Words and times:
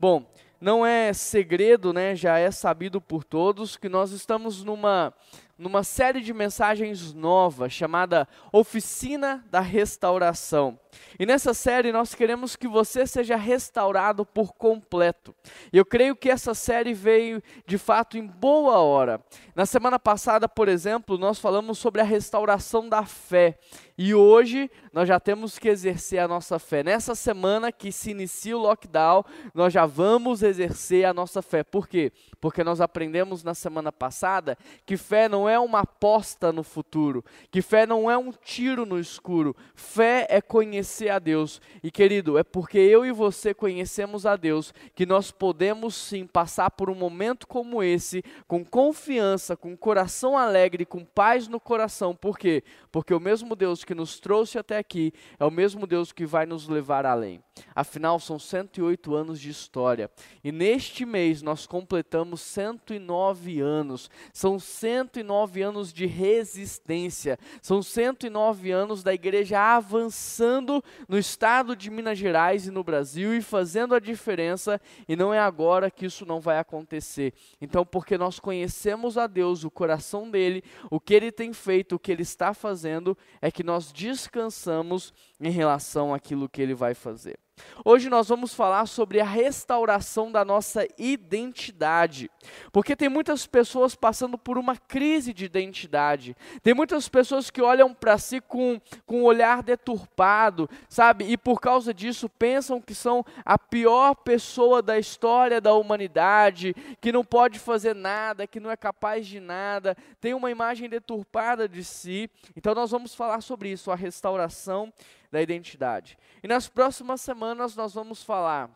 Bom, 0.00 0.24
não 0.58 0.86
é 0.86 1.12
segredo, 1.12 1.92
né, 1.92 2.16
já 2.16 2.38
é 2.38 2.50
sabido 2.50 3.02
por 3.02 3.22
todos 3.22 3.76
que 3.76 3.86
nós 3.86 4.12
estamos 4.12 4.64
numa 4.64 5.12
numa 5.60 5.84
série 5.84 6.22
de 6.22 6.32
mensagens 6.32 7.12
nova 7.12 7.68
chamada 7.68 8.26
Oficina 8.50 9.44
da 9.50 9.60
Restauração. 9.60 10.80
E 11.18 11.26
nessa 11.26 11.52
série 11.52 11.92
nós 11.92 12.14
queremos 12.14 12.56
que 12.56 12.66
você 12.66 13.06
seja 13.06 13.36
restaurado 13.36 14.24
por 14.24 14.54
completo. 14.54 15.34
Eu 15.70 15.84
creio 15.84 16.16
que 16.16 16.30
essa 16.30 16.54
série 16.54 16.94
veio 16.94 17.42
de 17.66 17.76
fato 17.76 18.16
em 18.16 18.26
boa 18.26 18.78
hora. 18.78 19.22
Na 19.54 19.66
semana 19.66 19.98
passada, 19.98 20.48
por 20.48 20.66
exemplo, 20.66 21.18
nós 21.18 21.38
falamos 21.38 21.76
sobre 21.76 22.00
a 22.00 22.04
restauração 22.04 22.88
da 22.88 23.04
fé. 23.04 23.58
E 24.02 24.14
hoje 24.14 24.70
nós 24.94 25.06
já 25.06 25.20
temos 25.20 25.58
que 25.58 25.68
exercer 25.68 26.20
a 26.20 26.26
nossa 26.26 26.58
fé. 26.58 26.82
Nessa 26.82 27.14
semana 27.14 27.70
que 27.70 27.92
se 27.92 28.12
inicia 28.12 28.56
o 28.56 28.60
lockdown, 28.60 29.22
nós 29.52 29.74
já 29.74 29.84
vamos 29.84 30.42
exercer 30.42 31.04
a 31.04 31.12
nossa 31.12 31.42
fé. 31.42 31.62
Por 31.62 31.86
quê? 31.86 32.10
Porque 32.40 32.64
nós 32.64 32.80
aprendemos 32.80 33.44
na 33.44 33.52
semana 33.52 33.92
passada 33.92 34.56
que 34.86 34.96
fé 34.96 35.28
não 35.28 35.46
é 35.46 35.58
uma 35.58 35.80
aposta 35.80 36.50
no 36.50 36.62
futuro, 36.62 37.22
que 37.50 37.60
fé 37.60 37.84
não 37.84 38.10
é 38.10 38.16
um 38.16 38.32
tiro 38.32 38.86
no 38.86 38.98
escuro. 38.98 39.54
Fé 39.74 40.26
é 40.30 40.40
conhecer 40.40 41.10
a 41.10 41.18
Deus. 41.18 41.60
E 41.82 41.90
querido, 41.90 42.38
é 42.38 42.42
porque 42.42 42.78
eu 42.78 43.04
e 43.04 43.12
você 43.12 43.52
conhecemos 43.52 44.24
a 44.24 44.34
Deus 44.34 44.72
que 44.94 45.04
nós 45.04 45.30
podemos 45.30 45.94
sim 45.94 46.26
passar 46.26 46.70
por 46.70 46.88
um 46.88 46.94
momento 46.94 47.46
como 47.46 47.82
esse 47.82 48.24
com 48.48 48.64
confiança, 48.64 49.58
com 49.58 49.76
coração 49.76 50.38
alegre, 50.38 50.86
com 50.86 51.04
paz 51.04 51.46
no 51.48 51.60
coração. 51.60 52.16
Por 52.16 52.38
quê? 52.38 52.64
Porque 52.90 53.12
o 53.12 53.20
mesmo 53.20 53.54
Deus 53.54 53.84
que 53.89 53.89
nos 53.94 54.20
trouxe 54.20 54.58
até 54.58 54.78
aqui 54.78 55.12
é 55.38 55.44
o 55.44 55.50
mesmo 55.50 55.86
Deus 55.86 56.12
que 56.12 56.26
vai 56.26 56.46
nos 56.46 56.68
levar 56.68 57.06
além. 57.06 57.42
Afinal, 57.74 58.18
são 58.18 58.38
108 58.38 59.14
anos 59.14 59.40
de 59.40 59.50
história. 59.50 60.10
E 60.42 60.50
neste 60.52 61.04
mês 61.04 61.42
nós 61.42 61.66
completamos 61.66 62.40
109 62.40 63.60
anos. 63.60 64.10
São 64.32 64.58
109 64.58 65.62
anos 65.62 65.92
de 65.92 66.06
resistência. 66.06 67.38
São 67.62 67.82
109 67.82 68.70
anos 68.70 69.02
da 69.02 69.14
igreja 69.14 69.58
avançando 69.60 70.82
no 71.08 71.18
estado 71.18 71.74
de 71.76 71.90
Minas 71.90 72.18
Gerais 72.18 72.66
e 72.66 72.70
no 72.70 72.84
Brasil 72.84 73.34
e 73.34 73.42
fazendo 73.42 73.94
a 73.94 74.00
diferença. 74.00 74.80
E 75.08 75.16
não 75.16 75.32
é 75.32 75.38
agora 75.38 75.90
que 75.90 76.06
isso 76.06 76.26
não 76.26 76.40
vai 76.40 76.58
acontecer. 76.58 77.32
Então, 77.60 77.84
porque 77.84 78.16
nós 78.16 78.38
conhecemos 78.38 79.16
a 79.16 79.26
Deus, 79.26 79.64
o 79.64 79.70
coração 79.70 80.30
dele, 80.30 80.62
o 80.90 81.00
que 81.00 81.14
ele 81.14 81.32
tem 81.32 81.52
feito, 81.52 81.94
o 81.94 81.98
que 81.98 82.12
ele 82.12 82.22
está 82.22 82.54
fazendo, 82.54 83.16
é 83.40 83.50
que 83.50 83.62
nós 83.62 83.92
descansamos 83.92 85.12
em 85.40 85.50
relação 85.50 86.14
àquilo 86.14 86.48
que 86.48 86.60
ele 86.60 86.74
vai 86.74 86.94
fazer. 86.94 87.38
Hoje 87.84 88.10
nós 88.10 88.28
vamos 88.28 88.52
falar 88.52 88.86
sobre 88.86 89.20
a 89.20 89.24
restauração 89.24 90.30
da 90.30 90.44
nossa 90.44 90.86
identidade, 90.98 92.30
porque 92.72 92.94
tem 92.94 93.08
muitas 93.08 93.46
pessoas 93.46 93.94
passando 93.94 94.36
por 94.36 94.58
uma 94.58 94.76
crise 94.76 95.32
de 95.32 95.44
identidade, 95.44 96.36
tem 96.62 96.74
muitas 96.74 97.08
pessoas 97.08 97.50
que 97.50 97.62
olham 97.62 97.94
para 97.94 98.18
si 98.18 98.40
com, 98.40 98.80
com 99.06 99.20
um 99.20 99.24
olhar 99.24 99.62
deturpado, 99.62 100.68
sabe, 100.88 101.24
e 101.24 101.36
por 101.36 101.60
causa 101.60 101.94
disso 101.94 102.28
pensam 102.28 102.80
que 102.80 102.94
são 102.94 103.24
a 103.44 103.58
pior 103.58 104.14
pessoa 104.14 104.82
da 104.82 104.98
história 104.98 105.60
da 105.60 105.72
humanidade, 105.74 106.74
que 107.00 107.12
não 107.12 107.24
pode 107.24 107.58
fazer 107.58 107.94
nada, 107.94 108.46
que 108.46 108.60
não 108.60 108.70
é 108.70 108.76
capaz 108.76 109.26
de 109.26 109.40
nada, 109.40 109.96
tem 110.20 110.34
uma 110.34 110.50
imagem 110.50 110.88
deturpada 110.88 111.68
de 111.68 111.82
si. 111.82 112.30
Então 112.56 112.74
nós 112.74 112.90
vamos 112.90 113.14
falar 113.14 113.40
sobre 113.40 113.70
isso, 113.70 113.90
a 113.90 113.96
restauração 113.96 114.92
da 115.30 115.40
identidade. 115.40 116.18
E 116.42 116.48
nas 116.48 116.68
próximas 116.68 117.20
semanas 117.20 117.76
nós 117.76 117.94
vamos 117.94 118.22
falar 118.22 118.70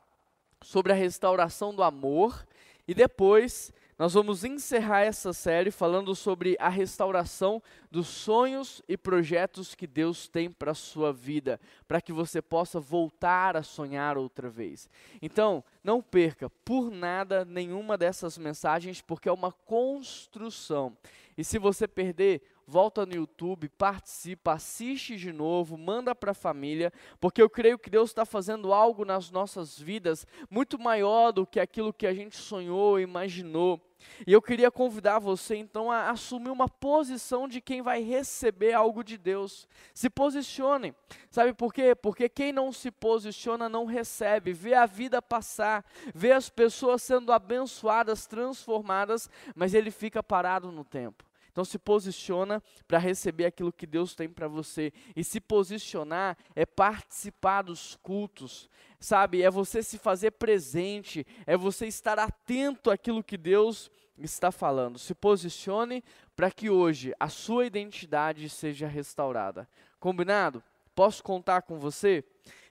sobre 0.62 0.92
a 0.92 0.96
restauração 0.96 1.74
do 1.74 1.82
amor 1.82 2.46
e 2.86 2.94
depois 2.94 3.72
nós 3.96 4.14
vamos 4.14 4.42
encerrar 4.44 5.02
essa 5.02 5.32
série 5.32 5.70
falando 5.70 6.16
sobre 6.16 6.56
a 6.58 6.68
restauração 6.68 7.62
dos 7.90 8.08
sonhos 8.08 8.82
e 8.88 8.96
projetos 8.96 9.72
que 9.74 9.86
Deus 9.86 10.26
tem 10.26 10.50
para 10.50 10.72
a 10.72 10.74
sua 10.74 11.12
vida, 11.12 11.60
para 11.86 12.00
que 12.00 12.12
você 12.12 12.42
possa 12.42 12.80
voltar 12.80 13.56
a 13.56 13.62
sonhar 13.62 14.18
outra 14.18 14.50
vez. 14.50 14.88
Então, 15.22 15.62
não 15.82 16.02
perca 16.02 16.50
por 16.64 16.90
nada 16.90 17.44
nenhuma 17.44 17.96
dessas 17.96 18.36
mensagens, 18.36 19.00
porque 19.00 19.28
é 19.28 19.32
uma 19.32 19.52
construção. 19.52 20.96
E 21.38 21.44
se 21.44 21.56
você 21.56 21.86
perder, 21.86 22.42
volta 22.66 23.04
no 23.04 23.14
YouTube, 23.14 23.68
participa, 23.68 24.52
assiste 24.52 25.16
de 25.16 25.32
novo, 25.32 25.76
manda 25.76 26.14
para 26.14 26.30
a 26.32 26.34
família, 26.34 26.92
porque 27.20 27.40
eu 27.40 27.50
creio 27.50 27.78
que 27.78 27.90
Deus 27.90 28.10
está 28.10 28.24
fazendo 28.24 28.72
algo 28.72 29.04
nas 29.04 29.30
nossas 29.30 29.78
vidas 29.78 30.26
muito 30.50 30.78
maior 30.78 31.32
do 31.32 31.46
que 31.46 31.60
aquilo 31.60 31.92
que 31.92 32.06
a 32.06 32.14
gente 32.14 32.36
sonhou, 32.36 32.98
imaginou. 32.98 33.80
E 34.26 34.32
eu 34.32 34.42
queria 34.42 34.70
convidar 34.70 35.18
você 35.18 35.56
então 35.56 35.90
a 35.90 36.10
assumir 36.10 36.50
uma 36.50 36.68
posição 36.68 37.48
de 37.48 37.60
quem 37.60 37.82
vai 37.82 38.02
receber 38.02 38.72
algo 38.72 39.02
de 39.02 39.16
Deus. 39.16 39.68
Se 39.92 40.10
posicione. 40.10 40.94
Sabe 41.30 41.52
por 41.52 41.72
quê? 41.72 41.94
Porque 41.94 42.28
quem 42.28 42.52
não 42.52 42.72
se 42.72 42.90
posiciona 42.90 43.68
não 43.68 43.84
recebe. 43.84 44.52
Vê 44.52 44.74
a 44.74 44.86
vida 44.86 45.22
passar, 45.22 45.84
vê 46.14 46.32
as 46.32 46.48
pessoas 46.48 47.02
sendo 47.02 47.32
abençoadas, 47.32 48.26
transformadas, 48.26 49.28
mas 49.54 49.74
ele 49.74 49.90
fica 49.90 50.22
parado 50.22 50.70
no 50.70 50.84
tempo. 50.84 51.24
Então 51.54 51.64
se 51.64 51.78
posiciona 51.78 52.60
para 52.88 52.98
receber 52.98 53.44
aquilo 53.44 53.72
que 53.72 53.86
Deus 53.86 54.12
tem 54.12 54.28
para 54.28 54.48
você. 54.48 54.92
E 55.14 55.22
se 55.22 55.40
posicionar 55.40 56.36
é 56.52 56.66
participar 56.66 57.62
dos 57.62 57.94
cultos, 58.02 58.68
sabe? 58.98 59.40
É 59.40 59.48
você 59.48 59.80
se 59.80 59.96
fazer 59.96 60.32
presente, 60.32 61.24
é 61.46 61.56
você 61.56 61.86
estar 61.86 62.18
atento 62.18 62.90
àquilo 62.90 63.22
que 63.22 63.38
Deus 63.38 63.88
está 64.18 64.50
falando. 64.50 64.98
Se 64.98 65.14
posicione 65.14 66.02
para 66.34 66.50
que 66.50 66.68
hoje 66.68 67.14
a 67.20 67.28
sua 67.28 67.66
identidade 67.66 68.48
seja 68.48 68.88
restaurada. 68.88 69.68
Combinado? 70.00 70.60
Posso 70.92 71.22
contar 71.22 71.62
com 71.62 71.78
você? 71.78 72.24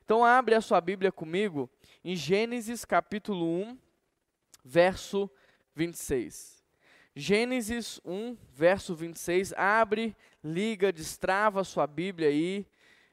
Então 0.03 0.25
abre 0.25 0.55
a 0.55 0.61
sua 0.61 0.81
Bíblia 0.81 1.09
comigo 1.09 1.69
em 2.03 2.17
Gênesis 2.17 2.83
capítulo 2.83 3.45
1, 3.45 3.77
verso 4.61 5.31
26. 5.73 6.62
Gênesis 7.15 8.01
1, 8.03 8.35
verso 8.53 8.95
26. 8.95 9.53
Abre, 9.53 10.15
liga, 10.43 10.91
destrava 10.91 11.61
a 11.61 11.63
sua 11.63 11.85
Bíblia 11.85 12.29
aí. 12.29 12.65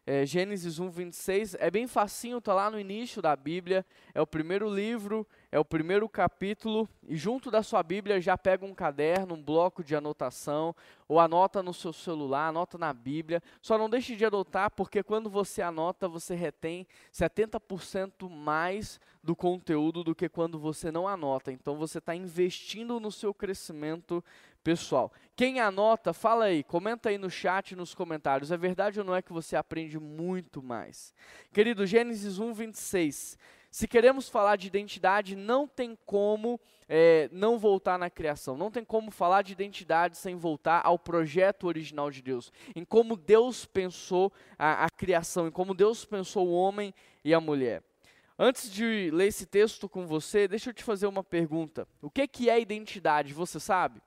É, 0.06 0.25
Gênesis 0.25 0.78
1, 0.78 0.91
26. 0.91 1.55
É 1.56 1.71
bem 1.71 1.87
facinho, 1.87 2.38
está 2.38 2.55
lá 2.55 2.71
no 2.71 2.81
início 2.81 3.21
da 3.21 3.37
Bíblia. 3.37 3.84
É 4.15 4.21
o 4.21 4.27
primeiro 4.27 4.72
livro, 4.75 5.27
é 5.53 5.59
o 5.59 5.65
primeiro 5.65 6.09
capítulo. 6.09 6.88
E 7.09 7.16
junto 7.16 7.50
da 7.50 7.62
sua 7.62 7.83
Bíblia 7.83 8.21
já 8.21 8.38
pega 8.38 8.65
um 8.65 8.75
caderno, 8.75 9.34
um 9.34 9.43
bloco 9.43 9.83
de 9.83 9.97
anotação. 9.97 10.75
Ou 11.09 11.19
anota 11.19 11.62
no 11.62 11.75
seu 11.75 11.93
celular, 11.93 12.49
anota 12.49 12.78
na 12.78 12.93
Bíblia. 12.93 13.43
Só 13.61 13.77
não 13.77 13.91
deixe 13.91 14.15
de 14.15 14.25
anotar, 14.25 14.71
porque 14.71 15.03
quando 15.03 15.28
você 15.28 15.61
anota, 15.61 16.09
você 16.09 16.34
retém 16.34 16.87
70% 17.12 18.28
mais 18.31 19.00
do 19.22 19.34
conteúdo 19.34 20.05
do 20.05 20.15
que 20.15 20.28
quando 20.28 20.59
você 20.59 20.93
não 20.93 21.09
anota. 21.09 21.50
Então 21.50 21.77
você 21.77 21.99
está 21.99 22.15
investindo 22.15 23.00
no 23.00 23.11
seu 23.11 23.34
crescimento 23.34 24.25
pessoal. 24.62 25.12
Quem 25.34 25.59
anota, 25.59 26.12
fala 26.12 26.44
aí, 26.44 26.62
comenta 26.62 27.09
aí 27.09 27.19
no 27.19 27.31
chat, 27.31 27.75
nos 27.75 27.94
comentários. 27.94 28.53
É 28.53 28.56
verdade 28.56 29.00
ou 29.00 29.05
não 29.05 29.15
é 29.15 29.22
que 29.22 29.32
você 29.32 29.56
aprende 29.56 29.99
muito 29.99 30.62
mais? 30.62 31.15
Querido, 31.53 31.87
Gênesis 31.87 32.38
1, 32.38 32.53
26. 32.53 33.38
Se 33.70 33.86
queremos 33.86 34.28
falar 34.28 34.56
de 34.56 34.66
identidade, 34.66 35.36
não 35.36 35.69
tem 35.69 35.97
como 36.04 36.60
é, 36.88 37.28
não 37.31 37.56
voltar 37.56 37.97
na 37.97 38.10
criação. 38.10 38.56
Não 38.56 38.69
tem 38.69 38.84
como 38.84 39.12
falar 39.12 39.42
de 39.42 39.53
identidade 39.53 40.16
sem 40.16 40.34
voltar 40.34 40.81
ao 40.84 40.98
projeto 40.98 41.69
original 41.69 42.10
de 42.10 42.20
Deus. 42.20 42.53
Em 42.75 42.84
como 42.84 43.16
Deus 43.16 43.64
pensou 43.64 44.32
a, 44.58 44.86
a 44.86 44.91
criação, 44.91 45.47
em 45.47 45.53
como 45.53 45.72
Deus 45.72 46.04
pensou 46.04 46.48
o 46.48 46.53
homem 46.53 46.92
e 47.25 47.32
a 47.32 47.41
mulher. 47.41 47.81
Antes 48.36 48.72
de 48.72 49.10
ler 49.12 49.28
esse 49.28 49.47
texto 49.47 49.88
com 49.88 50.04
você, 50.04 50.48
deixa 50.48 50.70
eu 50.70 50.75
te 50.75 50.82
fazer 50.82 51.06
uma 51.06 51.22
pergunta. 51.22 51.87
O 52.02 52.11
que, 52.11 52.26
que 52.26 52.50
é 52.50 52.58
identidade? 52.58 53.32
Você 53.32 53.61
sabe? 53.61 54.02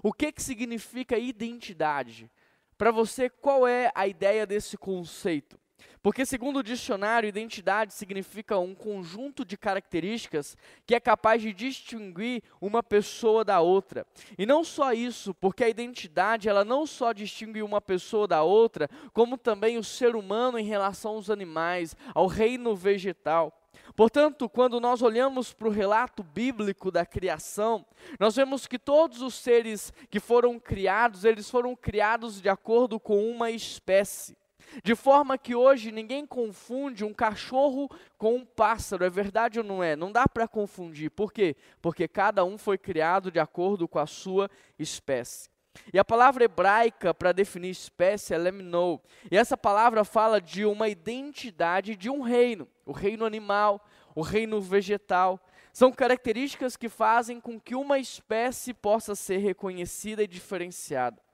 O 0.00 0.12
que, 0.12 0.30
que 0.30 0.42
significa 0.42 1.18
identidade? 1.18 2.30
Para 2.76 2.92
você, 2.92 3.28
qual 3.28 3.66
é 3.66 3.90
a 3.96 4.06
ideia 4.06 4.46
desse 4.46 4.78
conceito? 4.78 5.58
Porque, 6.02 6.24
segundo 6.24 6.58
o 6.58 6.62
dicionário, 6.62 7.28
identidade 7.28 7.92
significa 7.92 8.58
um 8.58 8.74
conjunto 8.74 9.44
de 9.44 9.56
características 9.56 10.56
que 10.86 10.94
é 10.94 11.00
capaz 11.00 11.42
de 11.42 11.52
distinguir 11.52 12.42
uma 12.60 12.82
pessoa 12.82 13.44
da 13.44 13.60
outra. 13.60 14.06
E 14.36 14.46
não 14.46 14.62
só 14.62 14.92
isso, 14.92 15.34
porque 15.34 15.64
a 15.64 15.68
identidade 15.68 16.48
ela 16.48 16.64
não 16.64 16.86
só 16.86 17.12
distingue 17.12 17.62
uma 17.62 17.80
pessoa 17.80 18.26
da 18.26 18.42
outra, 18.42 18.88
como 19.12 19.36
também 19.36 19.78
o 19.78 19.84
ser 19.84 20.14
humano 20.14 20.58
em 20.58 20.64
relação 20.64 21.12
aos 21.12 21.30
animais, 21.30 21.96
ao 22.14 22.26
reino 22.26 22.74
vegetal. 22.76 23.52
Portanto, 23.96 24.48
quando 24.48 24.80
nós 24.80 25.02
olhamos 25.02 25.52
para 25.52 25.68
o 25.68 25.72
relato 25.72 26.22
bíblico 26.22 26.90
da 26.90 27.04
criação, 27.04 27.84
nós 28.18 28.36
vemos 28.36 28.66
que 28.66 28.78
todos 28.78 29.22
os 29.22 29.34
seres 29.34 29.92
que 30.10 30.20
foram 30.20 30.58
criados, 30.58 31.24
eles 31.24 31.50
foram 31.50 31.74
criados 31.74 32.40
de 32.40 32.48
acordo 32.48 33.00
com 33.00 33.28
uma 33.28 33.50
espécie. 33.50 34.36
De 34.82 34.94
forma 34.94 35.38
que 35.38 35.54
hoje 35.54 35.90
ninguém 35.90 36.26
confunde 36.26 37.04
um 37.04 37.12
cachorro 37.12 37.90
com 38.16 38.36
um 38.36 38.44
pássaro, 38.44 39.04
é 39.04 39.10
verdade 39.10 39.58
ou 39.58 39.64
não 39.64 39.82
é? 39.82 39.96
Não 39.96 40.12
dá 40.12 40.26
para 40.28 40.48
confundir. 40.48 41.10
Por 41.10 41.32
quê? 41.32 41.56
Porque 41.80 42.06
cada 42.06 42.44
um 42.44 42.58
foi 42.58 42.78
criado 42.78 43.30
de 43.30 43.38
acordo 43.38 43.88
com 43.88 43.98
a 43.98 44.06
sua 44.06 44.50
espécie. 44.78 45.48
E 45.92 45.98
a 45.98 46.04
palavra 46.04 46.44
hebraica 46.44 47.14
para 47.14 47.32
definir 47.32 47.70
espécie 47.70 48.34
é 48.34 48.38
lemnou. 48.38 49.02
E 49.30 49.36
essa 49.36 49.56
palavra 49.56 50.04
fala 50.04 50.40
de 50.40 50.64
uma 50.64 50.88
identidade 50.88 51.96
de 51.96 52.10
um 52.10 52.20
reino, 52.20 52.68
o 52.84 52.92
reino 52.92 53.24
animal, 53.24 53.84
o 54.14 54.22
reino 54.22 54.60
vegetal. 54.60 55.40
São 55.72 55.92
características 55.92 56.76
que 56.76 56.88
fazem 56.88 57.40
com 57.40 57.60
que 57.60 57.74
uma 57.74 57.98
espécie 57.98 58.74
possa 58.74 59.14
ser 59.14 59.38
reconhecida 59.38 60.22
e 60.22 60.26
diferenciada. 60.26 61.27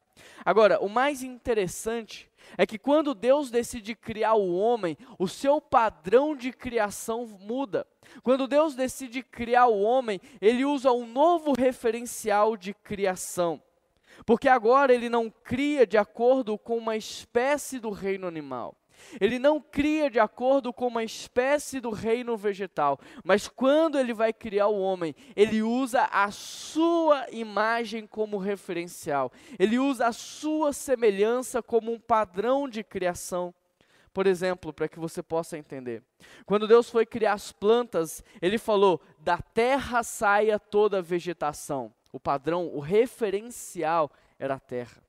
Agora, 0.45 0.79
o 0.81 0.89
mais 0.89 1.23
interessante 1.23 2.31
é 2.57 2.67
que 2.67 2.79
quando 2.79 3.15
Deus 3.15 3.51
decide 3.51 3.95
criar 3.95 4.35
o 4.35 4.55
homem, 4.55 4.97
o 5.19 5.27
seu 5.27 5.61
padrão 5.61 6.37
de 6.37 6.53
criação 6.53 7.27
muda. 7.27 7.87
Quando 8.23 8.47
Deus 8.47 8.75
decide 8.75 9.23
criar 9.23 9.67
o 9.67 9.81
homem, 9.81 10.21
ele 10.41 10.65
usa 10.65 10.93
um 10.93 11.07
novo 11.07 11.53
referencial 11.53 12.57
de 12.57 12.75
criação. 12.75 13.63
Porque 14.25 14.49
agora 14.49 14.95
ele 14.95 15.09
não 15.09 15.31
cria 15.31 15.87
de 15.87 15.99
acordo 15.99 16.57
com 16.57 16.79
uma 16.79 16.97
espécie 16.97 17.81
do 17.81 17.91
reino 17.91 18.27
animal. 18.27 18.77
Ele 19.21 19.39
não 19.39 19.61
cria 19.61 20.11
de 20.11 20.19
acordo 20.19 20.73
com 20.73 20.87
uma 20.87 21.05
espécie 21.05 21.81
do 21.81 21.91
reino 21.91 22.37
vegetal, 22.37 22.99
mas 23.23 23.49
quando 23.49 23.99
ele 23.99 24.13
vai 24.13 24.33
criar 24.33 24.69
o 24.69 24.81
homem, 24.81 25.15
ele 25.37 25.63
usa 25.63 26.09
a 26.11 26.31
sua 26.31 27.27
imagem 27.31 28.07
como 28.07 28.39
referencial, 28.39 29.33
ele 29.59 29.79
usa 29.79 30.07
a 30.07 30.13
sua 30.13 30.73
semelhança 30.73 31.63
como 31.63 31.93
um 31.93 31.99
padrão 31.99 32.69
de 32.69 32.83
criação. 32.83 33.55
Por 34.13 34.29
exemplo, 34.29 34.73
para 34.73 34.89
que 34.89 35.01
você 35.01 35.25
possa 35.25 35.59
entender. 35.59 36.01
Quando 36.47 36.69
Deus 36.69 36.89
foi 36.89 37.05
criar 37.05 37.33
as 37.33 37.51
plantas, 37.51 38.23
ele 38.41 38.59
falou: 38.59 39.01
da 39.19 39.39
terra 39.39 40.05
saia 40.05 40.57
toda 40.57 40.99
a 40.99 41.03
vegetação. 41.03 41.93
O 42.13 42.21
padrão, 42.21 42.69
o 42.73 42.79
referencial 42.79 44.09
era 44.39 44.55
a 44.55 44.61
terra. 44.61 45.04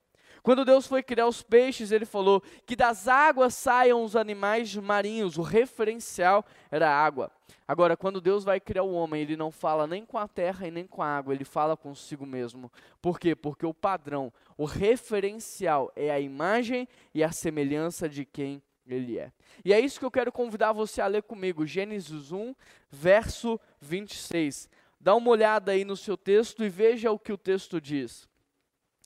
Quando 0.46 0.64
Deus 0.64 0.86
foi 0.86 1.02
criar 1.02 1.26
os 1.26 1.42
peixes, 1.42 1.92
ele 1.92 2.06
falou 2.06 2.40
que 2.68 2.76
das 2.76 3.08
águas 3.08 3.56
saiam 3.56 4.04
os 4.04 4.16
animais 4.16 4.76
marinhos, 4.76 5.40
o 5.40 5.42
referencial 5.42 6.46
era 6.70 6.88
a 6.88 6.96
água. 6.96 7.32
Agora, 7.68 7.98
quando 7.98 8.22
Deus 8.22 8.44
vai 8.44 8.60
criar 8.60 8.84
o 8.84 8.94
homem, 8.94 9.24
ele 9.24 9.36
não 9.36 9.50
fala 9.50 9.88
nem 9.88 10.06
com 10.06 10.20
a 10.20 10.28
terra 10.28 10.68
e 10.68 10.72
nem 10.72 10.86
com 10.86 11.02
a 11.02 11.08
água, 11.08 11.34
ele 11.34 11.44
fala 11.44 11.76
consigo 11.76 12.28
mesmo. 12.28 12.72
Por 13.02 13.20
quê? 13.20 13.36
Porque 13.36 13.66
o 13.66 13.74
padrão, 13.74 14.32
o 14.56 14.66
referencial 14.66 15.92
é 15.96 16.12
a 16.12 16.20
imagem 16.20 16.88
e 17.12 17.24
a 17.24 17.32
semelhança 17.32 18.08
de 18.08 18.24
quem 18.24 18.62
ele 18.86 19.18
é. 19.18 19.32
E 19.64 19.74
é 19.74 19.80
isso 19.80 19.98
que 19.98 20.06
eu 20.06 20.12
quero 20.12 20.32
convidar 20.32 20.74
você 20.74 21.02
a 21.02 21.08
ler 21.08 21.24
comigo, 21.24 21.66
Gênesis 21.66 22.32
1, 22.32 22.54
verso 22.92 23.60
26. 23.82 24.70
Dá 25.02 25.16
uma 25.16 25.32
olhada 25.32 25.72
aí 25.72 25.84
no 25.84 25.98
seu 25.98 26.16
texto 26.16 26.64
e 26.64 26.70
veja 26.70 27.12
o 27.12 27.18
que 27.18 27.34
o 27.34 27.38
texto 27.38 27.82
diz. 27.82 28.30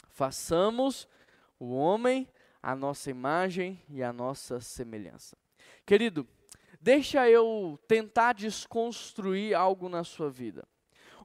Façamos 0.10 1.08
o 1.60 1.76
homem, 1.76 2.28
a 2.62 2.76
nossa 2.76 3.10
imagem 3.10 3.82
e 3.90 4.02
a 4.02 4.14
nossa 4.14 4.60
semelhança. 4.62 5.38
Querido, 5.86 6.28
deixa 6.80 7.30
eu 7.30 7.80
tentar 7.88 8.34
desconstruir 8.34 9.54
algo 9.54 9.90
na 9.90 10.04
sua 10.04 10.30
vida. 10.30 10.68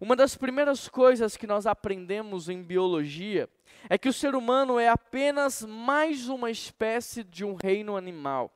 Uma 0.01 0.17
das 0.17 0.37
primeiras 0.37 0.89
coisas 0.89 1.37
que 1.37 1.47
nós 1.47 1.67
aprendemos 1.67 2.49
em 2.49 2.63
biologia 2.63 3.49
é 3.89 3.97
que 3.97 4.09
o 4.09 4.13
ser 4.13 4.35
humano 4.35 4.79
é 4.79 4.89
apenas 4.89 5.63
mais 5.63 6.29
uma 6.29 6.51
espécie 6.51 7.23
de 7.23 7.45
um 7.45 7.55
reino 7.55 7.97
animal. 7.97 8.53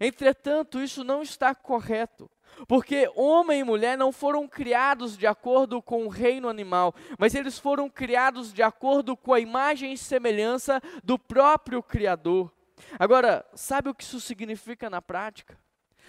Entretanto, 0.00 0.82
isso 0.82 1.04
não 1.04 1.22
está 1.22 1.54
correto. 1.54 2.30
Porque 2.66 3.10
homem 3.14 3.60
e 3.60 3.64
mulher 3.64 3.96
não 3.96 4.12
foram 4.12 4.46
criados 4.46 5.16
de 5.16 5.26
acordo 5.26 5.80
com 5.80 6.04
o 6.04 6.08
reino 6.08 6.48
animal, 6.48 6.94
mas 7.18 7.34
eles 7.34 7.58
foram 7.58 7.88
criados 7.88 8.52
de 8.52 8.62
acordo 8.62 9.16
com 9.16 9.32
a 9.32 9.40
imagem 9.40 9.92
e 9.92 9.98
semelhança 9.98 10.80
do 11.02 11.18
próprio 11.18 11.82
Criador. 11.82 12.52
Agora, 12.98 13.44
sabe 13.54 13.88
o 13.88 13.94
que 13.94 14.02
isso 14.02 14.20
significa 14.20 14.88
na 14.88 15.02
prática? 15.02 15.58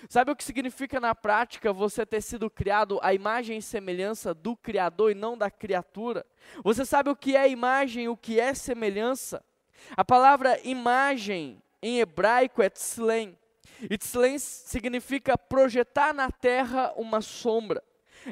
Sabe 0.09 0.31
o 0.31 0.35
que 0.35 0.43
significa 0.43 0.99
na 0.99 1.13
prática 1.13 1.71
você 1.71 2.05
ter 2.05 2.21
sido 2.21 2.49
criado 2.49 2.99
à 3.03 3.13
imagem 3.13 3.57
e 3.57 3.61
semelhança 3.61 4.33
do 4.33 4.55
Criador 4.55 5.11
e 5.11 5.15
não 5.15 5.37
da 5.37 5.51
criatura? 5.51 6.25
Você 6.63 6.85
sabe 6.85 7.09
o 7.09 7.15
que 7.15 7.35
é 7.35 7.47
imagem 7.49 8.07
o 8.07 8.17
que 8.17 8.39
é 8.39 8.53
semelhança? 8.53 9.43
A 9.95 10.03
palavra 10.03 10.59
imagem 10.63 11.61
em 11.81 11.99
hebraico 11.99 12.61
é 12.61 12.69
tzlem. 12.69 13.37
Itzlens 13.89 14.41
significa 14.41 15.37
projetar 15.37 16.13
na 16.13 16.29
terra 16.29 16.93
uma 16.95 17.21
sombra. 17.21 17.83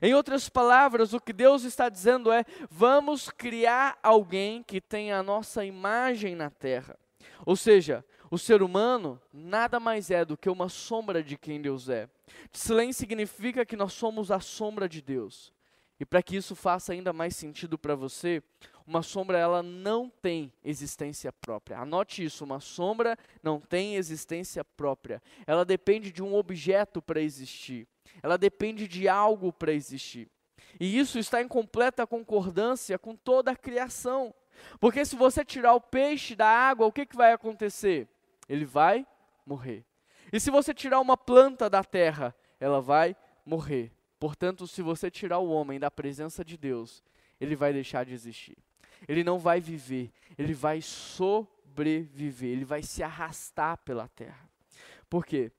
Em 0.02 0.14
outras 0.14 0.48
palavras, 0.48 1.14
o 1.14 1.20
que 1.20 1.34
Deus 1.34 1.64
está 1.64 1.90
dizendo 1.90 2.32
é: 2.32 2.46
vamos 2.70 3.30
criar 3.30 3.98
alguém 4.04 4.62
que 4.62 4.80
tenha 4.80 5.18
a 5.18 5.24
nossa 5.24 5.66
imagem 5.66 6.36
na 6.36 6.50
terra. 6.50 6.98
Ou 7.46 7.56
seja, 7.56 8.06
o 8.30 8.38
ser 8.38 8.62
humano 8.62 9.20
nada 9.34 9.80
mais 9.80 10.12
é 10.12 10.24
do 10.24 10.38
que 10.38 10.50
uma 10.50 10.70
sombra 10.70 11.24
de 11.24 11.38
quem 11.38 11.62
Deus 11.62 11.90
é. 11.90 12.08
Tzlem 12.52 12.94
significa 12.94 13.66
que 13.66 13.76
nós 13.76 13.94
somos 13.94 14.30
a 14.32 14.40
sombra 14.40 14.88
de 14.88 15.02
Deus. 15.02 15.52
E 16.00 16.06
para 16.06 16.24
que 16.24 16.38
isso 16.38 16.56
faça 16.56 16.94
ainda 16.94 17.12
mais 17.12 17.36
sentido 17.36 17.78
para 17.78 17.94
você, 17.94 18.42
uma 18.88 19.04
sombra 19.04 19.38
ela 19.38 19.62
não 19.62 20.10
tem 20.10 20.52
existência 20.64 21.32
própria. 21.32 21.80
Anote 21.80 22.24
isso, 22.24 22.44
uma 22.44 22.60
sombra 22.60 23.18
não 23.44 23.60
tem 23.60 23.96
existência 23.96 24.64
própria. 24.64 25.22
Ela 25.46 25.66
depende 25.66 26.12
de 26.12 26.24
um 26.24 26.34
objeto 26.34 27.02
para 27.02 27.22
existir. 27.22 27.88
Ela 28.24 28.38
depende 28.38 28.88
de 28.88 29.08
algo 29.08 29.52
para 29.52 29.74
existir. 29.74 30.30
E 30.80 30.98
isso 30.98 31.20
está 31.20 31.42
em 31.42 31.48
completa 31.48 32.08
concordância 32.08 32.98
com 32.98 33.16
toda 33.16 33.52
a 33.52 33.56
criação. 33.56 34.34
Porque 34.80 35.06
se 35.06 35.16
você 35.16 35.44
tirar 35.44 35.74
o 35.74 35.82
peixe 35.82 36.36
da 36.36 36.48
água, 36.48 36.88
o 36.88 36.92
que, 36.92 37.06
que 37.06 37.16
vai 37.16 37.34
acontecer? 37.34 38.08
Ele 38.48 38.66
vai 38.66 39.06
morrer. 39.46 39.86
E 40.32 40.40
se 40.40 40.50
você 40.50 40.74
tirar 40.74 41.00
uma 41.00 41.18
planta 41.18 41.70
da 41.70 41.84
terra, 41.84 42.36
ela 42.60 42.82
vai 42.82 43.16
morrer. 43.46 43.92
Portanto, 44.20 44.68
se 44.68 44.82
você 44.82 45.10
tirar 45.10 45.40
o 45.40 45.50
homem 45.50 45.80
da 45.80 45.90
presença 45.90 46.44
de 46.44 46.58
Deus, 46.58 47.04
ele 47.40 47.56
vai 47.56 47.72
deixar 47.72 48.06
de 48.06 48.14
existir 48.14 48.58
ele 49.08 49.24
não 49.24 49.38
vai 49.38 49.62
viver, 49.62 50.12
ele 50.38 50.54
vai 50.54 50.82
sobreviver, 50.82 52.50
ele 52.50 52.66
vai 52.66 52.82
se 52.84 53.04
arrastar 53.04 53.78
pela 53.80 54.08
terra. 54.08 54.50
Por 55.10 55.26
quê? 55.26 55.52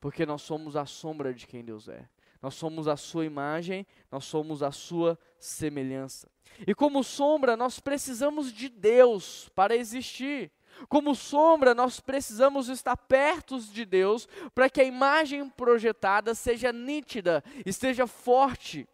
Porque 0.00 0.26
nós 0.26 0.42
somos 0.42 0.76
a 0.76 0.86
sombra 0.86 1.32
de 1.32 1.46
quem 1.46 1.64
Deus 1.64 1.88
é. 1.88 2.08
Nós 2.40 2.54
somos 2.54 2.86
a 2.86 2.96
sua 2.96 3.24
imagem, 3.24 3.86
nós 4.10 4.24
somos 4.24 4.62
a 4.62 4.70
sua 4.70 5.18
semelhança. 5.38 6.30
E 6.66 6.74
como 6.74 7.02
sombra, 7.02 7.56
nós 7.56 7.80
precisamos 7.80 8.52
de 8.52 8.68
Deus 8.68 9.48
para 9.54 9.74
existir. 9.74 10.50
Como 10.88 11.14
sombra, 11.14 11.74
nós 11.74 12.00
precisamos 12.00 12.68
estar 12.68 12.96
perto 12.96 13.58
de 13.60 13.84
Deus 13.84 14.28
para 14.54 14.68
que 14.68 14.80
a 14.80 14.84
imagem 14.84 15.48
projetada 15.48 16.34
seja 16.34 16.72
nítida, 16.72 17.42
esteja 17.64 18.06
forte. 18.06 18.88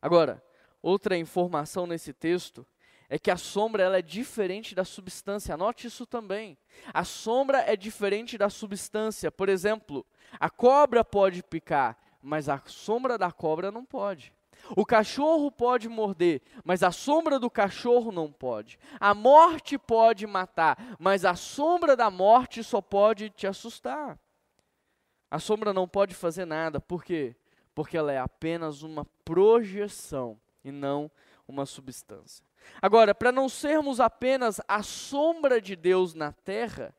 Agora, 0.00 0.42
outra 0.82 1.16
informação 1.16 1.86
nesse 1.86 2.12
texto 2.12 2.66
é 3.08 3.18
que 3.18 3.30
a 3.30 3.36
sombra 3.36 3.82
ela 3.82 3.98
é 3.98 4.02
diferente 4.02 4.74
da 4.74 4.84
substância. 4.84 5.54
Anote 5.54 5.86
isso 5.86 6.04
também. 6.04 6.58
A 6.92 7.04
sombra 7.04 7.58
é 7.60 7.74
diferente 7.74 8.36
da 8.36 8.50
substância. 8.50 9.32
Por 9.32 9.48
exemplo, 9.48 10.04
a 10.38 10.50
cobra 10.50 11.02
pode 11.02 11.42
picar, 11.42 11.96
mas 12.22 12.48
a 12.48 12.62
sombra 12.66 13.16
da 13.16 13.32
cobra 13.32 13.72
não 13.72 13.84
pode. 13.84 14.32
O 14.76 14.84
cachorro 14.84 15.50
pode 15.50 15.88
morder, 15.88 16.42
mas 16.64 16.82
a 16.82 16.90
sombra 16.90 17.38
do 17.38 17.50
cachorro 17.50 18.12
não 18.12 18.30
pode. 18.30 18.78
A 19.00 19.14
morte 19.14 19.78
pode 19.78 20.26
matar, 20.26 20.96
mas 20.98 21.24
a 21.24 21.34
sombra 21.34 21.96
da 21.96 22.10
morte 22.10 22.62
só 22.62 22.80
pode 22.80 23.30
te 23.30 23.46
assustar. 23.46 24.18
A 25.30 25.38
sombra 25.38 25.72
não 25.72 25.86
pode 25.86 26.14
fazer 26.14 26.44
nada, 26.44 26.80
por 26.80 27.04
quê? 27.04 27.36
Porque 27.74 27.96
ela 27.96 28.12
é 28.12 28.18
apenas 28.18 28.82
uma 28.82 29.04
projeção 29.24 30.38
e 30.64 30.70
não 30.70 31.10
uma 31.46 31.64
substância. 31.64 32.44
Agora, 32.80 33.14
para 33.14 33.32
não 33.32 33.48
sermos 33.48 34.00
apenas 34.00 34.60
a 34.68 34.82
sombra 34.82 35.60
de 35.60 35.74
Deus 35.74 36.14
na 36.14 36.32
terra, 36.32 36.94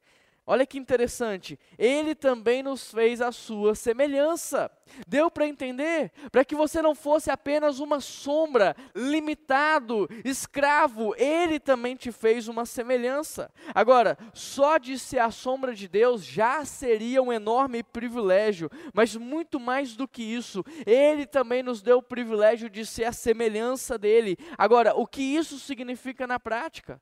Olha 0.52 0.66
que 0.66 0.80
interessante, 0.80 1.60
ele 1.78 2.16
também 2.16 2.64
nos 2.64 2.90
fez 2.90 3.22
a 3.22 3.32
sua 3.32 3.76
semelhança. 3.76 4.72
Deu 5.08 5.30
para 5.30 5.48
entender? 5.48 6.12
Para 6.32 6.44
que 6.44 6.56
você 6.56 6.82
não 6.82 6.96
fosse 6.96 7.30
apenas 7.30 7.80
uma 7.80 8.00
sombra, 8.00 8.76
limitado, 8.96 10.10
escravo, 10.26 11.14
ele 11.18 11.60
também 11.60 11.96
te 11.96 12.12
fez 12.12 12.48
uma 12.48 12.66
semelhança. 12.66 13.52
Agora, 13.76 14.18
só 14.34 14.80
de 14.80 14.98
ser 14.98 15.20
a 15.20 15.30
sombra 15.30 15.72
de 15.76 15.88
Deus 15.88 16.26
já 16.26 16.66
seria 16.66 17.22
um 17.22 17.32
enorme 17.32 17.84
privilégio, 17.84 18.72
mas 18.92 19.16
muito 19.16 19.60
mais 19.60 19.96
do 19.96 20.08
que 20.08 20.24
isso, 20.24 20.66
ele 20.84 21.28
também 21.28 21.62
nos 21.62 21.84
deu 21.84 22.00
o 22.00 22.04
privilégio 22.04 22.72
de 22.72 22.88
ser 22.88 23.04
a 23.04 23.14
semelhança 23.14 24.00
dele. 24.00 24.36
Agora, 24.58 24.96
o 24.96 25.06
que 25.06 25.22
isso 25.22 25.60
significa 25.60 26.26
na 26.26 26.40
prática? 26.40 27.00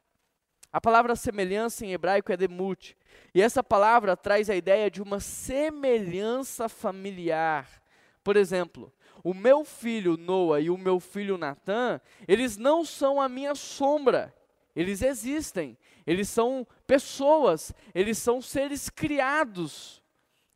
A 0.71 0.81
palavra 0.81 1.15
semelhança 1.15 1.85
em 1.85 1.93
hebraico 1.93 2.31
é 2.31 2.37
demut, 2.37 2.95
e 3.33 3.41
essa 3.41 3.63
palavra 3.63 4.17
traz 4.17 4.49
a 4.49 4.55
ideia 4.55 4.91
de 4.91 5.01
uma 5.01 5.19
semelhança 5.19 6.67
familiar. 6.67 7.81
Por 8.23 8.35
exemplo, 8.35 8.91
o 9.23 9.33
meu 9.33 9.63
filho 9.63 10.17
Noah 10.17 10.61
e 10.61 10.69
o 10.69 10.77
meu 10.77 10.99
filho 10.99 11.37
Natan, 11.37 12.01
eles 12.27 12.57
não 12.57 12.83
são 12.83 13.21
a 13.21 13.29
minha 13.29 13.55
sombra, 13.55 14.33
eles 14.75 15.01
existem, 15.01 15.77
eles 16.05 16.29
são 16.29 16.67
pessoas, 16.85 17.73
eles 17.95 18.17
são 18.17 18.41
seres 18.41 18.89
criados, 18.89 20.03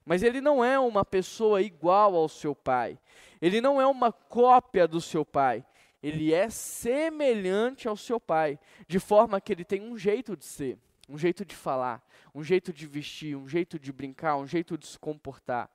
mas 0.05 0.23
ele 0.23 0.41
não 0.41 0.63
é 0.63 0.77
uma 0.77 1.05
pessoa 1.05 1.61
igual 1.61 2.15
ao 2.15 2.27
seu 2.27 2.53
pai, 2.53 2.99
ele 3.41 3.61
não 3.61 3.81
é 3.81 3.87
uma 3.87 4.11
cópia 4.11 4.87
do 4.87 4.99
seu 4.99 5.25
pai, 5.25 5.65
ele 6.01 6.33
é 6.33 6.49
semelhante 6.49 7.87
ao 7.87 7.95
seu 7.95 8.19
pai, 8.19 8.59
de 8.87 8.99
forma 8.99 9.39
que 9.39 9.51
ele 9.51 9.63
tem 9.63 9.81
um 9.81 9.97
jeito 9.97 10.35
de 10.35 10.45
ser, 10.45 10.77
um 11.07 11.17
jeito 11.17 11.45
de 11.45 11.55
falar, 11.55 12.03
um 12.33 12.43
jeito 12.43 12.73
de 12.73 12.87
vestir, 12.87 13.35
um 13.35 13.47
jeito 13.47 13.77
de 13.77 13.91
brincar, 13.91 14.37
um 14.37 14.47
jeito 14.47 14.77
de 14.77 14.87
se 14.87 14.97
comportar. 14.97 15.69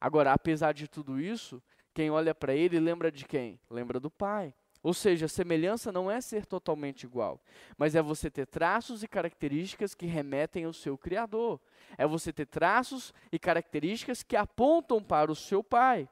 Agora, 0.00 0.32
apesar 0.32 0.72
de 0.72 0.88
tudo 0.88 1.20
isso, 1.20 1.62
quem 1.94 2.10
olha 2.10 2.34
para 2.34 2.54
ele 2.54 2.80
lembra 2.80 3.10
de 3.10 3.24
quem? 3.24 3.58
Lembra 3.70 4.00
do 4.00 4.10
pai. 4.10 4.54
Ou 4.82 4.92
seja, 4.92 5.28
semelhança 5.28 5.92
não 5.92 6.10
é 6.10 6.20
ser 6.20 6.44
totalmente 6.44 7.04
igual, 7.04 7.40
mas 7.78 7.94
é 7.94 8.02
você 8.02 8.28
ter 8.28 8.46
traços 8.46 9.04
e 9.04 9.08
características 9.08 9.94
que 9.94 10.06
remetem 10.06 10.64
ao 10.64 10.72
seu 10.72 10.98
Criador. 10.98 11.60
É 11.96 12.04
você 12.04 12.32
ter 12.32 12.46
traços 12.46 13.14
e 13.30 13.38
características 13.38 14.24
que 14.24 14.34
apontam 14.34 15.00
para 15.00 15.30
o 15.30 15.36
seu 15.36 15.62
Pai. 15.62 16.08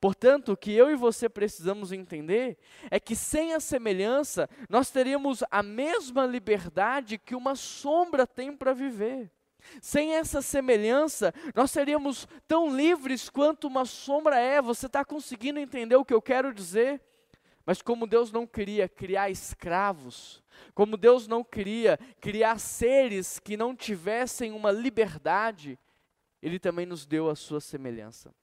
Portanto, 0.00 0.52
o 0.52 0.56
que 0.56 0.72
eu 0.72 0.90
e 0.90 0.96
você 0.96 1.28
precisamos 1.28 1.92
entender 1.92 2.56
é 2.90 2.98
que 2.98 3.14
sem 3.14 3.52
a 3.52 3.60
semelhança, 3.60 4.48
nós 4.68 4.90
teríamos 4.90 5.44
a 5.50 5.62
mesma 5.62 6.24
liberdade 6.24 7.18
que 7.18 7.34
uma 7.34 7.54
sombra 7.54 8.26
tem 8.26 8.56
para 8.56 8.72
viver. 8.72 9.30
Sem 9.82 10.14
essa 10.14 10.40
semelhança, 10.40 11.34
nós 11.54 11.70
seríamos 11.70 12.26
tão 12.48 12.74
livres 12.74 13.28
quanto 13.28 13.66
uma 13.66 13.84
sombra 13.84 14.38
é. 14.38 14.62
Você 14.62 14.86
está 14.86 15.04
conseguindo 15.04 15.58
entender 15.58 15.96
o 15.96 16.04
que 16.04 16.14
eu 16.14 16.22
quero 16.22 16.54
dizer? 16.54 17.02
Mas 17.66 17.82
como 17.82 18.06
Deus 18.06 18.32
não 18.32 18.46
queria 18.46 18.88
criar 18.88 19.28
escravos, 19.28 20.42
como 20.74 20.96
Deus 20.96 21.28
não 21.28 21.44
queria 21.44 21.98
criar 22.20 22.58
seres 22.58 23.38
que 23.38 23.54
não 23.54 23.76
tivessem 23.76 24.50
uma 24.52 24.70
liberdade, 24.70 25.78
Ele 26.40 26.58
também 26.58 26.86
nos 26.86 27.04
deu 27.04 27.28
a 27.28 27.36
sua 27.36 27.60
semelhança. 27.60 28.34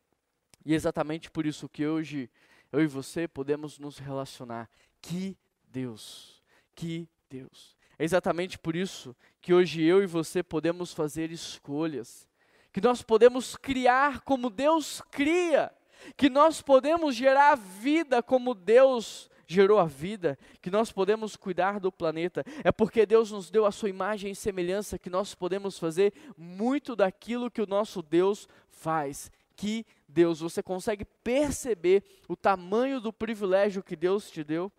E 0.67 0.73
é 0.73 0.75
exatamente 0.75 1.31
por 1.31 1.45
isso 1.45 1.69
que 1.69 1.87
hoje 1.87 2.29
eu 2.73 2.81
e 2.81 2.87
você 2.87 3.25
podemos 3.25 3.79
nos 3.79 3.99
relacionar. 3.99 4.69
Que 5.01 5.37
Deus, 5.65 6.43
que 6.75 7.07
Deus. 7.29 7.73
É 7.97 8.03
exatamente 8.03 8.59
por 8.59 8.75
isso 8.75 9.15
que 9.39 9.53
hoje 9.53 9.81
eu 9.81 10.03
e 10.03 10.05
você 10.05 10.43
podemos 10.43 10.91
fazer 10.91 11.31
escolhas, 11.31 12.27
que 12.73 12.81
nós 12.81 13.01
podemos 13.01 13.55
criar 13.55 14.19
como 14.25 14.49
Deus 14.49 15.01
cria, 15.09 15.71
que 16.17 16.29
nós 16.29 16.61
podemos 16.61 17.15
gerar 17.15 17.55
vida 17.55 18.21
como 18.21 18.53
Deus 18.53 19.29
gerou 19.47 19.79
a 19.79 19.85
vida, 19.85 20.37
que 20.61 20.69
nós 20.69 20.91
podemos 20.91 21.37
cuidar 21.37 21.79
do 21.79 21.93
planeta. 21.93 22.43
É 22.61 22.73
porque 22.73 23.05
Deus 23.05 23.31
nos 23.31 23.49
deu 23.49 23.65
a 23.65 23.71
sua 23.71 23.87
imagem 23.87 24.31
e 24.31 24.35
semelhança 24.35 24.99
que 24.99 25.09
nós 25.09 25.33
podemos 25.33 25.79
fazer 25.79 26.11
muito 26.37 26.93
daquilo 26.93 27.49
que 27.49 27.61
o 27.61 27.65
nosso 27.65 28.01
Deus 28.01 28.49
faz. 28.67 29.31
Que 29.57 29.85
Deus, 30.07 30.39
você 30.39 30.61
consegue 30.61 31.03
perceber 31.03 32.03
o 32.29 32.35
tamanho 32.35 33.01
do 33.01 33.11
privilégio 33.11 33.83
que 33.83 33.95
Deus 33.95 34.29
te 34.29 34.43
deu? 34.43 34.71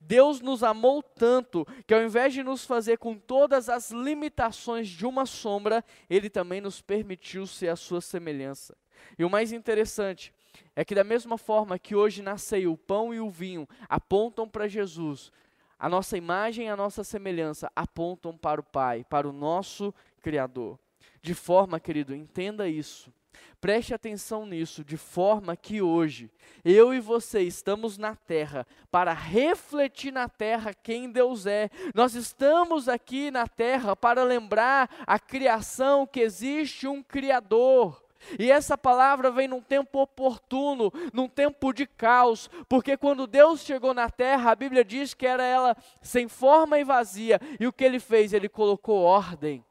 Deus 0.00 0.40
nos 0.40 0.62
amou 0.62 1.02
tanto 1.02 1.66
que, 1.86 1.92
ao 1.92 2.02
invés 2.02 2.32
de 2.32 2.42
nos 2.42 2.64
fazer 2.64 2.98
com 2.98 3.18
todas 3.18 3.68
as 3.68 3.90
limitações 3.90 4.88
de 4.88 5.04
uma 5.04 5.26
sombra, 5.26 5.84
Ele 6.08 6.30
também 6.30 6.60
nos 6.60 6.80
permitiu 6.80 7.46
ser 7.46 7.68
a 7.68 7.76
sua 7.76 8.00
semelhança. 8.00 8.76
E 9.18 9.24
o 9.24 9.28
mais 9.28 9.52
interessante 9.52 10.32
é 10.74 10.84
que, 10.84 10.94
da 10.94 11.04
mesma 11.04 11.36
forma 11.36 11.78
que 11.78 11.96
hoje 11.96 12.22
na 12.22 12.38
ceia 12.38 12.70
o 12.70 12.78
pão 12.78 13.12
e 13.12 13.20
o 13.20 13.28
vinho 13.28 13.68
apontam 13.88 14.48
para 14.48 14.68
Jesus, 14.68 15.32
a 15.78 15.88
nossa 15.88 16.16
imagem 16.16 16.66
e 16.66 16.70
a 16.70 16.76
nossa 16.76 17.02
semelhança 17.02 17.70
apontam 17.74 18.38
para 18.38 18.60
o 18.60 18.64
Pai, 18.64 19.04
para 19.04 19.28
o 19.28 19.32
nosso 19.32 19.92
Criador. 20.22 20.78
De 21.20 21.34
forma, 21.34 21.80
querido, 21.80 22.14
entenda 22.14 22.68
isso 22.68 23.12
Preste 23.60 23.94
atenção 23.94 24.44
nisso, 24.44 24.84
de 24.84 24.96
forma 24.96 25.56
que 25.56 25.80
hoje 25.80 26.30
eu 26.64 26.92
e 26.92 26.98
você 26.98 27.42
estamos 27.42 27.96
na 27.96 28.16
terra 28.16 28.66
para 28.90 29.12
refletir 29.12 30.12
na 30.12 30.28
terra 30.28 30.74
quem 30.74 31.10
Deus 31.10 31.46
é. 31.46 31.70
Nós 31.94 32.14
estamos 32.14 32.88
aqui 32.88 33.30
na 33.30 33.46
terra 33.46 33.94
para 33.94 34.24
lembrar 34.24 34.90
a 35.06 35.18
criação 35.18 36.06
que 36.06 36.20
existe 36.20 36.88
um 36.88 37.02
Criador. 37.02 38.02
E 38.38 38.50
essa 38.50 38.78
palavra 38.78 39.30
vem 39.30 39.48
num 39.48 39.60
tempo 39.60 40.00
oportuno, 40.00 40.92
num 41.12 41.28
tempo 41.28 41.72
de 41.72 41.86
caos, 41.86 42.48
porque 42.68 42.96
quando 42.96 43.26
Deus 43.26 43.60
chegou 43.62 43.92
na 43.92 44.08
terra, 44.08 44.50
a 44.52 44.56
Bíblia 44.56 44.84
diz 44.84 45.14
que 45.14 45.26
era 45.26 45.42
ela 45.42 45.76
sem 46.00 46.28
forma 46.28 46.78
e 46.78 46.84
vazia, 46.84 47.40
e 47.58 47.66
o 47.66 47.72
que 47.72 47.84
ele 47.84 47.98
fez? 47.98 48.32
Ele 48.32 48.48
colocou 48.48 49.02
ordem, 49.02 49.64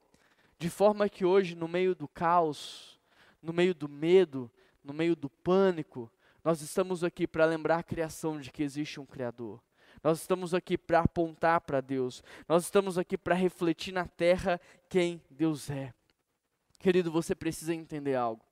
de 0.59 0.69
forma 0.69 1.07
que 1.09 1.25
hoje, 1.25 1.55
no 1.55 1.67
meio 1.67 1.95
do 1.95 2.07
caos, 2.07 2.90
no 3.41 3.53
meio 3.53 3.73
do 3.73 3.89
medo, 3.89 4.51
no 4.83 4.93
meio 4.93 5.15
do 5.15 5.29
pânico, 5.29 6.11
nós 6.43 6.61
estamos 6.61 7.03
aqui 7.03 7.27
para 7.27 7.45
lembrar 7.45 7.77
a 7.77 7.83
criação 7.83 8.39
de 8.39 8.51
que 8.51 8.63
existe 8.63 8.99
um 8.99 9.05
Criador. 9.05 9.61
Nós 10.03 10.21
estamos 10.21 10.53
aqui 10.53 10.77
para 10.77 11.01
apontar 11.01 11.61
para 11.61 11.81
Deus. 11.81 12.23
Nós 12.47 12.63
estamos 12.63 12.97
aqui 12.97 13.17
para 13.17 13.35
refletir 13.35 13.93
na 13.93 14.07
terra 14.07 14.59
quem 14.89 15.21
Deus 15.29 15.69
é. 15.69 15.93
Querido, 16.79 17.11
você 17.11 17.35
precisa 17.35 17.75
entender 17.75 18.15
algo. 18.15 18.43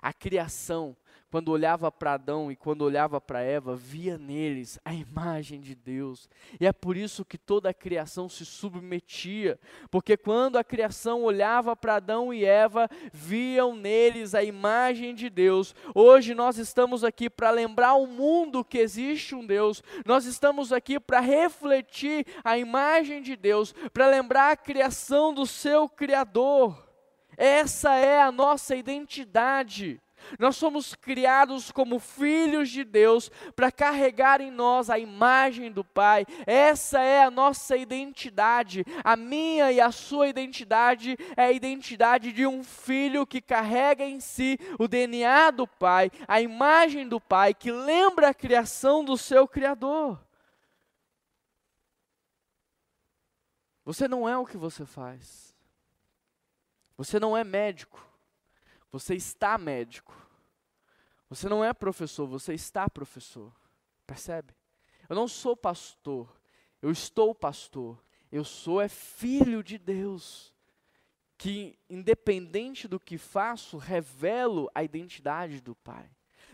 A 0.00 0.12
criação 0.12 0.96
quando 1.32 1.48
olhava 1.48 1.90
para 1.90 2.12
Adão 2.12 2.52
e 2.52 2.56
quando 2.56 2.82
olhava 2.82 3.18
para 3.18 3.40
Eva, 3.40 3.74
via 3.74 4.18
neles 4.18 4.78
a 4.84 4.92
imagem 4.92 5.62
de 5.62 5.74
Deus. 5.74 6.28
E 6.60 6.66
é 6.66 6.74
por 6.74 6.94
isso 6.94 7.24
que 7.24 7.38
toda 7.38 7.70
a 7.70 7.74
criação 7.74 8.28
se 8.28 8.44
submetia, 8.44 9.58
porque 9.90 10.14
quando 10.14 10.58
a 10.58 10.62
criação 10.62 11.22
olhava 11.22 11.74
para 11.74 11.94
Adão 11.94 12.34
e 12.34 12.44
Eva, 12.44 12.86
viam 13.14 13.74
neles 13.74 14.34
a 14.34 14.44
imagem 14.44 15.14
de 15.14 15.30
Deus. 15.30 15.74
Hoje 15.94 16.34
nós 16.34 16.58
estamos 16.58 17.02
aqui 17.02 17.30
para 17.30 17.48
lembrar 17.48 17.88
ao 17.88 18.06
mundo 18.06 18.62
que 18.62 18.76
existe 18.76 19.34
um 19.34 19.46
Deus. 19.46 19.82
Nós 20.04 20.26
estamos 20.26 20.70
aqui 20.70 21.00
para 21.00 21.20
refletir 21.20 22.26
a 22.44 22.58
imagem 22.58 23.22
de 23.22 23.36
Deus, 23.36 23.74
para 23.94 24.06
lembrar 24.06 24.50
a 24.50 24.56
criação 24.56 25.32
do 25.32 25.46
seu 25.46 25.88
criador. 25.88 26.92
Essa 27.38 27.94
é 27.94 28.20
a 28.20 28.30
nossa 28.30 28.76
identidade. 28.76 29.98
Nós 30.38 30.56
somos 30.56 30.94
criados 30.94 31.70
como 31.70 31.98
filhos 31.98 32.70
de 32.70 32.84
Deus 32.84 33.30
para 33.54 33.72
carregar 33.72 34.40
em 34.40 34.50
nós 34.50 34.90
a 34.90 34.98
imagem 34.98 35.70
do 35.70 35.84
Pai. 35.84 36.26
Essa 36.46 37.00
é 37.00 37.22
a 37.22 37.30
nossa 37.30 37.76
identidade. 37.76 38.84
A 39.04 39.16
minha 39.16 39.72
e 39.72 39.80
a 39.80 39.90
sua 39.90 40.28
identidade 40.28 41.16
é 41.36 41.44
a 41.44 41.52
identidade 41.52 42.32
de 42.32 42.46
um 42.46 42.62
filho 42.62 43.26
que 43.26 43.40
carrega 43.40 44.04
em 44.04 44.20
si 44.20 44.58
o 44.78 44.88
DNA 44.88 45.50
do 45.50 45.66
Pai, 45.66 46.10
a 46.26 46.40
imagem 46.40 47.08
do 47.08 47.20
Pai, 47.20 47.54
que 47.54 47.70
lembra 47.70 48.28
a 48.28 48.34
criação 48.34 49.04
do 49.04 49.16
seu 49.16 49.46
Criador. 49.46 50.18
Você 53.84 54.06
não 54.06 54.28
é 54.28 54.36
o 54.36 54.46
que 54.46 54.56
você 54.56 54.86
faz. 54.86 55.54
Você 56.96 57.18
não 57.18 57.36
é 57.36 57.42
médico. 57.42 58.11
Você 58.92 59.14
está 59.14 59.58
médico. 59.58 60.14
Você 61.28 61.48
não 61.48 61.64
é 61.64 61.72
professor, 61.72 62.26
você 62.26 62.54
está 62.54 62.88
professor. 62.88 63.52
Percebe? 64.06 64.54
Eu 65.08 65.16
não 65.16 65.26
sou 65.26 65.56
pastor, 65.56 66.40
eu 66.80 66.90
estou 66.90 67.34
pastor. 67.34 67.98
Eu 68.30 68.44
sou 68.44 68.80
é 68.80 68.88
filho 68.88 69.62
de 69.62 69.76
Deus, 69.76 70.54
que 71.36 71.78
independente 71.88 72.88
do 72.88 72.98
que 72.98 73.18
faço, 73.18 73.76
revelo 73.76 74.70
a 74.74 74.82
identidade 74.82 75.60
do 75.60 75.74
Pai 75.74 76.10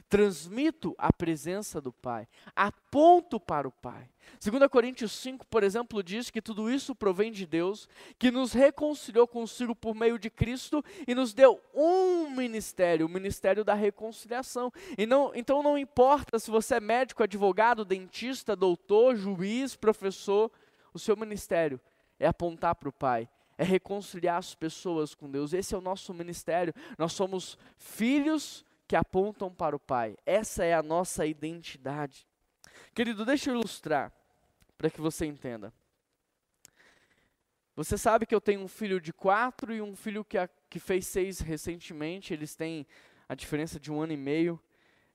transmito 0.08 0.94
a 0.96 1.12
presença 1.12 1.80
do 1.80 1.92
Pai, 1.92 2.26
aponto 2.56 3.38
para 3.38 3.68
o 3.68 3.72
Pai. 3.72 4.08
2 4.42 4.68
Coríntios 4.70 5.12
5, 5.12 5.46
por 5.46 5.62
exemplo, 5.62 6.02
diz 6.02 6.30
que 6.30 6.40
tudo 6.40 6.70
isso 6.70 6.94
provém 6.94 7.30
de 7.30 7.46
Deus, 7.46 7.88
que 8.18 8.30
nos 8.30 8.52
reconciliou 8.52 9.26
consigo 9.26 9.74
por 9.74 9.94
meio 9.94 10.18
de 10.18 10.30
Cristo 10.30 10.84
e 11.06 11.14
nos 11.14 11.32
deu 11.34 11.60
um 11.74 12.30
ministério, 12.30 13.06
o 13.06 13.08
ministério 13.08 13.64
da 13.64 13.74
reconciliação. 13.74 14.72
Não, 15.08 15.32
então 15.34 15.62
não 15.62 15.76
importa 15.76 16.38
se 16.38 16.50
você 16.50 16.76
é 16.76 16.80
médico, 16.80 17.22
advogado, 17.22 17.84
dentista, 17.84 18.56
doutor, 18.56 19.16
juiz, 19.16 19.76
professor, 19.76 20.50
o 20.92 20.98
seu 20.98 21.16
ministério 21.16 21.80
é 22.18 22.26
apontar 22.26 22.74
para 22.74 22.88
o 22.88 22.92
Pai, 22.92 23.28
é 23.56 23.64
reconciliar 23.64 24.38
as 24.38 24.54
pessoas 24.54 25.14
com 25.14 25.30
Deus. 25.30 25.52
Esse 25.52 25.74
é 25.74 25.78
o 25.78 25.82
nosso 25.82 26.14
ministério. 26.14 26.72
Nós 26.96 27.12
somos 27.12 27.58
filhos 27.76 28.64
que 28.88 28.96
apontam 28.96 29.54
para 29.54 29.76
o 29.76 29.78
Pai. 29.78 30.16
Essa 30.24 30.64
é 30.64 30.72
a 30.72 30.82
nossa 30.82 31.26
identidade. 31.26 32.26
Querido, 32.94 33.24
deixa 33.24 33.50
eu 33.50 33.54
ilustrar 33.54 34.10
para 34.78 34.88
que 34.88 35.00
você 35.00 35.26
entenda. 35.26 35.72
Você 37.76 37.98
sabe 37.98 38.24
que 38.24 38.34
eu 38.34 38.40
tenho 38.40 38.62
um 38.62 38.66
filho 38.66 38.98
de 38.98 39.12
quatro 39.12 39.74
e 39.74 39.82
um 39.82 39.94
filho 39.94 40.24
que, 40.24 40.38
a, 40.38 40.48
que 40.70 40.80
fez 40.80 41.06
seis 41.06 41.38
recentemente. 41.38 42.32
Eles 42.32 42.56
têm 42.56 42.86
a 43.28 43.34
diferença 43.34 43.78
de 43.78 43.92
um 43.92 44.00
ano 44.00 44.14
e 44.14 44.16
meio. 44.16 44.58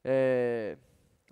É, 0.03 0.77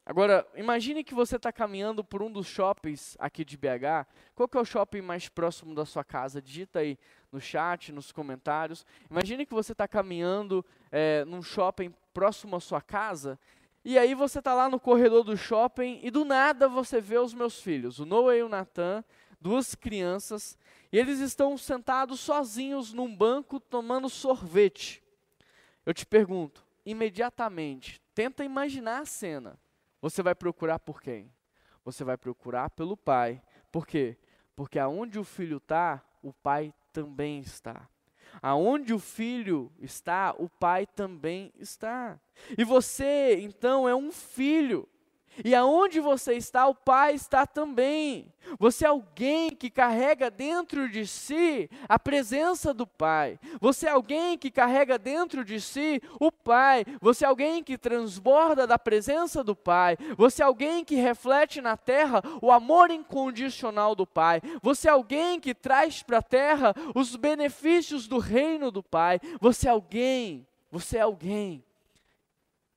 Agora, 0.03 0.45
imagine 0.55 1.03
que 1.03 1.13
você 1.13 1.35
está 1.35 1.53
caminhando 1.53 2.03
por 2.03 2.23
um 2.23 2.31
dos 2.31 2.47
shoppings 2.47 3.15
aqui 3.19 3.45
de 3.45 3.55
BH. 3.55 4.07
Qual 4.33 4.49
que 4.49 4.57
é 4.57 4.59
o 4.59 4.65
shopping 4.65 5.01
mais 5.01 5.29
próximo 5.29 5.75
da 5.75 5.85
sua 5.85 6.03
casa? 6.03 6.41
Digita 6.41 6.79
aí 6.79 6.97
no 7.31 7.39
chat, 7.39 7.91
nos 7.91 8.11
comentários. 8.11 8.83
Imagine 9.09 9.45
que 9.45 9.53
você 9.53 9.73
está 9.73 9.87
caminhando 9.87 10.65
é, 10.91 11.23
num 11.25 11.43
shopping 11.43 11.93
próximo 12.13 12.55
à 12.55 12.59
sua 12.59 12.81
casa. 12.81 13.39
E 13.83 13.97
aí 13.97 14.13
você 14.13 14.39
está 14.39 14.53
lá 14.53 14.69
no 14.69 14.79
corredor 14.79 15.23
do 15.23 15.35
shopping 15.35 15.99
e 16.03 16.11
do 16.11 16.23
nada 16.23 16.67
você 16.67 17.01
vê 17.01 17.17
os 17.17 17.33
meus 17.33 17.59
filhos, 17.59 17.99
o 17.99 18.05
Noah 18.05 18.37
e 18.37 18.43
o 18.43 18.49
Nathan, 18.49 19.03
duas 19.39 19.73
crianças, 19.73 20.57
e 20.91 20.97
eles 20.97 21.19
estão 21.19 21.57
sentados 21.57 22.19
sozinhos 22.19 22.93
num 22.93 23.15
banco 23.15 23.59
tomando 23.59 24.07
sorvete. 24.07 25.03
Eu 25.83 25.93
te 25.93 26.05
pergunto, 26.05 26.63
imediatamente, 26.85 27.99
tenta 28.13 28.43
imaginar 28.43 29.01
a 29.01 29.05
cena. 29.05 29.59
Você 29.99 30.21
vai 30.21 30.35
procurar 30.35 30.77
por 30.77 31.01
quem? 31.01 31.31
Você 31.83 32.03
vai 32.03 32.17
procurar 32.17 32.69
pelo 32.69 32.95
pai. 32.95 33.41
Por 33.71 33.87
quê? 33.87 34.17
Porque 34.55 34.77
aonde 34.77 35.17
o 35.17 35.23
filho 35.23 35.57
está, 35.57 36.03
o 36.21 36.31
pai 36.31 36.71
também 36.93 37.39
está. 37.39 37.87
Aonde 38.41 38.93
o 38.93 38.99
filho 38.99 39.71
está, 39.79 40.33
o 40.37 40.49
pai 40.49 40.87
também 40.87 41.53
está. 41.59 42.19
E 42.57 42.63
você, 42.63 43.37
então, 43.39 43.87
é 43.87 43.95
um 43.95 44.11
filho. 44.11 44.89
E 45.43 45.55
aonde 45.55 45.99
você 45.99 46.33
está, 46.33 46.67
o 46.67 46.75
Pai 46.75 47.15
está 47.15 47.45
também. 47.47 48.31
Você 48.59 48.85
é 48.85 48.89
alguém 48.89 49.51
que 49.51 49.69
carrega 49.69 50.29
dentro 50.29 50.89
de 50.89 51.07
si 51.07 51.69
a 51.87 51.97
presença 51.97 52.73
do 52.73 52.85
Pai. 52.85 53.39
Você 53.59 53.87
é 53.87 53.91
alguém 53.91 54.37
que 54.37 54.51
carrega 54.51 54.99
dentro 54.99 55.45
de 55.45 55.61
si 55.61 56.01
o 56.19 56.31
Pai. 56.31 56.85
Você 56.99 57.23
é 57.23 57.27
alguém 57.27 57.63
que 57.63 57.77
transborda 57.77 58.67
da 58.67 58.77
presença 58.77 59.43
do 59.43 59.55
Pai. 59.55 59.97
Você 60.17 60.41
é 60.41 60.45
alguém 60.45 60.83
que 60.83 60.95
reflete 60.95 61.61
na 61.61 61.77
terra 61.77 62.21
o 62.41 62.51
amor 62.51 62.91
incondicional 62.91 63.95
do 63.95 64.05
Pai. 64.05 64.41
Você 64.61 64.89
é 64.89 64.91
alguém 64.91 65.39
que 65.39 65.55
traz 65.55 66.03
para 66.03 66.17
a 66.17 66.23
terra 66.23 66.75
os 66.93 67.15
benefícios 67.15 68.05
do 68.05 68.17
reino 68.17 68.69
do 68.69 68.83
Pai. 68.83 69.19
Você 69.39 69.67
é 69.67 69.71
alguém, 69.71 70.45
você 70.69 70.97
é 70.97 71.01
alguém 71.01 71.63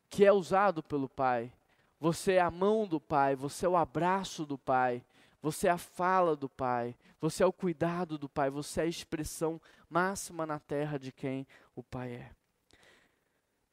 que 0.09 0.25
é 0.25 0.33
usado 0.33 0.83
pelo 0.83 1.09
Pai 1.09 1.51
você 1.99 2.35
é 2.35 2.41
a 2.41 2.51
mão 2.51 2.87
do 2.87 3.01
Pai, 3.01 3.35
você 3.35 3.67
é 3.67 3.69
o 3.69 3.77
abraço 3.77 4.45
do 4.45 4.59
Pai, 4.59 5.05
você 5.41 5.69
é 5.69 5.71
a 5.71 5.79
fala 5.79 6.37
do 6.37 6.49
Pai, 6.49 6.97
você 7.21 7.43
é 7.43 7.47
o 7.47 7.53
cuidado 7.53 8.19
do 8.19 8.29
Pai, 8.29 8.51
você 8.51 8.81
é 8.81 8.85
a 8.85 8.87
expressão 8.87 9.61
máxima 9.89 10.47
na 10.47 10.59
terra 10.59 10.99
de 10.99 11.11
quem 11.11 11.47
o 11.75 11.83
Pai 11.83 12.13
é. 12.13 12.31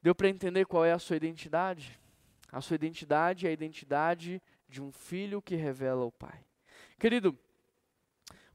Deu 0.02 0.16
para 0.16 0.30
entender 0.30 0.66
qual 0.66 0.86
é 0.86 0.94
a 0.94 1.00
sua 1.00 1.16
identidade? 1.16 2.00
A 2.52 2.62
sua 2.62 2.76
identidade 2.76 3.46
é 3.46 3.50
a 3.50 3.54
identidade 3.54 4.42
de 4.68 4.82
um 4.82 4.92
filho 4.92 5.42
que 5.42 5.56
revela 5.56 6.06
o 6.06 6.12
Pai. 6.12 6.44
Querido, 6.98 7.38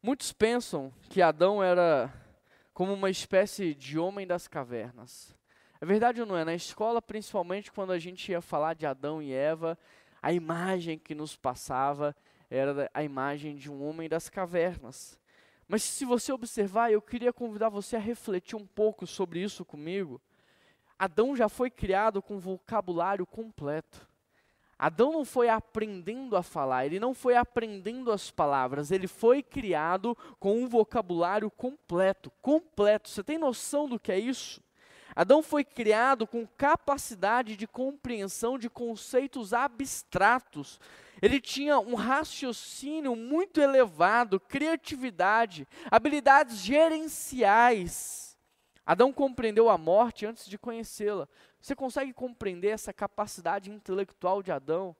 muitos 0.02 0.32
pensam 0.32 0.92
que 1.10 1.20
Adão 1.20 1.62
era 1.62 2.12
como 2.72 2.94
uma 2.94 3.10
espécie 3.10 3.74
de 3.74 3.98
homem 3.98 4.26
das 4.26 4.48
cavernas. 4.48 5.35
É 5.80 5.86
verdade 5.86 6.20
ou 6.20 6.26
não 6.26 6.36
é? 6.36 6.44
Na 6.44 6.54
escola, 6.54 7.02
principalmente 7.02 7.70
quando 7.70 7.92
a 7.92 7.98
gente 7.98 8.32
ia 8.32 8.40
falar 8.40 8.74
de 8.74 8.86
Adão 8.86 9.22
e 9.22 9.32
Eva, 9.32 9.78
a 10.22 10.32
imagem 10.32 10.98
que 10.98 11.14
nos 11.14 11.36
passava 11.36 12.16
era 12.50 12.90
a 12.94 13.02
imagem 13.02 13.56
de 13.56 13.70
um 13.70 13.86
homem 13.86 14.08
das 14.08 14.28
cavernas. 14.28 15.18
Mas 15.68 15.82
se 15.82 16.04
você 16.04 16.32
observar, 16.32 16.92
eu 16.92 17.02
queria 17.02 17.32
convidar 17.32 17.68
você 17.68 17.96
a 17.96 18.00
refletir 18.00 18.56
um 18.56 18.66
pouco 18.66 19.06
sobre 19.06 19.40
isso 19.42 19.64
comigo. 19.64 20.20
Adão 20.98 21.36
já 21.36 21.48
foi 21.48 21.70
criado 21.70 22.22
com 22.22 22.38
vocabulário 22.38 23.26
completo. 23.26 24.08
Adão 24.78 25.10
não 25.10 25.24
foi 25.24 25.48
aprendendo 25.48 26.36
a 26.36 26.42
falar, 26.42 26.84
ele 26.84 27.00
não 27.00 27.14
foi 27.14 27.34
aprendendo 27.34 28.12
as 28.12 28.30
palavras, 28.30 28.90
ele 28.90 29.06
foi 29.06 29.42
criado 29.42 30.16
com 30.38 30.62
um 30.62 30.68
vocabulário 30.68 31.50
completo, 31.50 32.30
completo. 32.42 33.08
Você 33.08 33.24
tem 33.24 33.38
noção 33.38 33.88
do 33.88 33.98
que 33.98 34.12
é 34.12 34.18
isso? 34.18 34.62
Adão 35.16 35.42
foi 35.42 35.64
criado 35.64 36.26
com 36.26 36.46
capacidade 36.46 37.56
de 37.56 37.66
compreensão 37.66 38.58
de 38.58 38.68
conceitos 38.68 39.54
abstratos. 39.54 40.78
Ele 41.22 41.40
tinha 41.40 41.78
um 41.80 41.94
raciocínio 41.94 43.16
muito 43.16 43.58
elevado, 43.58 44.38
criatividade, 44.38 45.66
habilidades 45.90 46.58
gerenciais. 46.58 48.36
Adão 48.84 49.10
compreendeu 49.10 49.70
a 49.70 49.78
morte 49.78 50.26
antes 50.26 50.46
de 50.46 50.58
conhecê-la. 50.58 51.26
Você 51.58 51.74
consegue 51.74 52.12
compreender 52.12 52.68
essa 52.68 52.92
capacidade 52.92 53.70
intelectual 53.70 54.42
de 54.42 54.52
Adão? 54.52 54.94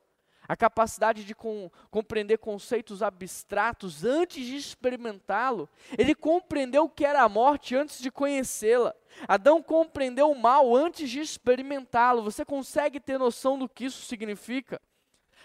A 0.49 0.57
capacidade 0.57 1.25
de 1.25 1.35
com, 1.35 1.71
compreender 1.91 2.39
conceitos 2.39 3.03
abstratos 3.03 4.05
antes 4.05 4.45
de 4.45 4.57
experimentá-lo. 4.57 5.69
Ele 5.99 6.15
compreendeu 6.15 6.85
o 6.85 6.89
que 6.89 7.05
era 7.05 7.23
a 7.23 7.29
morte 7.29 7.75
antes 7.75 7.99
de 7.99 8.11
conhecê-la. 8.11 8.95
Adão 9.27 9.63
compreendeu 9.63 10.31
o 10.31 10.39
mal 10.39 10.75
antes 10.75 11.11
de 11.11 11.21
experimentá-lo. 11.21 12.23
Você 12.23 12.45
consegue 12.45 13.01
ter 13.01 13.19
noção 13.19 13.59
do 13.59 13.69
que 13.69 13.87
isso 13.87 14.03
significa? 14.03 14.81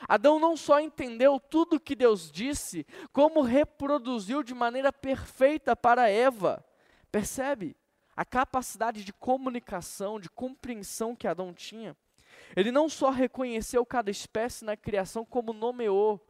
Adão 0.07 0.39
não 0.39 0.57
só 0.57 0.79
entendeu 0.79 1.39
tudo 1.39 1.75
o 1.75 1.79
que 1.79 1.95
Deus 1.95 2.31
disse, 2.31 2.85
como 3.13 3.41
reproduziu 3.41 4.43
de 4.43 4.53
maneira 4.53 4.91
perfeita 4.91 5.75
para 5.75 6.09
Eva. 6.09 6.63
Percebe? 7.11 7.75
A 8.15 8.25
capacidade 8.25 9.03
de 9.03 9.13
comunicação, 9.13 10.19
de 10.19 10.29
compreensão 10.29 11.15
que 11.15 11.27
Adão 11.27 11.53
tinha. 11.53 11.95
Ele 12.55 12.71
não 12.71 12.89
só 12.89 13.09
reconheceu 13.09 13.85
cada 13.85 14.11
espécie 14.11 14.65
na 14.65 14.75
criação, 14.75 15.25
como 15.25 15.53
nomeou. 15.53 16.25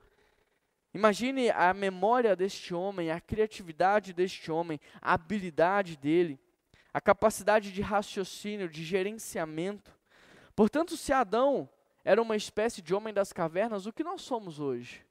Imagine 0.94 1.50
a 1.52 1.74
memória 1.74 2.36
deste 2.36 2.74
homem, 2.74 3.12
a 3.12 3.22
criatividade 3.22 4.14
deste 4.14 4.52
homem, 4.52 4.80
a 5.02 5.14
habilidade 5.14 5.96
dele, 5.96 6.40
a 6.94 7.00
capacidade 7.00 7.72
de 7.72 7.82
raciocínio, 7.82 8.68
de 8.68 8.84
gerenciamento. 8.84 9.92
Portanto, 10.56 10.98
se 10.98 11.14
Adão 11.14 11.70
era 12.04 12.22
uma 12.22 12.36
espécie 12.36 12.82
de 12.82 12.94
homem 12.94 13.14
das 13.14 13.32
cavernas, 13.32 13.86
o 13.86 13.94
que 13.94 14.04
nós 14.04 14.22
somos 14.22 14.60
hoje? 14.60 15.06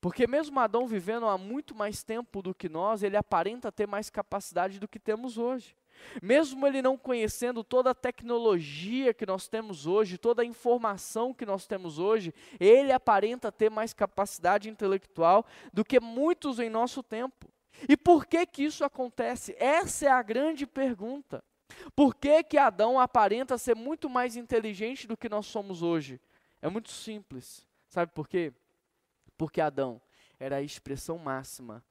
Porque 0.00 0.26
mesmo 0.26 0.58
Adão 0.58 0.86
vivendo 0.86 1.26
há 1.26 1.38
muito 1.38 1.74
mais 1.74 2.02
tempo 2.02 2.42
do 2.42 2.54
que 2.54 2.68
nós, 2.68 3.02
ele 3.02 3.16
aparenta 3.16 3.72
ter 3.72 3.86
mais 3.86 4.10
capacidade 4.10 4.78
do 4.78 4.88
que 4.88 4.98
temos 4.98 5.38
hoje. 5.38 5.76
Mesmo 6.22 6.66
ele 6.66 6.82
não 6.82 6.96
conhecendo 6.96 7.62
toda 7.64 7.90
a 7.90 7.94
tecnologia 7.94 9.14
que 9.14 9.26
nós 9.26 9.48
temos 9.48 9.86
hoje, 9.86 10.18
toda 10.18 10.42
a 10.42 10.44
informação 10.44 11.32
que 11.32 11.46
nós 11.46 11.66
temos 11.66 11.98
hoje, 11.98 12.34
ele 12.58 12.92
aparenta 12.92 13.52
ter 13.52 13.70
mais 13.70 13.92
capacidade 13.92 14.68
intelectual 14.68 15.46
do 15.72 15.84
que 15.84 16.00
muitos 16.00 16.58
em 16.58 16.68
nosso 16.68 17.02
tempo. 17.02 17.48
E 17.88 17.96
por 17.96 18.26
que 18.26 18.44
que 18.46 18.64
isso 18.64 18.84
acontece? 18.84 19.56
Essa 19.58 20.06
é 20.06 20.10
a 20.10 20.22
grande 20.22 20.66
pergunta. 20.66 21.42
Por 21.96 22.14
que 22.14 22.42
que 22.44 22.58
Adão 22.58 23.00
aparenta 23.00 23.58
ser 23.58 23.74
muito 23.74 24.08
mais 24.08 24.36
inteligente 24.36 25.06
do 25.06 25.16
que 25.16 25.28
nós 25.28 25.46
somos 25.46 25.82
hoje? 25.82 26.20
É 26.60 26.68
muito 26.68 26.90
simples. 26.90 27.66
Sabe 27.88 28.12
por 28.12 28.28
quê? 28.28 28.52
Porque 29.36 29.60
Adão 29.60 30.00
era 30.38 30.56
a 30.56 30.62
expressão 30.62 31.18
máxima, 31.18 31.84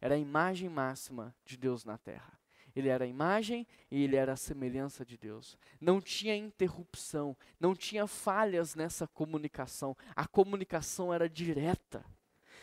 era 0.00 0.14
a 0.14 0.18
imagem 0.18 0.68
máxima 0.68 1.34
de 1.44 1.56
Deus 1.56 1.84
na 1.84 1.98
terra. 1.98 2.35
Ele 2.76 2.90
era 2.90 3.06
a 3.06 3.08
imagem 3.08 3.66
e 3.90 4.04
ele 4.04 4.16
era 4.16 4.34
a 4.34 4.36
semelhança 4.36 5.02
de 5.02 5.16
Deus. 5.16 5.56
Não 5.80 5.98
tinha 5.98 6.36
interrupção, 6.36 7.34
não 7.58 7.74
tinha 7.74 8.06
falhas 8.06 8.74
nessa 8.74 9.08
comunicação. 9.08 9.96
A 10.14 10.26
comunicação 10.28 11.12
era 11.12 11.26
direta. 11.26 12.04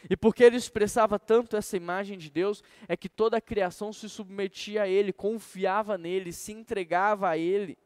E 0.08 0.16
porque 0.16 0.44
ele 0.44 0.58
expressava 0.58 1.18
tanto 1.18 1.58
essa 1.58 1.76
imagem 1.76 2.18
de 2.18 2.30
Deus, 2.30 2.62
é 2.88 2.96
que 2.96 3.10
toda 3.10 3.38
a 3.38 3.42
criação 3.42 3.92
se 3.92 4.08
submetia 4.08 4.84
a 4.84 4.88
ele, 4.88 5.12
confiava 5.12 5.98
nele, 5.98 6.32
se 6.32 6.52
entregava 6.52 7.30
a 7.30 7.38
ele. 7.38 7.78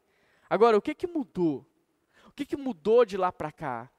Agora, 0.49 0.77
o 0.77 0.81
que 0.81 0.93
que 0.93 1.07
mudou? 1.07 1.65
O 2.25 2.31
que 2.31 2.45
que 2.45 2.57
mudou 2.57 3.05
de 3.05 3.15
lá 3.15 3.31
para 3.31 3.51
cá? 3.51 3.89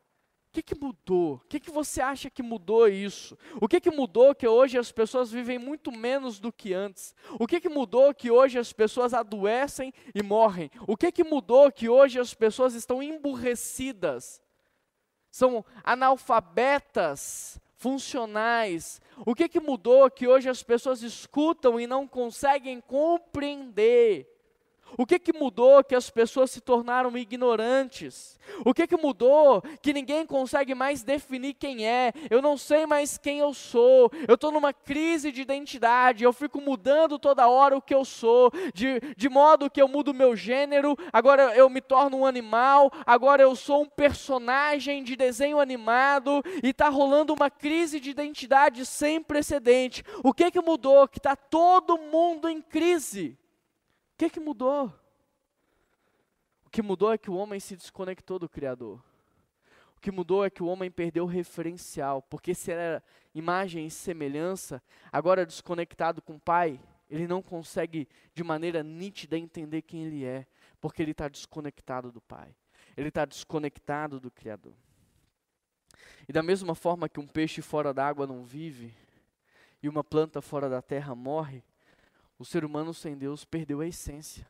O 0.48 0.50
que, 0.50 0.62
que 0.62 0.74
mudou? 0.74 1.34
O 1.34 1.48
que, 1.48 1.60
que 1.60 1.70
você 1.70 2.00
acha 2.00 2.30
que 2.30 2.42
mudou 2.42 2.88
isso? 2.88 3.36
O 3.60 3.68
que, 3.68 3.80
que 3.80 3.90
mudou 3.90 4.34
que 4.34 4.48
hoje 4.48 4.78
as 4.78 4.90
pessoas 4.90 5.30
vivem 5.30 5.58
muito 5.58 5.92
menos 5.92 6.40
do 6.40 6.50
que 6.50 6.72
antes? 6.72 7.14
O 7.38 7.46
que, 7.46 7.60
que 7.60 7.68
mudou 7.68 8.14
que 8.14 8.30
hoje 8.30 8.58
as 8.58 8.72
pessoas 8.72 9.12
adoecem 9.12 9.92
e 10.14 10.22
morrem? 10.22 10.70
O 10.86 10.96
que, 10.96 11.12
que 11.12 11.22
mudou 11.22 11.70
que 11.70 11.88
hoje 11.88 12.18
as 12.18 12.32
pessoas 12.32 12.74
estão 12.74 13.02
emburrecidas? 13.02 14.40
São 15.30 15.62
analfabetas, 15.84 17.60
funcionais. 17.76 19.00
O 19.26 19.34
que, 19.34 19.48
que 19.48 19.60
mudou 19.60 20.10
que 20.10 20.26
hoje 20.26 20.48
as 20.48 20.62
pessoas 20.62 21.02
escutam 21.02 21.78
e 21.78 21.86
não 21.86 22.08
conseguem 22.08 22.80
compreender? 22.80 24.37
O 24.96 25.06
que 25.06 25.18
que 25.18 25.32
mudou 25.32 25.84
que 25.84 25.94
as 25.94 26.10
pessoas 26.10 26.50
se 26.50 26.60
tornaram 26.60 27.16
ignorantes? 27.16 28.38
O 28.64 28.72
que 28.72 28.86
que 28.86 28.96
mudou 28.96 29.62
que 29.82 29.92
ninguém 29.92 30.24
consegue 30.26 30.74
mais 30.74 31.02
definir 31.02 31.54
quem 31.54 31.86
é? 31.86 32.12
Eu 32.30 32.40
não 32.40 32.56
sei 32.56 32.86
mais 32.86 33.18
quem 33.18 33.38
eu 33.38 33.52
sou. 33.52 34.10
Eu 34.26 34.34
estou 34.34 34.50
numa 34.50 34.72
crise 34.72 35.30
de 35.30 35.42
identidade. 35.42 36.24
Eu 36.24 36.32
fico 36.32 36.60
mudando 36.60 37.18
toda 37.18 37.48
hora 37.48 37.76
o 37.76 37.82
que 37.82 37.94
eu 37.94 38.04
sou, 38.04 38.50
de, 38.72 39.00
de 39.16 39.28
modo 39.28 39.70
que 39.70 39.80
eu 39.80 39.88
mudo 39.88 40.14
meu 40.14 40.34
gênero. 40.34 40.96
Agora 41.12 41.54
eu 41.54 41.68
me 41.68 41.80
torno 41.80 42.18
um 42.18 42.26
animal. 42.26 42.90
Agora 43.06 43.42
eu 43.42 43.54
sou 43.54 43.82
um 43.82 43.88
personagem 43.88 45.02
de 45.02 45.16
desenho 45.16 45.60
animado 45.60 46.42
e 46.62 46.70
está 46.70 46.88
rolando 46.88 47.34
uma 47.34 47.50
crise 47.50 48.00
de 48.00 48.10
identidade 48.10 48.86
sem 48.86 49.22
precedente. 49.22 50.02
O 50.22 50.32
que 50.32 50.50
que 50.50 50.60
mudou 50.60 51.06
que 51.06 51.18
está 51.18 51.36
todo 51.36 51.98
mundo 51.98 52.48
em 52.48 52.60
crise? 52.60 53.36
O 54.18 54.24
que, 54.26 54.30
que 54.30 54.40
mudou? 54.40 54.92
O 56.66 56.70
que 56.70 56.82
mudou 56.82 57.12
é 57.12 57.16
que 57.16 57.30
o 57.30 57.34
homem 57.34 57.60
se 57.60 57.76
desconectou 57.76 58.36
do 58.36 58.48
Criador. 58.48 59.00
O 59.96 60.00
que 60.00 60.10
mudou 60.10 60.44
é 60.44 60.50
que 60.50 60.60
o 60.60 60.66
homem 60.66 60.90
perdeu 60.90 61.22
o 61.22 61.28
referencial, 61.28 62.20
porque 62.22 62.52
se 62.52 62.72
era 62.72 63.00
imagem 63.32 63.86
e 63.86 63.90
semelhança, 63.92 64.82
agora 65.12 65.46
desconectado 65.46 66.20
com 66.20 66.34
o 66.34 66.40
Pai, 66.40 66.80
ele 67.08 67.28
não 67.28 67.40
consegue 67.40 68.08
de 68.34 68.42
maneira 68.42 68.82
nítida 68.82 69.38
entender 69.38 69.82
quem 69.82 70.02
ele 70.02 70.24
é, 70.24 70.48
porque 70.80 71.00
ele 71.00 71.12
está 71.12 71.28
desconectado 71.28 72.10
do 72.10 72.20
Pai, 72.20 72.52
ele 72.96 73.10
está 73.10 73.24
desconectado 73.24 74.18
do 74.18 74.32
Criador. 74.32 74.74
E 76.28 76.32
da 76.32 76.42
mesma 76.42 76.74
forma 76.74 77.08
que 77.08 77.20
um 77.20 77.26
peixe 77.28 77.62
fora 77.62 77.94
d'água 77.94 78.26
não 78.26 78.42
vive, 78.42 78.92
e 79.80 79.88
uma 79.88 80.02
planta 80.02 80.42
fora 80.42 80.68
da 80.68 80.82
terra 80.82 81.14
morre, 81.14 81.62
o 82.38 82.44
ser 82.44 82.64
humano 82.64 82.94
sem 82.94 83.16
Deus 83.18 83.44
perdeu 83.44 83.80
a 83.80 83.86
essência. 83.86 84.46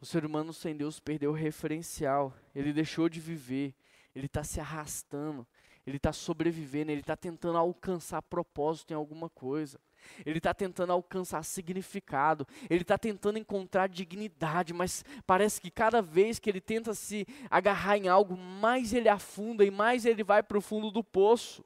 O 0.00 0.06
ser 0.06 0.24
humano 0.24 0.52
sem 0.52 0.76
Deus 0.76 1.00
perdeu 1.00 1.30
o 1.30 1.34
referencial. 1.34 2.32
Ele 2.54 2.72
deixou 2.72 3.08
de 3.08 3.18
viver. 3.18 3.74
Ele 4.14 4.26
está 4.26 4.44
se 4.44 4.60
arrastando. 4.60 5.44
Ele 5.84 5.96
está 5.96 6.12
sobrevivendo. 6.12 6.92
Ele 6.92 7.00
está 7.00 7.16
tentando 7.16 7.58
alcançar 7.58 8.22
propósito 8.22 8.92
em 8.92 8.94
alguma 8.94 9.28
coisa. 9.28 9.80
Ele 10.24 10.38
está 10.38 10.54
tentando 10.54 10.92
alcançar 10.92 11.42
significado. 11.42 12.46
Ele 12.70 12.82
está 12.82 12.96
tentando 12.96 13.38
encontrar 13.40 13.88
dignidade. 13.88 14.72
Mas 14.72 15.04
parece 15.26 15.60
que 15.60 15.72
cada 15.72 16.00
vez 16.00 16.38
que 16.38 16.48
ele 16.48 16.60
tenta 16.60 16.94
se 16.94 17.26
agarrar 17.50 17.96
em 17.96 18.06
algo, 18.06 18.36
mais 18.36 18.92
ele 18.92 19.08
afunda 19.08 19.64
e 19.64 19.70
mais 19.70 20.06
ele 20.06 20.22
vai 20.22 20.44
para 20.44 20.58
o 20.58 20.60
fundo 20.60 20.92
do 20.92 21.02
poço. 21.02 21.64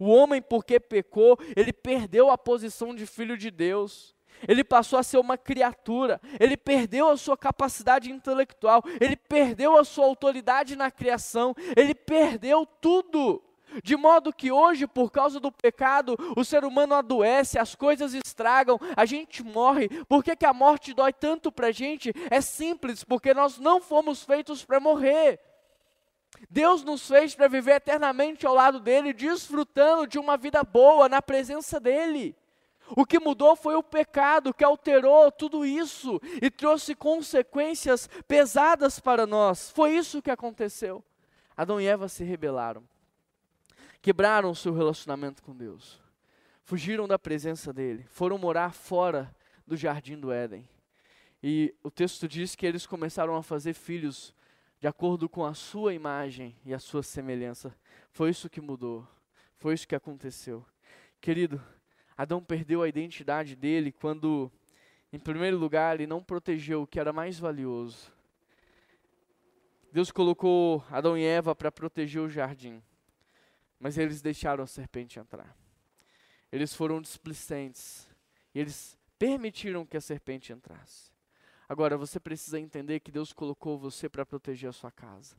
O 0.00 0.06
homem, 0.06 0.40
porque 0.40 0.80
pecou, 0.80 1.38
ele 1.54 1.72
perdeu 1.72 2.30
a 2.30 2.38
posição 2.38 2.94
de 2.94 3.04
filho 3.04 3.36
de 3.36 3.50
Deus 3.50 4.14
ele 4.46 4.64
passou 4.64 4.98
a 4.98 5.02
ser 5.02 5.18
uma 5.18 5.36
criatura, 5.36 6.20
ele 6.38 6.56
perdeu 6.56 7.08
a 7.08 7.16
sua 7.16 7.36
capacidade 7.36 8.10
intelectual, 8.10 8.82
ele 9.00 9.16
perdeu 9.16 9.78
a 9.78 9.84
sua 9.84 10.04
autoridade 10.04 10.76
na 10.76 10.90
criação, 10.90 11.54
ele 11.76 11.94
perdeu 11.94 12.66
tudo. 12.80 13.42
De 13.82 13.96
modo 13.96 14.32
que 14.32 14.52
hoje, 14.52 14.86
por 14.86 15.10
causa 15.10 15.40
do 15.40 15.50
pecado, 15.50 16.16
o 16.36 16.44
ser 16.44 16.64
humano 16.64 16.94
adoece, 16.94 17.58
as 17.58 17.74
coisas 17.74 18.14
estragam, 18.14 18.78
a 18.96 19.04
gente 19.04 19.42
morre. 19.42 19.88
Por 20.04 20.22
que, 20.22 20.36
que 20.36 20.46
a 20.46 20.52
morte 20.52 20.94
dói 20.94 21.12
tanto 21.12 21.50
para 21.50 21.68
a 21.68 21.72
gente? 21.72 22.12
É 22.30 22.40
simples, 22.40 23.02
porque 23.02 23.34
nós 23.34 23.58
não 23.58 23.80
fomos 23.80 24.22
feitos 24.22 24.64
para 24.64 24.78
morrer. 24.78 25.40
Deus 26.50 26.84
nos 26.84 27.08
fez 27.08 27.34
para 27.34 27.48
viver 27.48 27.76
eternamente 27.76 28.46
ao 28.46 28.54
lado 28.54 28.78
dele, 28.78 29.12
desfrutando 29.12 30.06
de 30.06 30.18
uma 30.18 30.36
vida 30.36 30.62
boa 30.62 31.08
na 31.08 31.22
presença 31.22 31.80
dele. 31.80 32.36
O 32.90 33.06
que 33.06 33.18
mudou 33.18 33.56
foi 33.56 33.74
o 33.74 33.82
pecado 33.82 34.52
que 34.52 34.64
alterou 34.64 35.32
tudo 35.32 35.64
isso 35.64 36.20
e 36.42 36.50
trouxe 36.50 36.94
consequências 36.94 38.08
pesadas 38.28 39.00
para 39.00 39.26
nós. 39.26 39.70
Foi 39.70 39.96
isso 39.96 40.20
que 40.20 40.30
aconteceu. 40.30 41.02
Adão 41.56 41.80
e 41.80 41.86
Eva 41.86 42.08
se 42.08 42.24
rebelaram, 42.24 42.82
quebraram 44.02 44.50
o 44.50 44.56
seu 44.56 44.74
relacionamento 44.74 45.42
com 45.42 45.54
Deus, 45.54 46.02
fugiram 46.62 47.06
da 47.06 47.18
presença 47.18 47.72
dele, 47.72 48.04
foram 48.08 48.36
morar 48.36 48.74
fora 48.74 49.34
do 49.66 49.76
jardim 49.76 50.18
do 50.18 50.32
Éden. 50.32 50.68
E 51.42 51.74
o 51.82 51.90
texto 51.90 52.26
diz 52.26 52.56
que 52.56 52.66
eles 52.66 52.86
começaram 52.86 53.36
a 53.36 53.42
fazer 53.42 53.74
filhos 53.74 54.34
de 54.80 54.88
acordo 54.88 55.28
com 55.28 55.44
a 55.44 55.54
sua 55.54 55.94
imagem 55.94 56.56
e 56.64 56.74
a 56.74 56.78
sua 56.78 57.02
semelhança. 57.02 57.74
Foi 58.10 58.30
isso 58.30 58.50
que 58.50 58.60
mudou, 58.60 59.06
foi 59.56 59.74
isso 59.74 59.86
que 59.86 59.94
aconteceu. 59.94 60.66
Querido, 61.20 61.62
Adão 62.16 62.42
perdeu 62.42 62.82
a 62.82 62.88
identidade 62.88 63.56
dele 63.56 63.90
quando, 63.90 64.50
em 65.12 65.18
primeiro 65.18 65.58
lugar, 65.58 65.94
ele 65.94 66.06
não 66.06 66.22
protegeu 66.22 66.82
o 66.82 66.86
que 66.86 67.00
era 67.00 67.12
mais 67.12 67.38
valioso. 67.38 68.12
Deus 69.92 70.10
colocou 70.10 70.84
Adão 70.90 71.16
e 71.16 71.24
Eva 71.24 71.54
para 71.54 71.70
proteger 71.70 72.20
o 72.20 72.28
jardim, 72.28 72.82
mas 73.78 73.96
eles 73.96 74.20
deixaram 74.20 74.64
a 74.64 74.66
serpente 74.66 75.18
entrar. 75.18 75.56
Eles 76.50 76.74
foram 76.74 77.00
displicentes 77.00 78.08
e 78.54 78.60
eles 78.60 78.98
permitiram 79.18 79.84
que 79.86 79.96
a 79.96 80.00
serpente 80.00 80.52
entrasse. 80.52 81.12
Agora, 81.68 81.96
você 81.96 82.20
precisa 82.20 82.58
entender 82.58 83.00
que 83.00 83.10
Deus 83.10 83.32
colocou 83.32 83.78
você 83.78 84.08
para 84.08 84.26
proteger 84.26 84.68
a 84.68 84.72
sua 84.72 84.90
casa. 84.90 85.36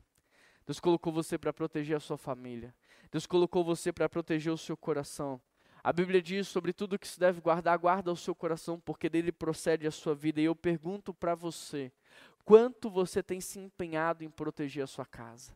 Deus 0.66 0.80
colocou 0.80 1.12
você 1.12 1.38
para 1.38 1.52
proteger 1.52 1.96
a 1.96 2.00
sua 2.00 2.18
família. 2.18 2.74
Deus 3.10 3.26
colocou 3.26 3.64
você 3.64 3.92
para 3.92 4.08
proteger 4.08 4.52
o 4.52 4.58
seu 4.58 4.76
coração. 4.76 5.40
A 5.86 5.92
Bíblia 5.92 6.20
diz 6.20 6.48
sobre 6.48 6.72
tudo 6.72 6.98
que 6.98 7.06
se 7.06 7.16
deve 7.16 7.40
guardar, 7.40 7.78
guarda 7.78 8.10
o 8.10 8.16
seu 8.16 8.34
coração, 8.34 8.76
porque 8.80 9.08
dele 9.08 9.30
procede 9.30 9.86
a 9.86 9.92
sua 9.92 10.16
vida. 10.16 10.40
E 10.40 10.44
eu 10.44 10.56
pergunto 10.56 11.14
para 11.14 11.32
você: 11.32 11.92
quanto 12.44 12.90
você 12.90 13.22
tem 13.22 13.40
se 13.40 13.60
empenhado 13.60 14.24
em 14.24 14.28
proteger 14.28 14.82
a 14.82 14.88
sua 14.88 15.06
casa? 15.06 15.52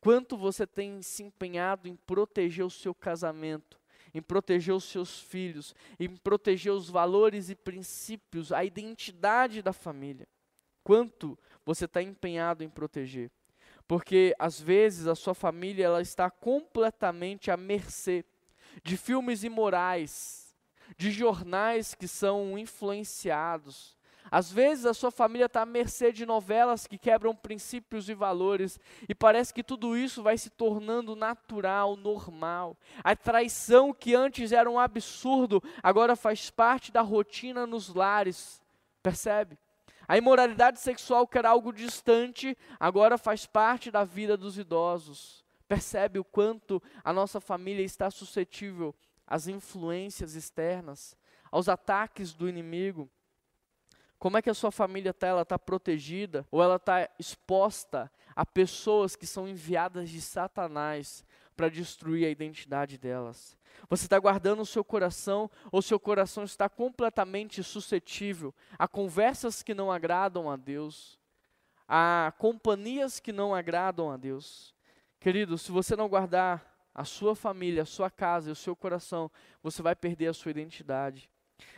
Quanto 0.00 0.36
você 0.36 0.64
tem 0.64 1.02
se 1.02 1.24
empenhado 1.24 1.88
em 1.88 1.96
proteger 1.96 2.64
o 2.64 2.70
seu 2.70 2.94
casamento, 2.94 3.80
em 4.14 4.22
proteger 4.22 4.72
os 4.72 4.84
seus 4.84 5.18
filhos, 5.18 5.74
em 5.98 6.08
proteger 6.08 6.72
os 6.72 6.88
valores 6.88 7.50
e 7.50 7.56
princípios, 7.56 8.52
a 8.52 8.64
identidade 8.64 9.60
da 9.60 9.72
família? 9.72 10.28
Quanto 10.84 11.36
você 11.66 11.86
está 11.86 12.00
empenhado 12.00 12.62
em 12.62 12.68
proteger? 12.68 13.28
Porque 13.88 14.36
às 14.38 14.60
vezes 14.60 15.08
a 15.08 15.16
sua 15.16 15.34
família 15.34 15.86
ela 15.86 16.00
está 16.00 16.30
completamente 16.30 17.50
à 17.50 17.56
mercê 17.56 18.24
de 18.82 18.96
filmes 18.96 19.44
imorais, 19.44 20.54
de 20.96 21.10
jornais 21.10 21.94
que 21.94 22.08
são 22.08 22.58
influenciados. 22.58 23.96
Às 24.30 24.52
vezes 24.52 24.84
a 24.84 24.92
sua 24.92 25.10
família 25.10 25.46
está 25.46 25.62
à 25.62 25.66
mercê 25.66 26.12
de 26.12 26.26
novelas 26.26 26.86
que 26.86 26.98
quebram 26.98 27.34
princípios 27.34 28.08
e 28.08 28.14
valores, 28.14 28.78
e 29.08 29.14
parece 29.14 29.54
que 29.54 29.64
tudo 29.64 29.96
isso 29.96 30.22
vai 30.22 30.36
se 30.36 30.50
tornando 30.50 31.16
natural, 31.16 31.96
normal. 31.96 32.76
A 33.02 33.16
traição 33.16 33.92
que 33.92 34.14
antes 34.14 34.52
era 34.52 34.70
um 34.70 34.78
absurdo, 34.78 35.62
agora 35.82 36.14
faz 36.14 36.50
parte 36.50 36.92
da 36.92 37.00
rotina 37.00 37.66
nos 37.66 37.94
lares. 37.94 38.60
Percebe? 39.02 39.56
A 40.06 40.16
imoralidade 40.16 40.80
sexual, 40.80 41.26
que 41.26 41.38
era 41.38 41.50
algo 41.50 41.72
distante, 41.72 42.56
agora 42.80 43.18
faz 43.18 43.46
parte 43.46 43.90
da 43.90 44.04
vida 44.04 44.36
dos 44.36 44.58
idosos. 44.58 45.44
Percebe 45.68 46.18
o 46.18 46.24
quanto 46.24 46.82
a 47.04 47.12
nossa 47.12 47.40
família 47.40 47.84
está 47.84 48.10
suscetível 48.10 48.94
às 49.26 49.46
influências 49.46 50.34
externas, 50.34 51.14
aos 51.52 51.68
ataques 51.68 52.32
do 52.32 52.48
inimigo? 52.48 53.10
Como 54.18 54.36
é 54.38 54.42
que 54.42 54.50
a 54.50 54.54
sua 54.54 54.72
família 54.72 55.10
está? 55.10 55.26
Ela 55.28 55.42
está 55.42 55.58
protegida 55.58 56.46
ou 56.50 56.62
ela 56.62 56.76
está 56.76 57.08
exposta 57.18 58.10
a 58.34 58.44
pessoas 58.46 59.14
que 59.14 59.26
são 59.26 59.46
enviadas 59.46 60.08
de 60.08 60.20
Satanás 60.20 61.24
para 61.54 61.68
destruir 61.68 62.26
a 62.26 62.30
identidade 62.30 62.96
delas? 62.96 63.56
Você 63.90 64.06
está 64.06 64.18
guardando 64.18 64.60
o 64.60 64.66
seu 64.66 64.82
coração 64.82 65.50
ou 65.70 65.82
seu 65.82 66.00
coração 66.00 66.42
está 66.44 66.68
completamente 66.68 67.62
suscetível 67.62 68.54
a 68.78 68.88
conversas 68.88 69.62
que 69.62 69.74
não 69.74 69.92
agradam 69.92 70.50
a 70.50 70.56
Deus, 70.56 71.20
a 71.86 72.32
companhias 72.38 73.20
que 73.20 73.32
não 73.32 73.54
agradam 73.54 74.10
a 74.10 74.16
Deus? 74.16 74.77
Querido, 75.20 75.58
se 75.58 75.72
você 75.72 75.96
não 75.96 76.08
guardar 76.08 76.64
a 76.94 77.04
sua 77.04 77.34
família, 77.34 77.82
a 77.82 77.86
sua 77.86 78.08
casa 78.08 78.48
e 78.48 78.52
o 78.52 78.56
seu 78.56 78.76
coração, 78.76 79.30
você 79.62 79.82
vai 79.82 79.96
perder 79.96 80.28
a 80.28 80.34
sua 80.34 80.50
identidade. 80.50 81.28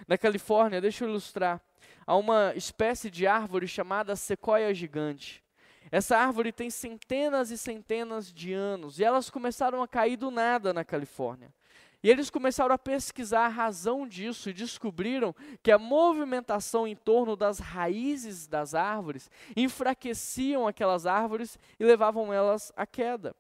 Na 0.07 0.19
Califórnia, 0.19 0.81
deixa 0.81 1.05
eu 1.05 1.09
ilustrar, 1.09 1.61
há 2.07 2.17
uma 2.17 2.53
espécie 2.55 3.11
de 3.11 3.27
árvore 3.27 3.67
chamada 3.67 4.15
sequoia 4.15 4.75
gigante. 4.75 5.43
Essa 5.91 6.19
árvore 6.19 6.53
tem 6.53 6.69
centenas 6.69 7.51
e 7.51 7.57
centenas 7.57 8.33
de 8.33 8.53
anos 8.53 8.99
e 8.99 9.05
elas 9.05 9.31
começaram 9.31 9.83
a 9.83 9.89
cair 9.89 10.17
do 10.17 10.31
nada 10.31 10.73
na 10.73 10.85
Califórnia. 10.85 11.53
E 12.03 12.09
eles 12.09 12.31
começaram 12.31 12.75
a 12.75 12.79
pesquisar 12.79 13.47
a 13.47 13.49
razão 13.49 14.07
disso 14.07 14.49
e 14.49 14.55
descobriram 14.55 15.35
que 15.63 15.71
a 15.71 15.79
movimentação 15.79 16.87
em 16.87 16.97
torno 16.97 17.37
das 17.37 17.59
raízes 17.59 18.47
das 18.47 18.75
árvores 18.75 19.31
enfraqueciam 19.55 20.67
aquelas 20.67 21.05
árvores 21.05 21.59
e 21.79 21.85
levavam 21.85 22.33
elas 22.33 22.73
à 22.75 22.87
queda. 22.87 23.37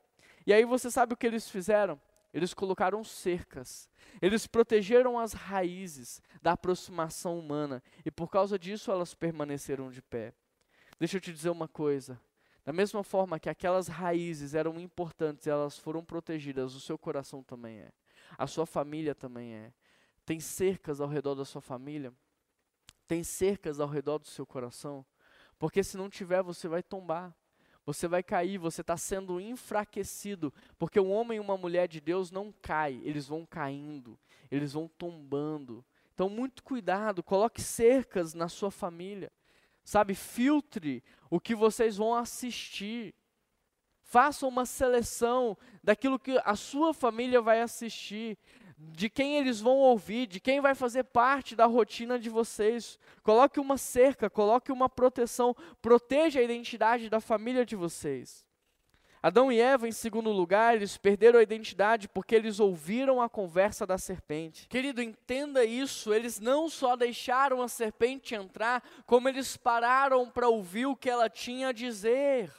E 0.47 0.53
aí 0.53 0.65
você 0.65 0.91
sabe 0.91 1.15
o 1.15 1.17
que 1.17 1.27
eles 1.27 1.49
fizeram? 1.49 1.99
eles 2.33 2.55
colocaram 2.55 3.03
cercas, 3.03 3.89
eles 4.23 4.47
protegeram 4.47 5.19
as 5.19 5.33
raízes 5.33 6.23
da 6.41 6.53
aproximação 6.53 7.39
humana 7.39 7.83
e 8.05 8.11
por 8.11 8.31
causa 8.31 8.59
disso 8.59 8.91
elas 8.91 9.15
permaneceram 9.15 9.91
de 9.91 10.01
pé. 10.01 10.33
Deixa 10.99 11.17
eu 11.17 11.21
te 11.21 11.33
dizer 11.33 11.51
uma 11.51 11.67
coisa: 11.67 12.21
da 12.65 12.73
mesma 12.73 13.03
forma 13.03 13.41
que 13.41 13.49
aquelas 13.49 13.89
raízes 13.89 14.55
eram 14.55 14.79
importantes, 14.79 15.47
elas 15.47 15.77
foram 15.77 16.05
protegidas, 16.05 16.75
o 16.75 16.81
seu 16.81 16.97
coração 16.97 17.43
também 17.43 17.79
é, 17.79 17.91
a 18.37 18.47
sua 18.47 18.67
família 18.67 19.15
também 19.15 19.55
é. 19.55 19.73
Tem 20.25 20.41
cercas 20.41 21.01
ao 21.01 21.09
redor 21.09 21.35
da 21.35 21.45
sua 21.45 21.61
família? 21.61 22.13
Tem 23.07 23.23
cercas 23.23 23.81
ao 23.81 23.89
redor 23.89 24.19
do 24.19 24.27
seu 24.27 24.47
coração? 24.47 25.05
Porque 25.59 25.83
se 25.83 25.97
não 25.97 26.09
tiver, 26.09 26.43
você 26.43 26.69
vai 26.69 26.83
tombar 26.83 27.35
você 27.85 28.07
vai 28.07 28.23
cair, 28.23 28.59
você 28.59 28.83
está 28.83 28.97
sendo 28.97 29.41
enfraquecido, 29.41 30.53
porque 30.79 31.01
um 31.01 31.11
homem 31.11 31.39
e 31.39 31.41
uma 31.41 31.57
mulher 31.57 31.89
de 31.89 32.01
Deus 32.01 32.31
não 32.31 32.53
cai, 32.63 33.01
eles 33.03 33.27
vão 33.27 33.47
caindo, 33.47 34.19
eles 34.51 34.73
vão 34.73 34.87
tombando. 34.87 35.85
Então, 36.15 36.29
muito 36.29 36.63
cuidado, 36.63 37.23
coloque 37.23 37.61
cercas 37.61 38.35
na 38.35 38.49
sua 38.49 38.71
família, 38.71 39.33
sabe? 39.83 40.15
Filtre 40.15 41.03
o 41.31 41.41
que 41.41 41.55
vocês 41.55 41.97
vão 41.97 42.15
assistir. 42.15 43.15
Faça 44.11 44.45
uma 44.45 44.67
seleção 44.67 45.57
daquilo 45.85 46.19
que 46.19 46.37
a 46.45 46.57
sua 46.57 46.93
família 46.93 47.41
vai 47.41 47.61
assistir 47.61 48.37
de 48.77 49.09
quem 49.09 49.37
eles 49.37 49.61
vão 49.61 49.77
ouvir, 49.77 50.27
de 50.27 50.41
quem 50.41 50.61
vai 50.61 50.75
fazer 50.75 51.05
parte 51.05 51.55
da 51.55 51.65
rotina 51.65 52.19
de 52.19 52.29
vocês. 52.29 52.99
Coloque 53.23 53.61
uma 53.61 53.79
cerca, 53.79 54.29
coloque 54.29 54.73
uma 54.73 54.89
proteção, 54.89 55.55
proteja 55.81 56.41
a 56.41 56.43
identidade 56.43 57.09
da 57.09 57.21
família 57.21 57.65
de 57.65 57.77
vocês. 57.77 58.45
Adão 59.23 59.53
e 59.53 59.61
Eva, 59.61 59.87
em 59.87 59.93
segundo 59.93 60.33
lugar, 60.33 60.75
eles 60.75 60.97
perderam 60.97 61.39
a 61.39 61.43
identidade 61.45 62.09
porque 62.09 62.35
eles 62.35 62.59
ouviram 62.59 63.23
a 63.23 63.29
conversa 63.29 63.87
da 63.87 63.97
serpente. 63.97 64.67
Querido, 64.67 65.01
entenda 65.01 65.65
isso. 65.65 66.13
Eles 66.13 66.41
não 66.41 66.69
só 66.69 66.97
deixaram 66.97 67.63
a 67.63 67.69
serpente 67.69 68.35
entrar, 68.35 68.83
como 69.07 69.29
eles 69.29 69.57
pararam 69.57 70.29
para 70.29 70.49
ouvir 70.49 70.87
o 70.87 70.97
que 70.97 71.09
ela 71.09 71.31
tinha 71.31 71.69
a 71.69 71.73
dizer. 71.73 72.51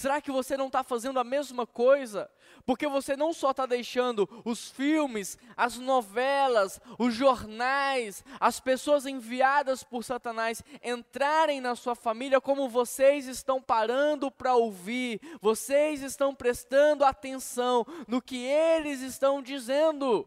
Será 0.00 0.18
que 0.18 0.30
você 0.30 0.56
não 0.56 0.68
está 0.68 0.82
fazendo 0.82 1.20
a 1.20 1.24
mesma 1.24 1.66
coisa? 1.66 2.30
Porque 2.64 2.88
você 2.88 3.14
não 3.18 3.34
só 3.34 3.50
está 3.50 3.66
deixando 3.66 4.26
os 4.46 4.70
filmes, 4.70 5.36
as 5.54 5.76
novelas, 5.76 6.80
os 6.98 7.12
jornais, 7.12 8.24
as 8.40 8.58
pessoas 8.58 9.04
enviadas 9.04 9.84
por 9.84 10.02
Satanás 10.02 10.64
entrarem 10.82 11.60
na 11.60 11.76
sua 11.76 11.94
família, 11.94 12.40
como 12.40 12.66
vocês 12.66 13.26
estão 13.26 13.60
parando 13.60 14.30
para 14.30 14.56
ouvir, 14.56 15.20
vocês 15.38 16.00
estão 16.00 16.34
prestando 16.34 17.04
atenção 17.04 17.84
no 18.08 18.22
que 18.22 18.38
eles 18.42 19.02
estão 19.02 19.42
dizendo. 19.42 20.26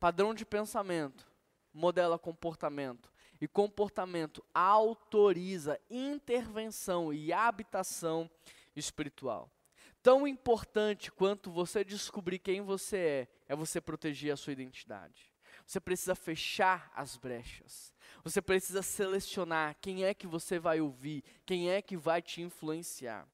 Padrão 0.00 0.34
de 0.34 0.44
pensamento 0.44 1.24
modela 1.72 2.18
comportamento 2.18 3.09
e 3.40 3.48
comportamento 3.48 4.44
autoriza 4.52 5.80
intervenção 5.88 7.12
e 7.12 7.32
habitação 7.32 8.30
espiritual. 8.76 9.50
Tão 10.02 10.26
importante 10.26 11.10
quanto 11.10 11.50
você 11.50 11.84
descobrir 11.84 12.38
quem 12.38 12.60
você 12.60 12.96
é, 12.96 13.28
é 13.48 13.56
você 13.56 13.80
proteger 13.80 14.32
a 14.32 14.36
sua 14.36 14.52
identidade. 14.52 15.30
Você 15.66 15.78
precisa 15.78 16.14
fechar 16.14 16.90
as 16.94 17.16
brechas. 17.16 17.92
Você 18.24 18.42
precisa 18.42 18.82
selecionar 18.82 19.76
quem 19.80 20.04
é 20.04 20.14
que 20.14 20.26
você 20.26 20.58
vai 20.58 20.80
ouvir, 20.80 21.22
quem 21.46 21.70
é 21.70 21.80
que 21.80 21.96
vai 21.96 22.20
te 22.20 22.42
influenciar. 22.42 23.28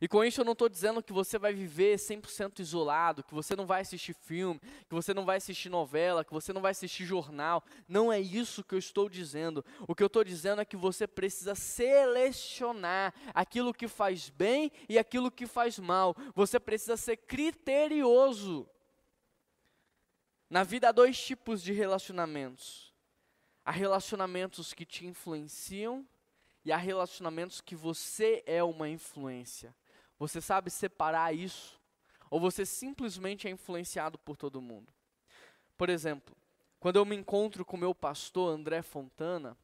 E 0.00 0.08
com 0.08 0.24
isso 0.24 0.40
eu 0.40 0.44
não 0.44 0.52
estou 0.52 0.68
dizendo 0.68 1.02
que 1.02 1.12
você 1.12 1.38
vai 1.38 1.52
viver 1.52 1.96
100% 1.96 2.60
isolado, 2.60 3.22
que 3.22 3.34
você 3.34 3.54
não 3.54 3.66
vai 3.66 3.82
assistir 3.82 4.14
filme, 4.14 4.60
que 4.88 4.94
você 4.94 5.12
não 5.12 5.24
vai 5.24 5.36
assistir 5.36 5.68
novela, 5.68 6.24
que 6.24 6.32
você 6.32 6.52
não 6.52 6.62
vai 6.62 6.70
assistir 6.70 7.04
jornal. 7.04 7.62
Não 7.86 8.12
é 8.12 8.18
isso 8.20 8.64
que 8.64 8.74
eu 8.74 8.78
estou 8.78 9.08
dizendo. 9.08 9.64
O 9.86 9.94
que 9.94 10.02
eu 10.02 10.06
estou 10.06 10.24
dizendo 10.24 10.62
é 10.62 10.64
que 10.64 10.76
você 10.76 11.06
precisa 11.06 11.54
selecionar 11.54 13.14
aquilo 13.34 13.74
que 13.74 13.88
faz 13.88 14.30
bem 14.30 14.72
e 14.88 14.98
aquilo 14.98 15.30
que 15.30 15.46
faz 15.46 15.78
mal. 15.78 16.16
Você 16.34 16.58
precisa 16.58 16.96
ser 16.96 17.16
criterioso. 17.18 18.68
Na 20.48 20.64
vida 20.64 20.88
há 20.88 20.92
dois 20.92 21.18
tipos 21.18 21.62
de 21.62 21.72
relacionamentos: 21.72 22.94
há 23.64 23.70
relacionamentos 23.70 24.72
que 24.72 24.84
te 24.84 25.06
influenciam 25.06 26.06
e 26.64 26.70
há 26.70 26.76
relacionamentos 26.76 27.60
que 27.60 27.74
você 27.74 28.42
é 28.46 28.62
uma 28.62 28.88
influência. 28.88 29.74
Você 30.22 30.40
sabe 30.40 30.70
separar 30.70 31.34
isso? 31.34 31.80
Ou 32.30 32.38
você 32.38 32.64
simplesmente 32.64 33.48
é 33.48 33.50
influenciado 33.50 34.16
por 34.16 34.36
todo 34.36 34.62
mundo? 34.62 34.94
Por 35.76 35.90
exemplo, 35.90 36.36
quando 36.78 36.94
eu 36.94 37.04
me 37.04 37.16
encontro 37.16 37.64
com 37.64 37.76
meu 37.76 37.92
pastor 37.92 38.54
André 38.54 38.82
Fontana, 38.82 39.58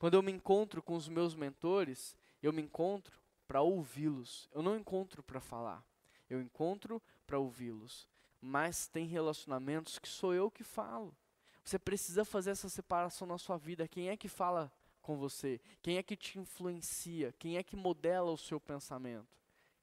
quando 0.00 0.14
eu 0.14 0.22
me 0.22 0.32
encontro 0.32 0.82
com 0.82 0.96
os 0.96 1.08
meus 1.08 1.36
mentores, 1.36 2.16
eu 2.42 2.52
me 2.52 2.60
encontro 2.60 3.16
para 3.46 3.62
ouvi-los. 3.62 4.48
Eu 4.52 4.60
não 4.60 4.76
encontro 4.76 5.22
para 5.22 5.40
falar. 5.40 5.86
Eu 6.28 6.42
encontro 6.42 7.00
para 7.24 7.38
ouvi-los. 7.38 8.08
Mas 8.40 8.88
tem 8.88 9.06
relacionamentos 9.06 10.00
que 10.00 10.08
sou 10.08 10.34
eu 10.34 10.50
que 10.50 10.64
falo. 10.64 11.16
Você 11.62 11.78
precisa 11.78 12.24
fazer 12.24 12.50
essa 12.50 12.68
separação 12.68 13.24
na 13.24 13.38
sua 13.38 13.56
vida. 13.56 13.86
Quem 13.86 14.08
é 14.08 14.16
que 14.16 14.28
fala 14.28 14.72
com 15.00 15.16
você? 15.16 15.60
Quem 15.80 15.96
é 15.96 16.02
que 16.02 16.16
te 16.16 16.40
influencia? 16.40 17.32
Quem 17.38 17.56
é 17.56 17.62
que 17.62 17.76
modela 17.76 18.32
o 18.32 18.36
seu 18.36 18.58
pensamento? 18.58 19.41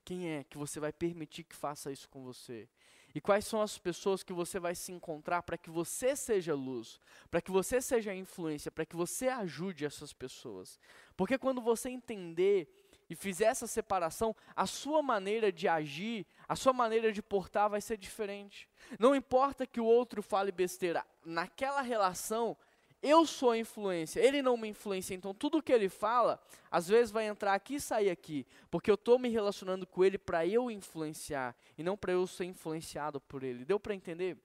Quem 0.10 0.28
é 0.28 0.44
que 0.44 0.58
você 0.58 0.80
vai 0.80 0.92
permitir 0.92 1.44
que 1.44 1.56
faça 1.56 1.92
isso 1.92 2.10
com 2.10 2.24
você? 2.24 2.68
E 3.14 3.22
quais 3.22 3.46
são 3.46 3.62
as 3.62 3.78
pessoas 3.78 4.24
que 4.24 4.34
você 4.34 4.60
vai 4.60 4.74
se 4.74 4.92
encontrar 4.92 5.44
para 5.44 5.56
que 5.56 5.70
você 5.70 6.16
seja 6.16 6.56
luz, 6.56 7.00
para 7.30 7.40
que 7.40 7.52
você 7.52 7.80
seja 7.80 8.12
influência, 8.16 8.72
para 8.72 8.88
que 8.88 8.96
você 8.96 9.28
ajude 9.28 9.86
essas 9.86 10.12
pessoas? 10.12 10.80
Porque 11.16 11.38
quando 11.38 11.62
você 11.62 11.92
entender 11.92 12.68
e 13.08 13.16
fizer 13.16 13.46
essa 13.46 13.68
separação, 13.68 14.36
a 14.56 14.66
sua 14.66 15.04
maneira 15.04 15.52
de 15.52 15.68
agir, 15.68 16.26
a 16.48 16.56
sua 16.56 16.74
maneira 16.74 17.12
de 17.12 17.22
portar 17.22 17.70
vai 17.70 17.80
ser 17.80 17.96
diferente. 17.96 18.68
Não 18.98 19.16
importa 19.16 19.68
que 19.68 19.80
o 19.80 19.86
outro 19.86 20.24
fale 20.24 20.52
besteira, 20.52 21.06
naquela 21.24 21.82
relação 21.82 22.58
eu 23.02 23.26
sou 23.26 23.52
a 23.52 23.58
influência, 23.58 24.20
ele 24.20 24.42
não 24.42 24.58
me 24.58 24.68
influencia. 24.68 25.16
Então, 25.16 25.34
tudo 25.34 25.64
que 25.64 25.72
ele 25.72 25.88
fala, 25.88 26.42
às 26.70 26.88
vezes 26.88 27.12
vai 27.12 27.28
entrar 27.28 27.54
aqui 27.54 27.76
e 27.76 27.82
sair 27.82 28.10
aqui, 28.10 28.46
porque 28.70 28.92
eu 28.92 28.96
estou 28.96 29.18
me 29.18 29.30
relacionando 29.30 29.88
com 29.88 30.04
ele 30.04 30.18
para 30.18 30.46
eu 30.46 30.70
influenciar 30.70 31.56
e 31.78 31.84
não 31.84 31.96
para 31.96 32.12
eu 32.12 32.28
ser 32.28 32.46
influenciado 32.46 33.22
por 33.22 33.44
ele. 33.44 33.64
Deu 33.64 33.80
para 33.80 33.96
entender? 33.96 34.38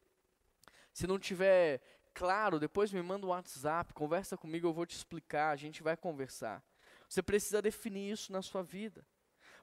Se 0.93 1.07
não 1.07 1.19
tiver 1.19 1.81
claro, 2.15 2.61
depois 2.61 2.93
me 2.93 3.03
manda 3.03 3.27
um 3.27 3.31
WhatsApp, 3.31 3.93
conversa 3.93 4.37
comigo, 4.37 4.69
eu 4.69 4.73
vou 4.73 4.87
te 4.87 4.95
explicar, 4.95 5.51
a 5.51 5.57
gente 5.57 5.83
vai 5.83 5.97
conversar. 5.97 6.63
Você 7.09 7.23
precisa 7.23 7.61
definir 7.61 8.13
isso 8.13 8.33
na 8.33 8.41
sua 8.41 8.63
vida. 8.63 9.05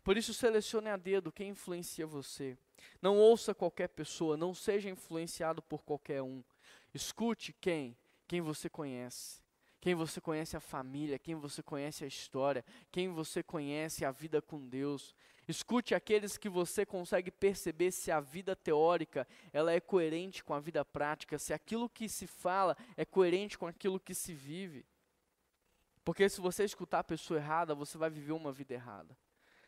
Por 0.04 0.18
isso, 0.18 0.34
selecione 0.34 0.90
a 0.90 0.98
dedo 0.98 1.32
quem 1.32 1.50
influencia 1.50 2.06
você. 2.06 2.58
Não 3.02 3.18
ouça 3.18 3.54
qualquer 3.54 3.88
pessoa, 3.88 4.36
não 4.36 4.54
seja 4.54 4.90
influenciado 4.90 5.62
por 5.62 5.84
qualquer 5.84 6.22
um. 6.22 6.44
Escute 6.94 7.54
quem 7.54 7.96
quem 8.32 8.40
você 8.40 8.70
conhece, 8.70 9.42
quem 9.82 9.94
você 9.94 10.22
conhece 10.22 10.56
a 10.56 10.62
família, 10.62 11.20
quem 11.20 11.36
você 11.36 11.62
conhece 11.62 12.06
a 12.06 12.08
história, 12.08 12.64
quem 12.90 13.10
você 13.10 13.44
conhece 13.44 14.06
a 14.06 14.12
vida 14.12 14.42
com 14.42 14.70
Deus. 14.70 15.14
Escute 15.50 15.94
aqueles 15.94 16.38
que 16.38 16.48
você 16.48 16.86
consegue 16.86 17.30
perceber 17.30 17.92
se 17.92 18.10
a 18.10 18.22
vida 18.22 18.56
teórica 18.56 19.28
ela 19.52 19.74
é 19.74 19.82
coerente 19.82 20.46
com 20.46 20.54
a 20.54 20.62
vida 20.62 20.86
prática, 20.86 21.38
se 21.38 21.52
aquilo 21.52 21.90
que 21.90 22.08
se 22.08 22.26
fala 22.26 22.78
é 22.96 23.04
coerente 23.04 23.58
com 23.58 23.68
aquilo 23.68 24.00
que 24.00 24.16
se 24.16 24.34
vive. 24.34 24.86
Porque 26.06 26.30
se 26.30 26.40
você 26.40 26.64
escutar 26.64 27.00
a 27.00 27.04
pessoa 27.04 27.38
errada, 27.38 27.76
você 27.76 27.98
vai 27.98 28.10
viver 28.10 28.32
uma 28.32 28.54
vida 28.54 28.74
errada. 28.74 29.14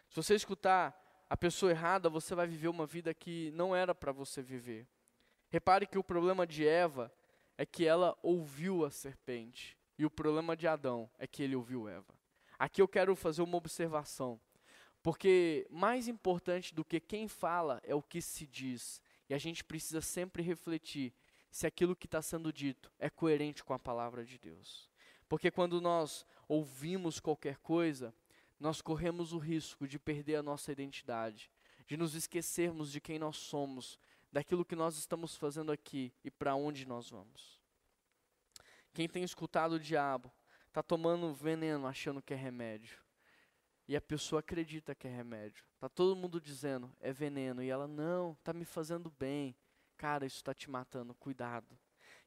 Se 0.09 0.15
você 0.15 0.35
escutar 0.35 0.97
a 1.29 1.35
pessoa 1.35 1.69
errada, 1.69 2.09
você 2.09 2.33
vai 2.33 2.47
viver 2.47 2.69
uma 2.69 2.85
vida 2.85 3.13
que 3.13 3.51
não 3.51 3.75
era 3.75 3.93
para 3.93 4.13
você 4.13 4.41
viver. 4.41 4.87
Repare 5.49 5.85
que 5.85 5.97
o 5.97 6.03
problema 6.03 6.47
de 6.47 6.65
Eva 6.65 7.11
é 7.57 7.65
que 7.65 7.85
ela 7.85 8.17
ouviu 8.21 8.85
a 8.85 8.91
serpente. 8.91 9.77
E 9.97 10.05
o 10.05 10.09
problema 10.09 10.55
de 10.55 10.67
Adão 10.67 11.09
é 11.17 11.27
que 11.27 11.43
ele 11.43 11.55
ouviu 11.55 11.87
Eva. 11.87 12.13
Aqui 12.57 12.81
eu 12.81 12.87
quero 12.87 13.15
fazer 13.15 13.41
uma 13.41 13.57
observação. 13.57 14.39
Porque 15.01 15.67
mais 15.69 16.07
importante 16.07 16.73
do 16.73 16.85
que 16.85 16.99
quem 16.99 17.27
fala 17.27 17.81
é 17.83 17.93
o 17.93 18.01
que 18.01 18.21
se 18.21 18.47
diz. 18.47 19.01
E 19.29 19.33
a 19.33 19.37
gente 19.37 19.63
precisa 19.63 20.01
sempre 20.01 20.41
refletir 20.41 21.13
se 21.51 21.67
aquilo 21.67 21.95
que 21.95 22.07
está 22.07 22.21
sendo 22.21 22.51
dito 22.51 22.91
é 22.97 23.09
coerente 23.09 23.63
com 23.63 23.73
a 23.73 23.79
palavra 23.79 24.25
de 24.25 24.39
Deus. 24.39 24.89
Porque 25.29 25.51
quando 25.51 25.81
nós 25.81 26.25
ouvimos 26.47 27.19
qualquer 27.19 27.57
coisa, 27.57 28.13
nós 28.59 28.81
corremos 28.81 29.33
o 29.33 29.37
risco 29.37 29.87
de 29.87 29.99
perder 29.99 30.37
a 30.37 30.43
nossa 30.43 30.71
identidade, 30.71 31.51
de 31.85 31.97
nos 31.97 32.15
esquecermos 32.15 32.91
de 32.91 33.01
quem 33.01 33.19
nós 33.19 33.37
somos, 33.37 33.99
daquilo 34.33 34.65
que 34.65 34.75
nós 34.75 34.97
estamos 34.97 35.35
fazendo 35.35 35.71
aqui 35.71 36.11
e 36.23 36.31
para 36.31 36.55
onde 36.55 36.87
nós 36.87 37.07
vamos. 37.07 37.61
Quem 38.91 39.07
tem 39.07 39.23
escutado 39.23 39.73
o 39.73 39.79
diabo 39.79 40.33
está 40.67 40.81
tomando 40.81 41.31
veneno 41.35 41.85
achando 41.85 42.19
que 42.19 42.33
é 42.33 42.35
remédio. 42.35 42.97
E 43.87 43.95
a 43.95 44.01
pessoa 44.01 44.39
acredita 44.39 44.95
que 44.95 45.07
é 45.07 45.11
remédio. 45.11 45.63
Tá 45.77 45.87
todo 45.87 46.15
mundo 46.15 46.41
dizendo, 46.41 46.91
é 46.99 47.13
veneno. 47.13 47.61
E 47.61 47.69
ela, 47.69 47.87
não, 47.87 48.33
tá 48.43 48.53
me 48.53 48.65
fazendo 48.65 49.13
bem. 49.19 49.55
Cara, 49.97 50.25
isso 50.25 50.37
está 50.37 50.53
te 50.53 50.67
matando, 50.67 51.13
cuidado. 51.13 51.77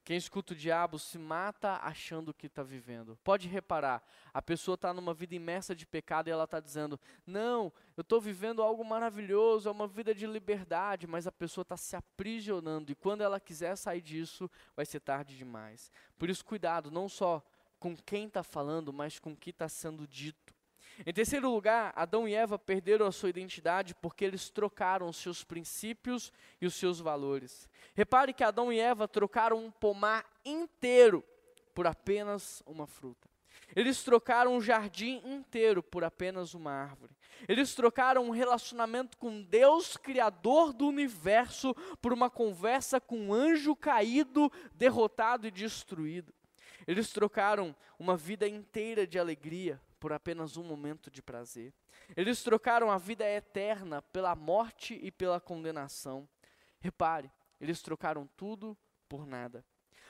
Quem 0.06 0.16
escuta 0.16 0.52
o 0.52 0.56
diabo 0.56 1.00
se 1.00 1.18
mata 1.18 1.80
achando 1.82 2.32
que 2.32 2.46
está 2.46 2.62
vivendo. 2.62 3.18
Pode 3.24 3.48
reparar, 3.48 4.00
a 4.32 4.40
pessoa 4.40 4.76
está 4.76 4.94
numa 4.94 5.12
vida 5.12 5.34
imersa 5.34 5.74
de 5.74 5.84
pecado 5.84 6.28
e 6.28 6.30
ela 6.30 6.44
está 6.44 6.60
dizendo: 6.60 6.96
Não, 7.26 7.72
eu 7.96 8.02
estou 8.02 8.20
vivendo 8.20 8.62
algo 8.62 8.84
maravilhoso, 8.84 9.68
é 9.68 9.72
uma 9.72 9.88
vida 9.88 10.14
de 10.14 10.24
liberdade, 10.24 11.08
mas 11.08 11.26
a 11.26 11.32
pessoa 11.32 11.62
está 11.62 11.76
se 11.76 11.96
aprisionando 11.96 12.92
e 12.92 12.94
quando 12.94 13.22
ela 13.22 13.40
quiser 13.40 13.74
sair 13.74 14.00
disso, 14.00 14.48
vai 14.76 14.86
ser 14.86 15.00
tarde 15.00 15.36
demais. 15.36 15.90
Por 16.16 16.30
isso, 16.30 16.44
cuidado, 16.44 16.88
não 16.88 17.08
só 17.08 17.42
com 17.80 17.96
quem 17.96 18.28
está 18.28 18.44
falando, 18.44 18.92
mas 18.92 19.18
com 19.18 19.32
o 19.32 19.36
que 19.36 19.50
está 19.50 19.68
sendo 19.68 20.06
dito. 20.06 20.54
Em 21.04 21.12
terceiro 21.12 21.50
lugar, 21.50 21.92
Adão 21.94 22.26
e 22.26 22.34
Eva 22.34 22.58
perderam 22.58 23.06
a 23.06 23.12
sua 23.12 23.28
identidade 23.28 23.94
porque 23.94 24.24
eles 24.24 24.48
trocaram 24.48 25.08
os 25.08 25.16
seus 25.16 25.44
princípios 25.44 26.32
e 26.60 26.66
os 26.66 26.74
seus 26.74 27.00
valores. 27.00 27.68
Repare 27.94 28.32
que 28.32 28.44
Adão 28.44 28.72
e 28.72 28.78
Eva 28.78 29.06
trocaram 29.06 29.58
um 29.58 29.70
pomar 29.70 30.24
inteiro 30.44 31.22
por 31.74 31.86
apenas 31.86 32.62
uma 32.66 32.86
fruta. 32.86 33.28
Eles 33.74 34.02
trocaram 34.02 34.54
um 34.54 34.60
jardim 34.60 35.20
inteiro 35.24 35.82
por 35.82 36.04
apenas 36.04 36.54
uma 36.54 36.70
árvore. 36.70 37.16
Eles 37.48 37.74
trocaram 37.74 38.24
um 38.24 38.30
relacionamento 38.30 39.18
com 39.18 39.42
Deus, 39.42 39.96
Criador 39.96 40.72
do 40.72 40.86
universo, 40.86 41.74
por 42.00 42.12
uma 42.12 42.30
conversa 42.30 43.00
com 43.00 43.18
um 43.18 43.34
anjo 43.34 43.74
caído, 43.74 44.50
derrotado 44.74 45.46
e 45.46 45.50
destruído. 45.50 46.32
Eles 46.86 47.10
trocaram 47.10 47.74
uma 47.98 48.16
vida 48.16 48.46
inteira 48.46 49.06
de 49.06 49.18
alegria 49.18 49.80
por 49.98 50.12
apenas 50.12 50.56
um 50.56 50.62
momento 50.62 51.10
de 51.10 51.22
prazer. 51.22 51.72
Eles 52.16 52.42
trocaram 52.42 52.90
a 52.90 52.98
vida 52.98 53.28
eterna 53.28 54.00
pela 54.02 54.34
morte 54.34 54.98
e 55.02 55.10
pela 55.10 55.40
condenação. 55.40 56.28
Repare, 56.78 57.30
eles 57.60 57.82
trocaram 57.82 58.28
tudo 58.36 58.76
por 59.08 59.26
nada. 59.26 59.64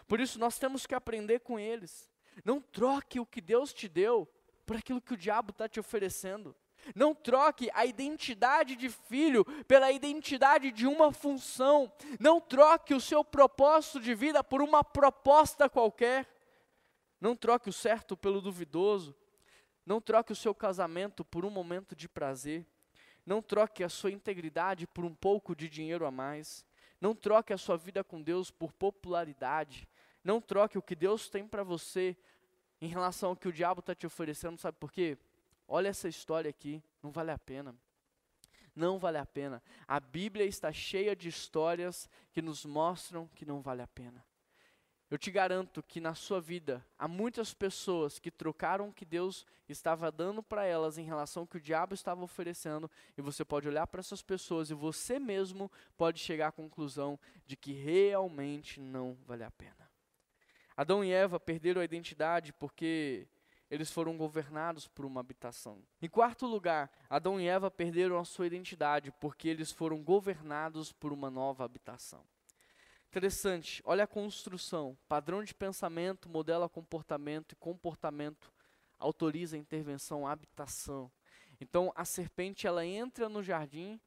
Por 0.07 0.21
isso 0.21 0.39
nós 0.39 0.59
temos 0.59 0.87
que 0.87 0.95
aprender 0.95 1.41
com 1.41 1.59
eles. 1.59 2.11
Não 2.45 2.61
troque 2.61 3.19
o 3.19 3.27
que 3.27 3.41
Deus 3.41 3.73
te 3.73 3.89
deu 3.89 4.29
por 4.67 4.77
aquilo 4.77 5.01
que 5.01 5.15
o 5.15 5.17
diabo 5.17 5.51
está 5.51 5.69
te 5.69 5.81
oferecendo. 5.81 6.55
Não 6.95 7.15
troque 7.15 7.71
a 7.73 7.85
identidade 7.85 8.77
de 8.77 8.89
filho 8.89 9.45
pela 9.65 9.91
identidade 9.91 10.71
de 10.71 10.87
uma 10.87 11.12
função. 11.12 11.91
Não 12.21 12.41
troque 12.41 12.95
o 12.95 13.01
seu 13.01 13.25
propósito 13.25 14.01
de 14.01 14.15
vida 14.15 14.45
por 14.45 14.61
uma 14.61 14.85
proposta 14.85 15.69
qualquer. 15.69 16.29
Não 17.20 17.37
troque 17.37 17.68
o 17.68 17.72
certo 17.72 18.16
pelo 18.16 18.40
duvidoso. 18.40 19.14
Não 19.85 20.00
troque 20.00 20.33
o 20.33 20.37
seu 20.37 20.55
casamento 20.55 21.24
por 21.24 21.44
um 21.44 21.50
momento 21.50 21.94
de 21.94 22.09
prazer. 22.09 22.66
Não 23.24 23.42
troque 23.42 23.83
a 23.83 23.88
sua 23.88 24.11
integridade 24.11 24.87
por 24.87 25.05
um 25.05 25.14
pouco 25.14 25.55
de 25.55 25.68
dinheiro 25.68 26.07
a 26.07 26.11
mais. 26.11 26.64
Não 27.00 27.14
troque 27.14 27.52
a 27.52 27.59
sua 27.59 27.76
vida 27.76 28.02
com 28.05 28.22
Deus 28.22 28.50
por 28.50 28.72
popularidade. 28.72 29.88
Não 30.22 30.40
troque 30.40 30.79
o 30.79 30.83
que 30.83 30.94
Deus 30.94 31.29
tem 31.29 31.46
para 31.46 31.62
você 31.62 32.16
em 32.81 32.88
relação 32.88 33.31
ao 33.31 33.37
que 33.37 33.48
o 33.48 33.52
diabo 33.52 33.81
está 33.81 33.94
te 33.94 34.07
oferecendo. 34.07 34.59
Sabe 34.59 34.76
por 34.79 34.92
quê? 34.92 35.16
Olha 35.68 35.88
essa 35.88 36.09
história 36.09 36.48
aqui. 36.48 36.83
Não 37.02 37.11
vale 37.11 37.31
a 37.31 37.38
pena. 37.38 37.74
Não 38.74 38.98
vale 38.98 39.18
a 39.18 39.26
pena. 39.26 39.62
A 39.88 39.98
Bíblia 39.98 40.44
está 40.44 40.72
cheia 40.72 41.16
de 41.16 41.29
histórias 41.29 42.09
que 42.31 42.42
nos 42.42 42.64
mostram 42.64 43.26
que 43.35 43.46
não 43.46 43.62
vale 43.62 43.83
a 43.83 43.87
pena. 43.87 44.24
Eu 45.09 45.16
te 45.16 45.31
garanto 45.31 45.83
que 45.85 46.01
na 46.01 46.16
sua 46.16 46.40
vida 46.40 46.85
há 46.99 47.07
muitas 47.07 47.55
pessoas 47.55 48.19
que 48.19 48.29
trocaram 48.31 48.88
o 48.88 48.92
que 48.92 49.05
Deus 49.05 49.47
estava 49.69 50.11
dando 50.11 50.42
para 50.42 50.64
elas 50.64 50.99
em 50.99 51.05
relação 51.05 51.45
ao 51.45 51.47
que 51.47 51.59
o 51.59 51.61
diabo 51.61 51.95
estava 51.95 52.25
oferecendo, 52.25 52.90
e 53.16 53.23
você 53.23 53.45
pode 53.45 53.69
olhar 53.69 53.87
para 53.87 54.01
essas 54.01 54.21
pessoas 54.21 54.69
e 54.69 54.75
você 54.75 55.21
mesmo 55.21 55.71
pode 55.97 56.19
chegar 56.19 56.49
à 56.49 56.53
conclusão 56.53 57.19
de 57.47 57.57
que 57.57 57.73
realmente 57.73 58.81
não 58.81 59.16
vale 59.25 59.45
a 59.45 59.51
pena. 59.51 59.88
Adão 60.77 61.05
e 61.05 61.12
Eva 61.12 61.38
perderam 61.38 61.81
a 61.81 61.85
identidade 61.85 62.53
porque 62.53 63.29
eles 63.71 63.90
foram 63.90 64.16
governados 64.16 64.88
por 64.88 65.05
uma 65.05 65.21
habitação. 65.21 65.83
Em 66.03 66.09
quarto 66.09 66.47
lugar, 66.47 66.90
Adão 67.09 67.40
e 67.40 67.47
Eva 67.47 67.71
perderam 67.71 68.19
a 68.19 68.25
sua 68.25 68.47
identidade 68.47 69.12
porque 69.12 69.49
eles 69.49 69.71
foram 69.71 70.03
governados 70.03 70.92
por 70.92 71.12
uma 71.12 71.31
nova 71.31 71.64
habitação. 71.64 72.25
Interessante, 73.16 73.81
olha 73.87 74.05
a 74.05 74.07
construção. 74.07 74.94
Padrão 75.09 75.42
de 75.42 75.55
pensamento 75.55 76.29
modela 76.29 76.68
comportamento 76.68 77.52
e 77.52 77.57
comportamento 77.57 78.52
autoriza 78.98 79.57
intervenção, 79.57 80.26
habitação. 80.26 81.11
Então 81.59 81.90
a 81.96 82.05
serpente 82.05 82.66
ela 82.66 82.85
entra 82.85 83.26
no 83.26 83.42
jardim, 83.42 83.98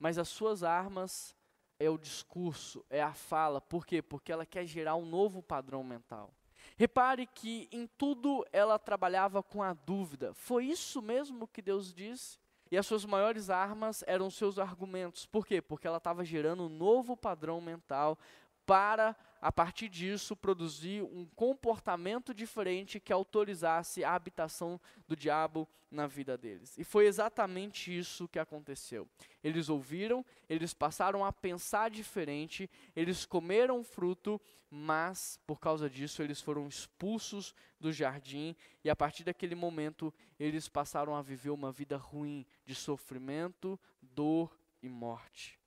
mas 0.00 0.18
as 0.18 0.28
suas 0.28 0.64
armas 0.64 1.32
é 1.78 1.88
o 1.88 1.96
discurso, 1.96 2.84
é 2.90 3.00
a 3.00 3.14
fala. 3.14 3.60
Por 3.60 3.86
quê? 3.86 4.02
Porque 4.02 4.32
ela 4.32 4.44
quer 4.44 4.66
gerar 4.66 4.96
um 4.96 5.06
novo 5.06 5.44
padrão 5.44 5.84
mental. 5.84 6.34
Repare 6.76 7.24
que 7.24 7.68
em 7.70 7.86
tudo 7.86 8.44
ela 8.52 8.80
trabalhava 8.80 9.44
com 9.44 9.62
a 9.62 9.74
dúvida. 9.74 10.34
Foi 10.34 10.64
isso 10.64 11.00
mesmo 11.00 11.46
que 11.46 11.62
Deus 11.62 11.94
disse? 11.94 12.36
E 12.68 12.76
as 12.76 12.84
suas 12.84 13.04
maiores 13.04 13.48
armas 13.48 14.02
eram 14.08 14.28
seus 14.28 14.58
argumentos. 14.58 15.24
Por 15.24 15.46
quê? 15.46 15.62
Porque 15.62 15.86
ela 15.86 15.98
estava 15.98 16.24
gerando 16.24 16.64
um 16.64 16.68
novo 16.68 17.16
padrão 17.16 17.60
mental 17.60 18.18
para, 18.66 19.16
a 19.40 19.52
partir 19.52 19.88
disso, 19.88 20.36
produzir 20.36 21.02
um 21.02 21.24
comportamento 21.24 22.34
diferente 22.34 22.98
que 22.98 23.12
autorizasse 23.12 24.02
a 24.02 24.12
habitação 24.12 24.80
do 25.06 25.14
diabo 25.14 25.68
na 25.90 26.06
vida 26.06 26.36
deles. 26.36 26.76
E 26.76 26.82
foi 26.82 27.06
exatamente 27.06 27.96
isso 27.96 28.28
que 28.28 28.40
aconteceu. 28.40 29.08
Eles 29.42 29.68
ouviram, 29.68 30.24
eles 30.48 30.74
passaram 30.74 31.24
a 31.24 31.32
pensar 31.32 31.90
diferente, 31.90 32.68
eles 32.94 33.24
comeram 33.24 33.84
fruto, 33.84 34.40
mas 34.68 35.38
por 35.46 35.60
causa 35.60 35.88
disso 35.88 36.22
eles 36.22 36.40
foram 36.40 36.66
expulsos 36.66 37.54
do 37.78 37.92
jardim 37.92 38.56
e 38.82 38.90
a 38.90 38.96
partir 38.96 39.22
daquele 39.22 39.54
momento 39.54 40.12
eles 40.40 40.68
passaram 40.68 41.14
a 41.14 41.22
viver 41.22 41.50
uma 41.50 41.70
vida 41.70 41.96
ruim 41.96 42.44
de 42.64 42.74
sofrimento, 42.74 43.78
dor 44.02 44.58
e 44.82 44.88
morte. 44.88 45.58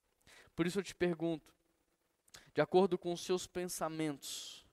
Por 0.53 0.67
isso 0.67 0.79
eu 0.79 0.83
te 0.83 0.93
pergunto, 0.93 1.53
de 2.53 2.61
acordo 2.61 2.97
com 2.97 3.13
os 3.13 3.21
seus 3.21 3.47
pensamentos, 3.47 4.65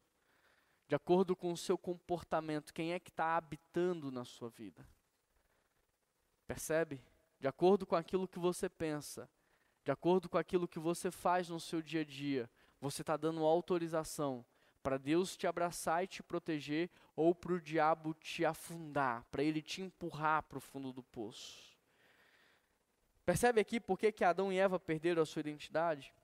de 0.89 0.95
acordo 0.95 1.35
com 1.35 1.53
o 1.53 1.57
seu 1.57 1.77
comportamento, 1.77 2.73
quem 2.73 2.93
é 2.93 3.01
que 3.01 3.11
está 3.11 3.37
habitando 3.37 4.11
na 4.11 4.25
sua 4.25 4.49
vida? 4.49 4.87
Percebe? 6.47 7.03
De 7.41 7.49
acordo 7.49 7.87
com 7.87 7.97
aquilo 7.97 8.29
que 8.29 8.39
você 8.39 8.69
pensa, 8.69 9.29
de 9.85 9.91
acordo 9.91 10.29
com 10.29 10.39
aquilo 10.39 10.69
que 10.69 10.79
você 10.79 11.11
faz 11.11 11.49
no 11.49 11.61
seu 11.61 11.83
dia 11.83 12.01
a 12.01 12.05
dia, 12.05 12.51
você 12.81 13.03
está 13.03 13.17
dando 13.17 13.45
autorização 13.45 14.45
para 14.83 14.99
Deus 14.99 15.37
te 15.37 15.49
abraçar 15.49 16.05
e 16.05 16.07
te 16.07 16.23
proteger 16.23 16.89
ou 17.17 17.35
para 17.35 17.53
o 17.53 17.61
diabo 17.61 18.15
te 18.15 18.45
afundar, 18.45 19.25
para 19.33 19.43
ele 19.43 19.61
te 19.61 19.83
empurrar 19.83 20.45
para 20.45 20.59
o 20.59 20.61
fundo 20.61 20.93
do 20.93 21.03
poço. 21.03 21.77
Percebe 23.25 23.61
aqui 23.61 23.81
por 23.81 23.99
que, 23.99 24.13
que 24.13 24.23
Adão 24.23 24.53
e 24.53 24.59
Eva 24.59 24.79
perderam 24.79 25.23
a 25.23 25.27
sua 25.27 25.41
identidade? 25.41 26.15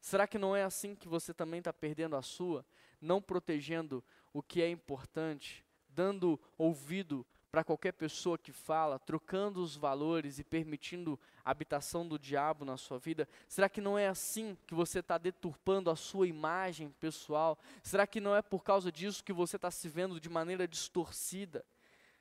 Será 0.00 0.26
que 0.26 0.38
não 0.38 0.56
é 0.56 0.62
assim 0.62 0.94
que 0.94 1.08
você 1.08 1.34
também 1.34 1.58
está 1.58 1.72
perdendo 1.72 2.16
a 2.16 2.22
sua? 2.22 2.64
Não 3.00 3.20
protegendo 3.20 4.02
o 4.32 4.42
que 4.42 4.62
é 4.62 4.70
importante, 4.70 5.64
dando 5.88 6.40
ouvido 6.56 7.26
para 7.50 7.64
qualquer 7.64 7.92
pessoa 7.92 8.38
que 8.38 8.52
fala, 8.52 8.98
trocando 8.98 9.60
os 9.60 9.76
valores 9.76 10.38
e 10.38 10.44
permitindo 10.44 11.18
a 11.44 11.50
habitação 11.50 12.06
do 12.06 12.18
diabo 12.18 12.64
na 12.64 12.76
sua 12.76 12.98
vida? 12.98 13.28
Será 13.48 13.68
que 13.68 13.80
não 13.80 13.98
é 13.98 14.06
assim 14.06 14.56
que 14.66 14.74
você 14.74 15.00
está 15.00 15.18
deturpando 15.18 15.90
a 15.90 15.96
sua 15.96 16.28
imagem 16.28 16.90
pessoal? 17.00 17.58
Será 17.82 18.06
que 18.06 18.20
não 18.20 18.36
é 18.36 18.40
por 18.40 18.62
causa 18.62 18.92
disso 18.92 19.24
que 19.24 19.32
você 19.32 19.56
está 19.56 19.70
se 19.70 19.88
vendo 19.88 20.20
de 20.20 20.28
maneira 20.28 20.66
distorcida? 20.68 21.64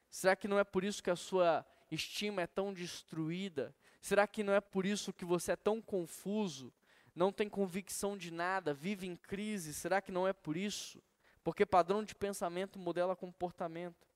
Será 0.09 0.35
que 0.35 0.47
não 0.47 0.57
é 0.57 0.63
por 0.63 0.83
isso 0.83 1.03
que 1.03 1.11
a 1.11 1.15
sua 1.15 1.65
estima 1.91 2.41
é 2.41 2.47
tão 2.47 2.73
destruída? 2.73 3.73
Será 4.01 4.25
que 4.25 4.43
não 4.43 4.53
é 4.53 4.61
por 4.61 4.85
isso 4.85 5.13
que 5.13 5.25
você 5.25 5.51
é 5.51 5.55
tão 5.55 5.79
confuso? 5.79 6.73
Não 7.19 7.33
tem 7.33 7.49
convicção 7.49 8.17
de 8.17 8.31
nada, 8.31 8.73
vive 8.73 9.05
em 9.05 9.13
crise. 9.13 9.73
Será 9.73 9.99
que 9.99 10.09
não 10.09 10.25
é 10.25 10.31
por 10.31 10.55
isso? 10.55 11.03
Porque 11.43 11.65
padrão 11.65 12.01
de 12.01 12.15
pensamento 12.15 12.79
modela 12.79 13.13
comportamento. 13.13 14.07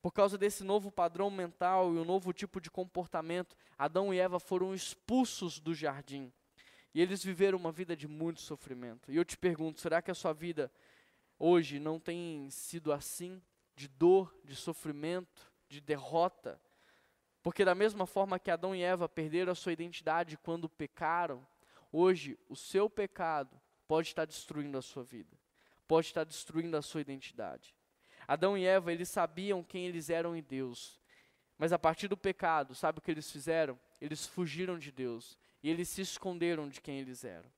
Por 0.00 0.12
causa 0.12 0.38
desse 0.38 0.64
novo 0.64 0.90
padrão 0.90 1.30
mental 1.30 1.92
e 1.94 1.98
um 1.98 2.06
novo 2.06 2.32
tipo 2.32 2.58
de 2.58 2.70
comportamento, 2.70 3.54
Adão 3.76 4.14
e 4.14 4.18
Eva 4.18 4.40
foram 4.40 4.74
expulsos 4.74 5.60
do 5.60 5.74
jardim. 5.74 6.32
E 6.94 7.02
eles 7.02 7.22
viveram 7.22 7.58
uma 7.58 7.70
vida 7.70 7.94
de 7.94 8.08
muito 8.08 8.40
sofrimento. 8.40 9.12
E 9.12 9.16
eu 9.16 9.26
te 9.26 9.36
pergunto, 9.36 9.82
será 9.82 10.00
que 10.00 10.10
a 10.10 10.14
sua 10.14 10.32
vida 10.32 10.72
hoje 11.38 11.78
não 11.78 12.00
tem 12.00 12.48
sido 12.48 12.94
assim? 12.94 13.42
De 13.76 13.88
dor, 13.88 14.34
de 14.42 14.56
sofrimento, 14.56 15.52
de 15.68 15.82
derrota? 15.82 16.58
Porque 17.42 17.62
da 17.62 17.74
mesma 17.74 18.06
forma 18.06 18.38
que 18.38 18.50
Adão 18.50 18.74
e 18.74 18.80
Eva 18.80 19.06
perderam 19.06 19.52
a 19.52 19.54
sua 19.54 19.74
identidade 19.74 20.38
quando 20.38 20.66
pecaram, 20.66 21.46
Hoje, 21.92 22.38
o 22.48 22.56
seu 22.56 22.88
pecado 22.88 23.60
pode 23.86 24.08
estar 24.08 24.24
destruindo 24.24 24.78
a 24.78 24.82
sua 24.82 25.04
vida, 25.04 25.36
pode 25.86 26.06
estar 26.06 26.24
destruindo 26.24 26.76
a 26.76 26.82
sua 26.82 27.02
identidade. 27.02 27.74
Adão 28.26 28.56
e 28.56 28.64
Eva, 28.64 28.92
eles 28.92 29.10
sabiam 29.10 29.62
quem 29.62 29.86
eles 29.86 30.08
eram 30.08 30.34
em 30.34 30.42
Deus, 30.42 30.98
mas 31.58 31.72
a 31.72 31.78
partir 31.78 32.08
do 32.08 32.16
pecado, 32.16 32.74
sabe 32.74 32.98
o 32.98 33.02
que 33.02 33.10
eles 33.10 33.30
fizeram? 33.30 33.78
eles 34.02 34.26
fugiram 34.26 34.76
de 34.78 34.90
Deus 34.90 35.38
e 35.62 35.70
eles 35.70 35.88
se 35.88 36.00
esconderam 36.00 36.68
de 36.68 36.80
quem 36.80 36.98
eles 36.98 37.22
eram. 37.22 37.48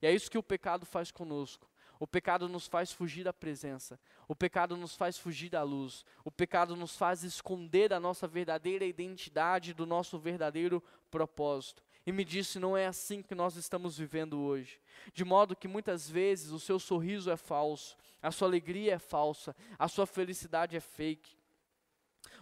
E 0.00 0.06
é 0.06 0.12
isso 0.12 0.30
que 0.30 0.38
o 0.38 0.42
pecado 0.42 0.86
faz 0.86 1.10
conosco. 1.10 1.68
O 1.98 2.06
pecado 2.06 2.48
nos 2.48 2.66
faz 2.66 2.90
fugir 2.90 3.22
da 3.22 3.34
presença. 3.34 4.00
O 4.26 4.34
pecado 4.34 4.78
nos 4.78 4.96
faz 4.96 5.18
fugir 5.18 5.50
da 5.50 5.62
luz. 5.62 6.06
O 6.24 6.30
pecado 6.30 6.74
nos 6.74 6.96
faz 6.96 7.22
esconder 7.22 7.92
a 7.92 8.00
nossa 8.00 8.26
verdadeira 8.26 8.86
identidade, 8.86 9.74
do 9.74 9.84
nosso 9.84 10.18
verdadeiro 10.18 10.82
propósito. 11.10 11.84
E 12.06 12.12
me 12.12 12.24
disse, 12.24 12.58
não 12.58 12.76
é 12.76 12.86
assim 12.86 13.22
que 13.22 13.34
nós 13.34 13.56
estamos 13.56 13.98
vivendo 13.98 14.40
hoje. 14.40 14.80
De 15.12 15.24
modo 15.24 15.54
que 15.54 15.68
muitas 15.68 16.08
vezes 16.08 16.50
o 16.50 16.58
seu 16.58 16.78
sorriso 16.78 17.30
é 17.30 17.36
falso, 17.36 17.96
a 18.22 18.30
sua 18.30 18.48
alegria 18.48 18.94
é 18.94 18.98
falsa, 18.98 19.54
a 19.78 19.86
sua 19.86 20.06
felicidade 20.06 20.76
é 20.76 20.80
fake. 20.80 21.38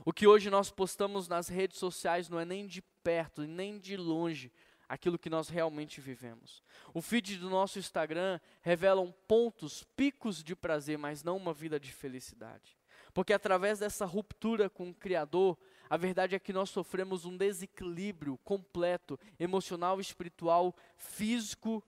O 0.05 0.13
que 0.13 0.27
hoje 0.27 0.49
nós 0.51 0.71
postamos 0.71 1.29
nas 1.29 1.49
redes 1.49 1.79
sociais 1.79 2.29
não 2.29 2.39
é 2.39 2.45
nem 2.45 2.67
de 2.67 2.83
perto, 3.03 3.43
nem 3.43 3.79
de 3.79 3.97
longe 3.97 4.53
aquilo 4.89 5.19
que 5.19 5.29
nós 5.29 5.49
realmente 5.49 6.01
vivemos. 6.01 6.63
O 6.95 7.03
feed 7.03 7.37
do 7.37 7.51
nosso 7.51 7.79
Instagram 7.79 8.41
revelam 8.63 9.15
pontos, 9.27 9.85
picos 9.97 10.43
de 10.43 10.57
prazer, 10.57 10.97
mas 10.97 11.23
não 11.23 11.37
uma 11.37 11.53
vida 11.53 11.79
de 11.79 11.93
felicidade. 11.93 12.79
Porque 13.13 13.33
através 13.33 13.81
dessa 13.81 14.07
ruptura 14.07 14.71
com 14.71 14.91
o 14.91 14.95
Criador, 14.95 15.59
a 15.89 15.97
verdade 15.97 16.35
é 16.35 16.39
que 16.39 16.53
nós 16.53 16.71
sofremos 16.71 17.25
um 17.25 17.37
desequilíbrio 17.37 18.39
completo, 18.45 19.19
emocional, 19.39 20.01
espiritual, 20.01 20.75
físico 20.97 21.83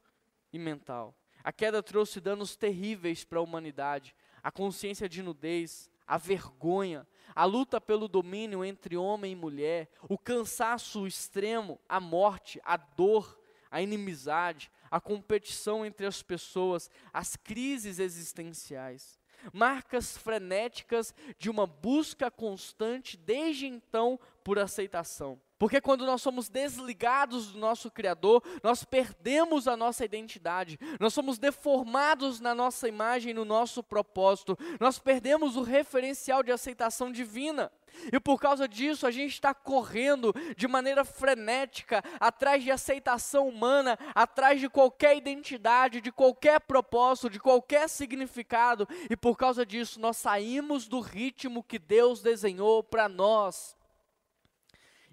e 0.52 0.58
mental. 0.58 1.14
A 1.42 1.52
queda 1.52 1.82
trouxe 1.82 2.20
danos 2.20 2.56
terríveis 2.56 3.24
para 3.24 3.38
a 3.38 3.42
humanidade, 3.42 4.14
a 4.42 4.50
consciência 4.50 5.08
de 5.08 5.22
nudez, 5.22 5.90
a 6.06 6.16
vergonha, 6.16 7.06
a 7.34 7.44
luta 7.44 7.80
pelo 7.80 8.08
domínio 8.08 8.64
entre 8.64 8.96
homem 8.96 9.32
e 9.32 9.36
mulher, 9.36 9.88
o 10.08 10.18
cansaço 10.18 11.06
extremo, 11.06 11.78
a 11.88 12.00
morte, 12.00 12.60
a 12.64 12.76
dor, 12.76 13.38
a 13.70 13.80
inimizade, 13.80 14.70
a 14.90 15.00
competição 15.00 15.86
entre 15.86 16.04
as 16.06 16.22
pessoas, 16.22 16.90
as 17.12 17.36
crises 17.36 17.98
existenciais. 18.00 19.19
Marcas 19.52 20.16
frenéticas 20.16 21.14
de 21.38 21.48
uma 21.50 21.66
busca 21.66 22.30
constante 22.30 23.16
desde 23.16 23.66
então 23.66 24.18
por 24.42 24.58
aceitação. 24.58 25.40
Porque 25.60 25.78
quando 25.78 26.06
nós 26.06 26.22
somos 26.22 26.48
desligados 26.48 27.52
do 27.52 27.58
nosso 27.58 27.90
Criador, 27.90 28.42
nós 28.62 28.82
perdemos 28.82 29.68
a 29.68 29.76
nossa 29.76 30.02
identidade, 30.06 30.78
nós 30.98 31.12
somos 31.12 31.38
deformados 31.38 32.40
na 32.40 32.54
nossa 32.54 32.88
imagem, 32.88 33.34
no 33.34 33.44
nosso 33.44 33.82
propósito, 33.82 34.58
nós 34.80 34.98
perdemos 34.98 35.56
o 35.56 35.62
referencial 35.62 36.42
de 36.42 36.50
aceitação 36.50 37.12
divina. 37.12 37.70
E 38.10 38.18
por 38.18 38.40
causa 38.40 38.66
disso, 38.66 39.06
a 39.06 39.10
gente 39.10 39.32
está 39.32 39.52
correndo 39.52 40.32
de 40.56 40.66
maneira 40.66 41.04
frenética 41.04 42.02
atrás 42.18 42.64
de 42.64 42.70
aceitação 42.70 43.46
humana, 43.46 43.98
atrás 44.14 44.60
de 44.60 44.68
qualquer 44.70 45.14
identidade, 45.14 46.00
de 46.00 46.10
qualquer 46.10 46.60
propósito, 46.60 47.28
de 47.28 47.38
qualquer 47.38 47.86
significado, 47.86 48.88
e 49.10 49.16
por 49.16 49.36
causa 49.36 49.66
disso, 49.66 50.00
nós 50.00 50.16
saímos 50.16 50.88
do 50.88 51.00
ritmo 51.00 51.62
que 51.62 51.78
Deus 51.78 52.22
desenhou 52.22 52.82
para 52.82 53.10
nós 53.10 53.78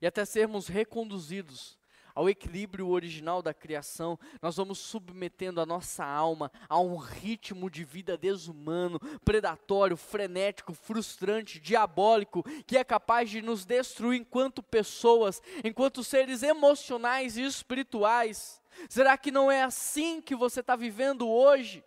e 0.02 0.08
até 0.08 0.26
sermos 0.26 0.68
reconduzidos 0.68 1.78
ao 2.18 2.28
equilíbrio 2.28 2.88
original 2.88 3.44
da 3.44 3.54
criação, 3.54 4.18
nós 4.42 4.56
vamos 4.56 4.80
submetendo 4.80 5.62
a 5.62 5.68
nossa 5.68 6.04
alma 6.04 6.52
a 6.68 6.80
um 6.80 6.96
ritmo 6.96 7.70
de 7.70 7.84
vida 7.84 8.18
desumano, 8.18 9.00
predatório, 9.24 9.96
frenético, 9.96 10.74
frustrante, 10.74 11.60
diabólico, 11.60 12.44
que 12.66 12.76
é 12.76 12.84
capaz 12.84 13.30
de 13.30 13.40
nos 13.40 13.66
destruir 13.66 14.20
enquanto 14.20 14.64
pessoas, 14.64 15.44
enquanto 15.64 16.04
seres 16.04 16.42
emocionais 16.42 17.38
e 17.38 17.44
espirituais. 17.44 18.60
Será 18.90 19.16
que 19.16 19.30
não 19.30 19.52
é 19.52 19.62
assim 19.62 20.20
que 20.20 20.36
você 20.36 20.62
está 20.62 20.76
vivendo 20.76 21.30
hoje? 21.30 21.84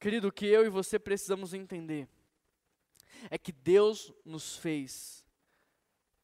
Querido, 0.00 0.26
o 0.26 0.32
que 0.32 0.46
eu 0.46 0.66
e 0.66 0.68
você 0.68 0.98
precisamos 0.98 1.54
entender 1.54 2.08
é 3.30 3.38
que 3.38 3.52
Deus 3.52 4.12
nos 4.24 4.56
fez 4.56 5.19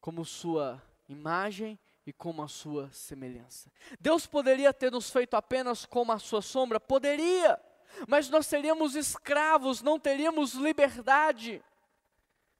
como 0.07 0.23
sua 0.23 0.81
imagem 1.09 1.77
e 2.05 2.13
como 2.13 2.41
a 2.41 2.47
sua 2.47 2.89
semelhança. 2.93 3.69
Deus 3.99 4.25
poderia 4.25 4.73
ter 4.73 4.89
nos 4.89 5.09
feito 5.09 5.35
apenas 5.35 5.85
como 5.85 6.13
a 6.13 6.17
sua 6.17 6.41
sombra? 6.41 6.79
Poderia, 6.79 7.59
mas 8.07 8.29
nós 8.29 8.45
seríamos 8.45 8.95
escravos, 8.95 9.81
não 9.81 9.99
teríamos 9.99 10.53
liberdade. 10.53 11.61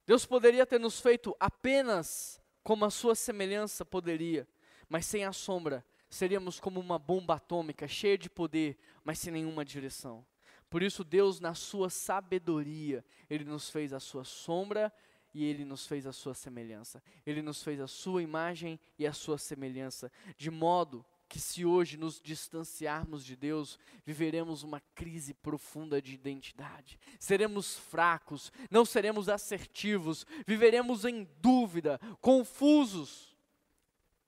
Deus 0.06 0.26
poderia 0.26 0.66
ter 0.66 0.78
nos 0.78 1.00
feito 1.00 1.34
apenas 1.40 2.38
como 2.62 2.84
a 2.84 2.90
sua 2.90 3.14
semelhança? 3.14 3.82
Poderia, 3.82 4.46
mas 4.86 5.06
sem 5.06 5.24
a 5.24 5.32
sombra, 5.32 5.82
seríamos 6.10 6.60
como 6.60 6.78
uma 6.78 6.98
bomba 6.98 7.36
atômica, 7.36 7.88
cheia 7.88 8.18
de 8.18 8.28
poder, 8.28 8.76
mas 9.02 9.20
sem 9.20 9.32
nenhuma 9.32 9.64
direção. 9.64 10.22
Por 10.68 10.82
isso, 10.82 11.02
Deus, 11.02 11.40
na 11.40 11.54
sua 11.54 11.88
sabedoria, 11.88 13.02
Ele 13.30 13.44
nos 13.44 13.70
fez 13.70 13.94
a 13.94 14.00
sua 14.00 14.22
sombra 14.22 14.92
e 15.34 15.44
ele 15.44 15.64
nos 15.64 15.86
fez 15.86 16.06
a 16.06 16.12
sua 16.12 16.34
semelhança. 16.34 17.02
Ele 17.26 17.42
nos 17.42 17.62
fez 17.62 17.80
a 17.80 17.86
sua 17.86 18.22
imagem 18.22 18.78
e 18.98 19.06
a 19.06 19.12
sua 19.12 19.38
semelhança, 19.38 20.10
de 20.36 20.50
modo 20.50 21.04
que 21.28 21.38
se 21.38 21.64
hoje 21.64 21.96
nos 21.98 22.20
distanciarmos 22.20 23.24
de 23.24 23.36
Deus, 23.36 23.78
viveremos 24.04 24.62
uma 24.62 24.80
crise 24.94 25.34
profunda 25.34 26.00
de 26.00 26.14
identidade. 26.14 26.98
Seremos 27.20 27.76
fracos, 27.76 28.50
não 28.70 28.84
seremos 28.84 29.28
assertivos, 29.28 30.26
viveremos 30.46 31.04
em 31.04 31.28
dúvida, 31.40 32.00
confusos. 32.20 33.36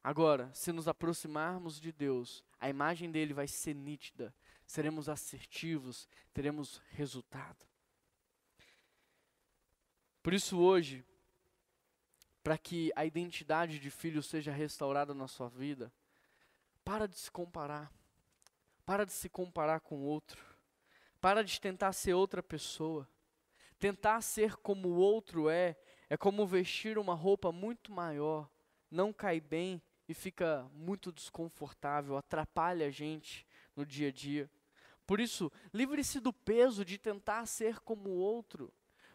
Agora, 0.05 0.51
se 0.53 0.73
nos 0.73 0.87
aproximarmos 0.87 1.81
de 1.81 1.91
Deus, 1.91 2.45
a 2.59 2.69
imagem 2.69 3.11
dele 3.11 3.33
vai 3.33 3.49
ser 3.49 3.75
nítida, 3.75 4.35
seremos 4.67 5.09
assertivos, 5.09 6.07
teremos 6.35 6.83
resultado. 6.91 7.70
Por 10.23 10.35
isso, 10.35 10.59
hoje, 10.59 11.05
para 12.43 12.59
que 12.59 12.93
a 12.95 13.05
identidade 13.05 13.79
de 13.79 13.91
filho 13.91 14.23
seja 14.23 14.53
restaurada 14.53 15.14
na 15.14 15.27
sua 15.27 15.49
vida, 15.49 15.93
para 16.85 17.07
de 17.07 17.18
se 17.18 17.31
comparar. 17.31 17.91
Para 18.85 19.07
de 19.07 19.12
se 19.12 19.29
comparar 19.29 19.81
com 19.81 20.03
outro. 20.03 20.45
Para 21.21 21.45
de 21.45 21.61
tentar 21.61 21.93
ser 21.93 22.14
outra 22.14 22.43
pessoa. 22.43 23.09
Tentar 23.79 24.21
ser 24.21 24.57
como 24.57 24.89
o 24.89 24.97
outro 24.97 25.49
é, 25.49 25.77
é 26.09 26.16
como 26.16 26.47
vestir 26.47 26.99
uma 26.99 27.14
roupa 27.14 27.51
muito 27.51 27.93
maior, 27.93 28.51
não 28.91 29.12
cai 29.12 29.41
bem 29.41 29.81
e 30.07 30.12
fica 30.12 30.68
muito 30.75 31.12
desconfortável, 31.12 32.16
atrapalha 32.16 32.89
a 32.89 32.91
gente 32.91 33.47
no 33.75 33.87
dia 33.87 34.09
a 34.09 34.12
dia. 34.12 34.51
Por 35.07 35.18
isso, 35.18 35.51
livre-se 35.73 36.21
do 36.21 36.33
peso 36.33 36.85
de 36.85 36.99
tentar 36.99 37.47
ser 37.47 37.81
como 37.81 38.11
o 38.11 38.16
outro. 38.16 38.73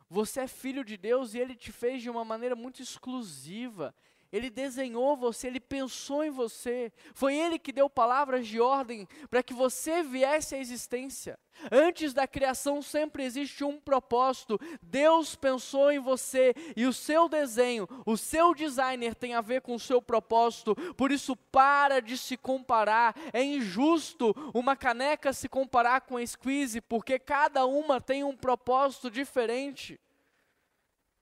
Você 0.10 0.41
é 0.41 0.47
filho 0.47 0.84
de 0.84 0.97
Deus 0.97 1.34
e 1.34 1.39
Ele 1.39 1.56
te 1.56 1.72
fez 1.72 2.01
de 2.01 2.10
uma 2.10 2.24
maneira 2.24 2.56
muito 2.56 2.82
exclusiva. 2.82 3.93
Ele 4.36 4.50
desenhou 4.50 5.16
você, 5.16 5.48
Ele 5.48 5.62
pensou 5.62 6.24
em 6.24 6.30
você. 6.30 6.92
Foi 7.14 7.34
Ele 7.34 7.58
que 7.58 7.72
deu 7.72 7.90
palavras 7.90 8.46
de 8.46 8.60
ordem 8.60 9.08
para 9.30 9.42
que 9.42 9.54
você 9.54 10.04
viesse 10.04 10.56
à 10.56 10.58
existência. 10.58 11.40
Antes 11.72 12.14
da 12.14 12.28
criação 12.28 12.82
sempre 12.82 13.24
existe 13.24 13.64
um 13.64 13.80
propósito. 13.80 14.60
Deus 14.82 15.36
pensou 15.36 15.90
em 15.90 16.00
você 16.00 16.54
e 16.76 16.86
o 16.86 16.92
seu 16.92 17.30
desenho, 17.30 17.88
o 18.06 18.18
seu 18.18 18.54
designer 18.54 19.16
tem 19.16 19.34
a 19.34 19.42
ver 19.42 19.62
com 19.62 19.76
o 19.76 19.80
seu 19.80 20.02
propósito. 20.02 20.76
Por 20.96 21.14
isso, 21.14 21.34
para 21.36 22.02
de 22.02 22.18
se 22.18 22.36
comparar. 22.36 23.16
É 23.32 23.42
injusto 23.42 24.36
uma 24.54 24.76
caneca 24.76 25.32
se 25.32 25.48
comparar 25.48 26.02
com 26.02 26.18
a 26.18 26.28
squeeze, 26.28 26.82
porque 26.82 27.18
cada 27.18 27.66
uma 27.66 28.02
tem 28.02 28.24
um 28.24 28.36
propósito 28.36 29.10
diferente. 29.10 29.98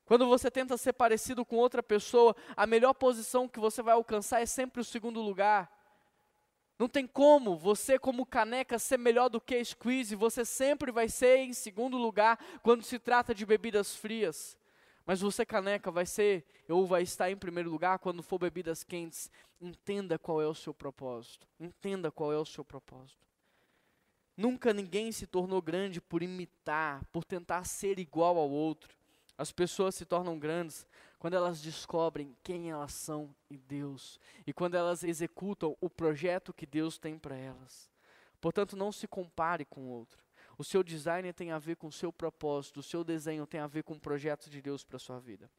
Quando 0.05 0.27
você 0.27 0.51
tenta 0.51 0.77
ser 0.77 0.93
parecido 0.93 1.45
com 1.45 1.55
outra 1.55 1.81
pessoa, 1.81 2.35
a 2.55 2.67
melhor 2.67 2.93
posição 2.93 3.47
que 3.47 3.59
você 3.59 3.81
vai 3.81 3.93
alcançar 3.93 4.41
é 4.41 4.45
sempre 4.45 4.81
o 4.81 4.85
segundo 4.85 5.21
lugar. 5.21 5.71
Não 6.77 6.89
tem 6.89 7.07
como 7.07 7.55
você, 7.55 7.97
como 7.97 8.25
caneca, 8.25 8.77
ser 8.77 8.97
melhor 8.97 9.29
do 9.29 9.39
que 9.39 9.63
squeeze. 9.63 10.15
Você 10.15 10.43
sempre 10.43 10.91
vai 10.91 11.07
ser 11.07 11.37
em 11.37 11.53
segundo 11.53 11.97
lugar 11.97 12.37
quando 12.61 12.83
se 12.83 12.99
trata 12.99 13.33
de 13.33 13.45
bebidas 13.45 13.95
frias. 13.95 14.57
Mas 15.05 15.21
você, 15.21 15.45
caneca, 15.45 15.91
vai 15.91 16.05
ser 16.05 16.45
ou 16.67 16.85
vai 16.85 17.03
estar 17.03 17.29
em 17.29 17.37
primeiro 17.37 17.69
lugar 17.69 17.99
quando 17.99 18.23
for 18.23 18.39
bebidas 18.39 18.83
quentes. 18.83 19.31
Entenda 19.61 20.17
qual 20.17 20.41
é 20.41 20.47
o 20.47 20.55
seu 20.55 20.73
propósito. 20.73 21.47
Entenda 21.59 22.11
qual 22.11 22.33
é 22.33 22.37
o 22.37 22.45
seu 22.45 22.65
propósito. 22.65 23.23
Nunca 24.35 24.73
ninguém 24.73 25.11
se 25.11 25.27
tornou 25.27 25.61
grande 25.61 26.01
por 26.01 26.23
imitar, 26.23 27.05
por 27.11 27.23
tentar 27.23 27.63
ser 27.65 27.99
igual 27.99 28.37
ao 28.37 28.49
outro. 28.49 28.97
As 29.43 29.51
pessoas 29.51 29.93
se 29.93 30.05
tornam 30.05 30.39
grandes 30.39 30.87
quando 31.19 31.33
elas 31.33 31.61
descobrem 31.61 32.33
quem 32.41 32.71
elas 32.71 32.93
são 32.93 33.35
em 33.51 33.57
Deus 33.57 34.17
e 34.47 34.53
quando 34.53 34.75
elas 34.75 35.03
executam 35.03 35.75
o 35.81 35.89
projeto 35.89 36.53
que 36.53 36.65
Deus 36.65 36.97
tem 36.97 37.19
para 37.19 37.35
elas. 37.35 37.91
Portanto, 38.39 38.77
não 38.77 38.89
se 38.89 39.05
compare 39.05 39.65
com 39.65 39.89
outro. 39.89 40.23
O 40.57 40.63
seu 40.63 40.81
design 40.81 41.33
tem 41.33 41.51
a 41.51 41.59
ver 41.59 41.75
com 41.75 41.87
o 41.87 41.91
seu 41.91 42.13
propósito, 42.13 42.79
o 42.79 42.83
seu 42.83 43.03
desenho 43.03 43.45
tem 43.45 43.59
a 43.59 43.67
ver 43.67 43.83
com 43.83 43.95
o 43.95 43.99
projeto 43.99 44.49
de 44.49 44.61
Deus 44.61 44.81
para 44.81 44.95
a 44.95 44.99
sua 44.99 45.19
vida. 45.19 45.51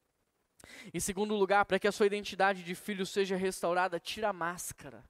Em 0.95 0.99
segundo 0.99 1.35
lugar, 1.35 1.67
para 1.67 1.79
que 1.79 1.87
a 1.87 1.93
sua 1.93 2.07
identidade 2.07 2.63
de 2.63 2.75
filho 2.75 3.05
seja 3.05 3.37
restaurada, 3.37 4.01
tira 4.01 4.31
a 4.31 4.33
máscara. 4.33 5.05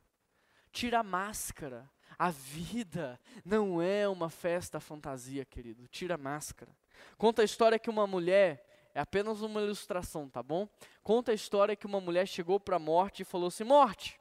Tira 0.73 0.99
a 0.99 1.05
máscara. 1.05 1.89
A 2.19 2.29
vida 2.29 3.21
não 3.45 3.81
é 3.81 4.09
uma 4.09 4.29
festa 4.29 4.81
fantasia, 4.81 5.45
querido. 5.45 5.87
Tira 5.87 6.17
a 6.17 6.19
máscara. 6.19 6.77
Conta 7.17 7.43
a 7.43 7.45
história 7.45 7.79
que 7.79 7.91
uma 7.91 8.07
mulher, 8.07 8.65
é 8.95 9.01
apenas 9.01 9.43
uma 9.43 9.61
ilustração, 9.61 10.29
tá 10.29 10.43
bom? 10.43 10.69
Conta 11.03 11.33
a 11.33 11.35
história 11.35 11.75
que 11.75 11.87
uma 11.87 12.01
mulher 12.01 12.27
chegou 12.27 12.61
para 12.61 12.77
a 12.77 12.79
morte 12.79 13.23
e 13.23 13.25
falou 13.25 13.49
assim: 13.49 13.65
Morte, 13.65 14.21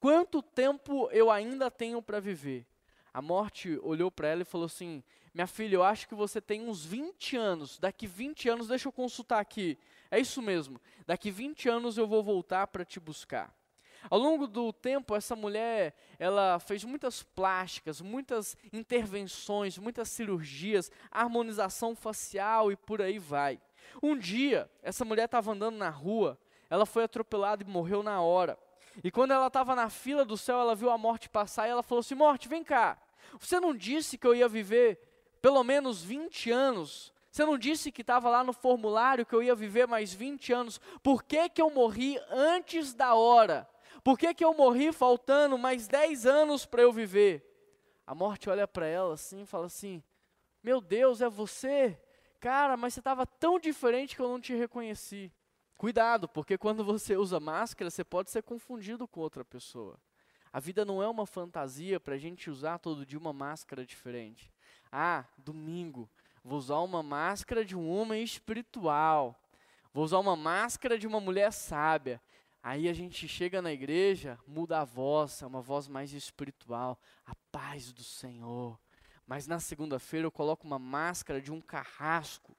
quanto 0.00 0.42
tempo 0.42 1.08
eu 1.12 1.30
ainda 1.30 1.70
tenho 1.70 2.02
para 2.02 2.20
viver? 2.20 2.66
A 3.12 3.22
morte 3.22 3.78
olhou 3.82 4.10
para 4.10 4.28
ela 4.28 4.42
e 4.42 4.44
falou 4.44 4.66
assim: 4.66 5.02
Minha 5.32 5.46
filha, 5.46 5.76
eu 5.76 5.82
acho 5.82 6.08
que 6.08 6.14
você 6.14 6.40
tem 6.40 6.68
uns 6.68 6.84
20 6.84 7.36
anos. 7.36 7.78
Daqui 7.78 8.06
20 8.06 8.48
anos, 8.48 8.68
deixa 8.68 8.88
eu 8.88 8.92
consultar 8.92 9.40
aqui. 9.40 9.78
É 10.10 10.18
isso 10.18 10.42
mesmo. 10.42 10.80
Daqui 11.06 11.30
20 11.30 11.68
anos 11.68 11.98
eu 11.98 12.06
vou 12.06 12.22
voltar 12.22 12.66
para 12.66 12.84
te 12.84 13.00
buscar. 13.00 13.57
Ao 14.10 14.18
longo 14.18 14.46
do 14.46 14.72
tempo, 14.72 15.14
essa 15.14 15.34
mulher, 15.34 15.94
ela 16.18 16.58
fez 16.58 16.84
muitas 16.84 17.22
plásticas, 17.22 18.00
muitas 18.00 18.56
intervenções, 18.72 19.76
muitas 19.78 20.08
cirurgias, 20.08 20.90
harmonização 21.10 21.94
facial 21.94 22.70
e 22.70 22.76
por 22.76 23.02
aí 23.02 23.18
vai. 23.18 23.60
Um 24.02 24.16
dia, 24.16 24.70
essa 24.82 25.04
mulher 25.04 25.24
estava 25.24 25.52
andando 25.52 25.76
na 25.76 25.90
rua, 25.90 26.38
ela 26.70 26.86
foi 26.86 27.04
atropelada 27.04 27.62
e 27.62 27.66
morreu 27.66 28.02
na 28.02 28.20
hora. 28.20 28.58
E 29.02 29.10
quando 29.10 29.32
ela 29.32 29.46
estava 29.46 29.74
na 29.74 29.88
fila 29.88 30.24
do 30.24 30.36
céu, 30.36 30.58
ela 30.58 30.74
viu 30.74 30.90
a 30.90 30.98
morte 30.98 31.28
passar 31.28 31.66
e 31.66 31.70
ela 31.70 31.82
falou 31.82 32.00
assim: 32.00 32.14
Morte, 32.14 32.48
vem 32.48 32.64
cá. 32.64 32.98
Você 33.38 33.60
não 33.60 33.74
disse 33.74 34.18
que 34.18 34.26
eu 34.26 34.34
ia 34.34 34.48
viver 34.48 34.98
pelo 35.40 35.62
menos 35.62 36.02
20 36.02 36.50
anos? 36.50 37.12
Você 37.30 37.44
não 37.44 37.58
disse 37.58 37.92
que 37.92 38.00
estava 38.00 38.28
lá 38.28 38.42
no 38.42 38.52
formulário 38.52 39.24
que 39.24 39.34
eu 39.34 39.42
ia 39.42 39.54
viver 39.54 39.86
mais 39.86 40.12
20 40.12 40.52
anos? 40.52 40.80
Por 41.02 41.22
que, 41.22 41.48
que 41.48 41.62
eu 41.62 41.70
morri 41.70 42.18
antes 42.30 42.94
da 42.94 43.14
hora? 43.14 43.68
Por 44.02 44.18
que, 44.18 44.32
que 44.34 44.44
eu 44.44 44.54
morri 44.54 44.92
faltando 44.92 45.58
mais 45.58 45.88
10 45.88 46.26
anos 46.26 46.64
para 46.64 46.82
eu 46.82 46.92
viver? 46.92 47.44
A 48.06 48.14
morte 48.14 48.48
olha 48.48 48.66
para 48.66 48.86
ela 48.86 49.14
assim 49.14 49.42
e 49.42 49.46
fala 49.46 49.66
assim: 49.66 50.02
Meu 50.62 50.80
Deus, 50.80 51.20
é 51.20 51.28
você? 51.28 52.00
Cara, 52.40 52.76
mas 52.76 52.94
você 52.94 53.00
estava 53.00 53.26
tão 53.26 53.58
diferente 53.58 54.14
que 54.14 54.22
eu 54.22 54.28
não 54.28 54.40
te 54.40 54.54
reconheci. 54.54 55.32
Cuidado, 55.76 56.28
porque 56.28 56.56
quando 56.56 56.84
você 56.84 57.16
usa 57.16 57.38
máscara, 57.38 57.90
você 57.90 58.02
pode 58.02 58.30
ser 58.30 58.42
confundido 58.42 59.06
com 59.06 59.20
outra 59.20 59.44
pessoa. 59.44 59.98
A 60.52 60.60
vida 60.60 60.84
não 60.84 61.02
é 61.02 61.08
uma 61.08 61.26
fantasia 61.26 62.00
para 62.00 62.14
a 62.14 62.18
gente 62.18 62.50
usar 62.50 62.78
todo 62.78 63.04
dia 63.04 63.18
uma 63.18 63.32
máscara 63.32 63.84
diferente. 63.84 64.52
Ah, 64.90 65.24
domingo, 65.36 66.08
vou 66.42 66.58
usar 66.58 66.78
uma 66.78 67.02
máscara 67.02 67.64
de 67.64 67.76
um 67.76 67.88
homem 67.88 68.22
espiritual. 68.22 69.38
Vou 69.92 70.04
usar 70.04 70.18
uma 70.18 70.34
máscara 70.34 70.98
de 70.98 71.06
uma 71.06 71.20
mulher 71.20 71.52
sábia. 71.52 72.20
Aí 72.68 72.86
a 72.86 72.92
gente 72.92 73.26
chega 73.26 73.62
na 73.62 73.72
igreja, 73.72 74.38
muda 74.46 74.80
a 74.80 74.84
voz, 74.84 75.40
é 75.40 75.46
uma 75.46 75.62
voz 75.62 75.88
mais 75.88 76.12
espiritual, 76.12 77.00
a 77.24 77.34
paz 77.50 77.94
do 77.94 78.04
Senhor. 78.04 78.78
Mas 79.26 79.46
na 79.46 79.58
segunda-feira 79.58 80.26
eu 80.26 80.30
coloco 80.30 80.66
uma 80.66 80.78
máscara 80.78 81.40
de 81.40 81.50
um 81.50 81.62
carrasco. 81.62 82.54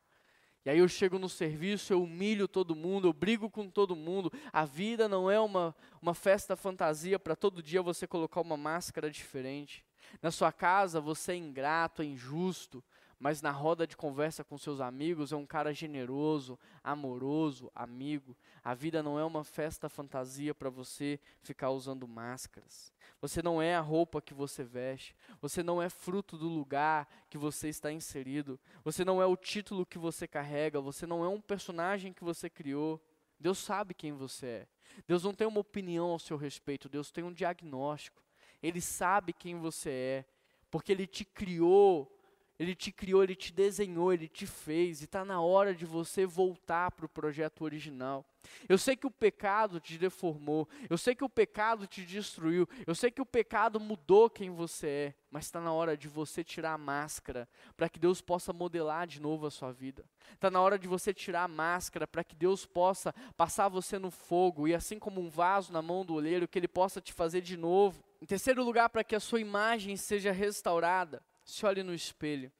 E 0.66 0.70
aí 0.72 0.80
eu 0.80 0.88
chego 0.88 1.20
no 1.20 1.30
serviço, 1.30 1.94
eu 1.94 2.02
humilho 2.02 2.48
todo 2.48 2.76
mundo, 2.76 3.08
eu 3.08 3.14
brigo 3.14 3.52
com 3.52 3.70
todo 3.70 3.96
mundo. 3.96 4.34
A 4.52 4.66
vida 4.66 5.08
não 5.08 5.30
é 5.30 5.40
uma, 5.40 5.76
uma 6.02 6.16
festa 6.16 6.56
fantasia 6.56 7.20
para 7.20 7.36
todo 7.36 7.62
dia 7.62 7.80
você 7.80 8.08
colocar 8.08 8.42
uma 8.42 8.58
máscara 8.58 9.12
diferente. 9.12 9.86
Na 10.24 10.32
sua 10.32 10.52
casa 10.52 11.00
você 11.00 11.34
é 11.34 11.36
ingrato, 11.36 12.02
é 12.02 12.06
injusto, 12.06 12.84
mas 13.20 13.42
na 13.42 13.52
roda 13.52 13.86
de 13.86 13.98
conversa 13.98 14.46
com 14.46 14.58
seus 14.58 14.80
amigos 14.80 15.34
é 15.34 15.36
um 15.36 15.46
cara 15.46 15.74
generoso, 15.74 16.58
amoroso, 16.82 17.70
amigo. 17.76 18.36
A 18.64 18.74
vida 18.74 19.04
não 19.04 19.20
é 19.20 19.26
uma 19.26 19.44
festa 19.44 19.90
fantasia 19.90 20.56
para 20.56 20.70
você 20.70 21.20
ficar 21.42 21.70
usando 21.72 22.08
máscaras. 22.08 22.94
Você 23.22 23.42
não 23.42 23.62
é 23.62 23.76
a 23.76 23.82
roupa 23.82 24.22
que 24.22 24.34
você 24.34 24.64
veste. 24.64 25.14
Você 25.42 25.62
não 25.62 25.82
é 25.82 25.90
fruto 25.90 26.38
do 26.38 26.48
lugar 26.48 27.10
que 27.30 27.38
você 27.38 27.68
está 27.68 27.92
inserido. 27.92 28.58
Você 28.86 29.04
não 29.04 29.22
é 29.22 29.26
o 29.26 29.36
título 29.36 29.86
que 29.86 29.98
você 29.98 30.26
carrega. 30.26 30.80
Você 30.80 31.06
não 31.06 31.22
é 31.22 31.28
um 31.28 31.42
personagem 31.42 32.14
que 32.14 32.24
você 32.24 32.50
criou. 32.50 33.04
Deus 33.38 33.58
sabe 33.58 33.94
quem 33.94 34.14
você 34.14 34.46
é. 34.46 34.68
Deus 35.06 35.26
não 35.26 35.34
tem 35.34 35.46
uma 35.46 35.60
opinião 35.60 36.08
ao 36.08 36.20
seu 36.20 36.38
respeito. 36.38 36.88
Deus 36.88 37.12
tem 37.12 37.26
um 37.26 37.34
diagnóstico. 37.34 38.24
Ele 38.64 38.80
sabe 38.80 39.34
quem 39.34 39.58
você 39.58 39.90
é, 39.90 40.26
porque 40.72 40.92
Ele 40.92 41.08
te 41.08 41.26
criou 41.26 42.19
ele 42.60 42.76
te 42.76 42.92
criou, 42.92 43.24
ele 43.24 43.36
te 43.36 43.54
desenhou, 43.54 44.12
ele 44.12 44.28
te 44.28 44.46
fez, 44.46 45.00
e 45.00 45.06
está 45.06 45.24
na 45.24 45.42
hora 45.42 45.74
de 45.74 45.86
você 45.86 46.26
voltar 46.26 46.92
para 46.92 47.06
o 47.06 47.10
projeto 47.10 47.64
original. 47.64 48.26
Eu 48.68 48.78
sei 48.78 48.98
que 48.98 49.08
o 49.08 49.12
pecado 49.12 49.80
te 49.80 49.98
deformou, 49.98 50.68
eu 50.90 50.98
sei 50.98 51.16
que 51.16 51.24
o 51.24 51.30
pecado 51.30 51.88
te 51.88 52.04
destruiu, 52.06 52.68
eu 52.86 52.94
sei 52.94 53.12
que 53.12 53.22
o 53.22 53.26
pecado 53.26 53.80
mudou 53.80 54.30
quem 54.30 54.50
você 54.50 54.88
é, 54.88 55.14
mas 55.32 55.46
está 55.46 55.62
na 55.62 55.72
hora 55.72 55.96
de 55.96 56.08
você 56.08 56.44
tirar 56.44 56.74
a 56.74 56.78
máscara 56.78 57.48
para 57.78 57.88
que 57.88 58.00
Deus 58.00 58.22
possa 58.22 58.52
modelar 58.52 59.08
de 59.08 59.22
novo 59.22 59.46
a 59.46 59.52
sua 59.52 59.72
vida. 59.72 60.04
Está 60.34 60.52
na 60.52 60.60
hora 60.60 60.78
de 60.78 60.88
você 60.88 61.14
tirar 61.14 61.44
a 61.44 61.48
máscara 61.48 62.06
para 62.08 62.24
que 62.24 62.36
Deus 62.36 62.66
possa 62.66 63.14
passar 63.38 63.70
você 63.70 63.98
no 63.98 64.12
fogo 64.12 64.68
e, 64.68 64.76
assim 64.76 65.00
como 65.00 65.22
um 65.22 65.30
vaso 65.30 65.72
na 65.72 65.82
mão 65.82 66.06
do 66.06 66.14
olheiro, 66.14 66.48
que 66.48 66.60
Ele 66.60 66.68
possa 66.68 67.00
te 67.00 67.14
fazer 67.14 67.42
de 67.42 67.56
novo. 67.56 68.04
Em 68.22 68.26
terceiro 68.26 68.64
lugar, 68.64 68.90
para 68.90 69.04
que 69.04 69.16
a 69.16 69.20
sua 69.20 69.40
imagem 69.40 69.96
seja 69.96 70.32
restaurada, 70.32 71.24
se 71.50 71.66
olhe 71.66 71.84
no 71.84 71.94
espelho. 71.94 72.52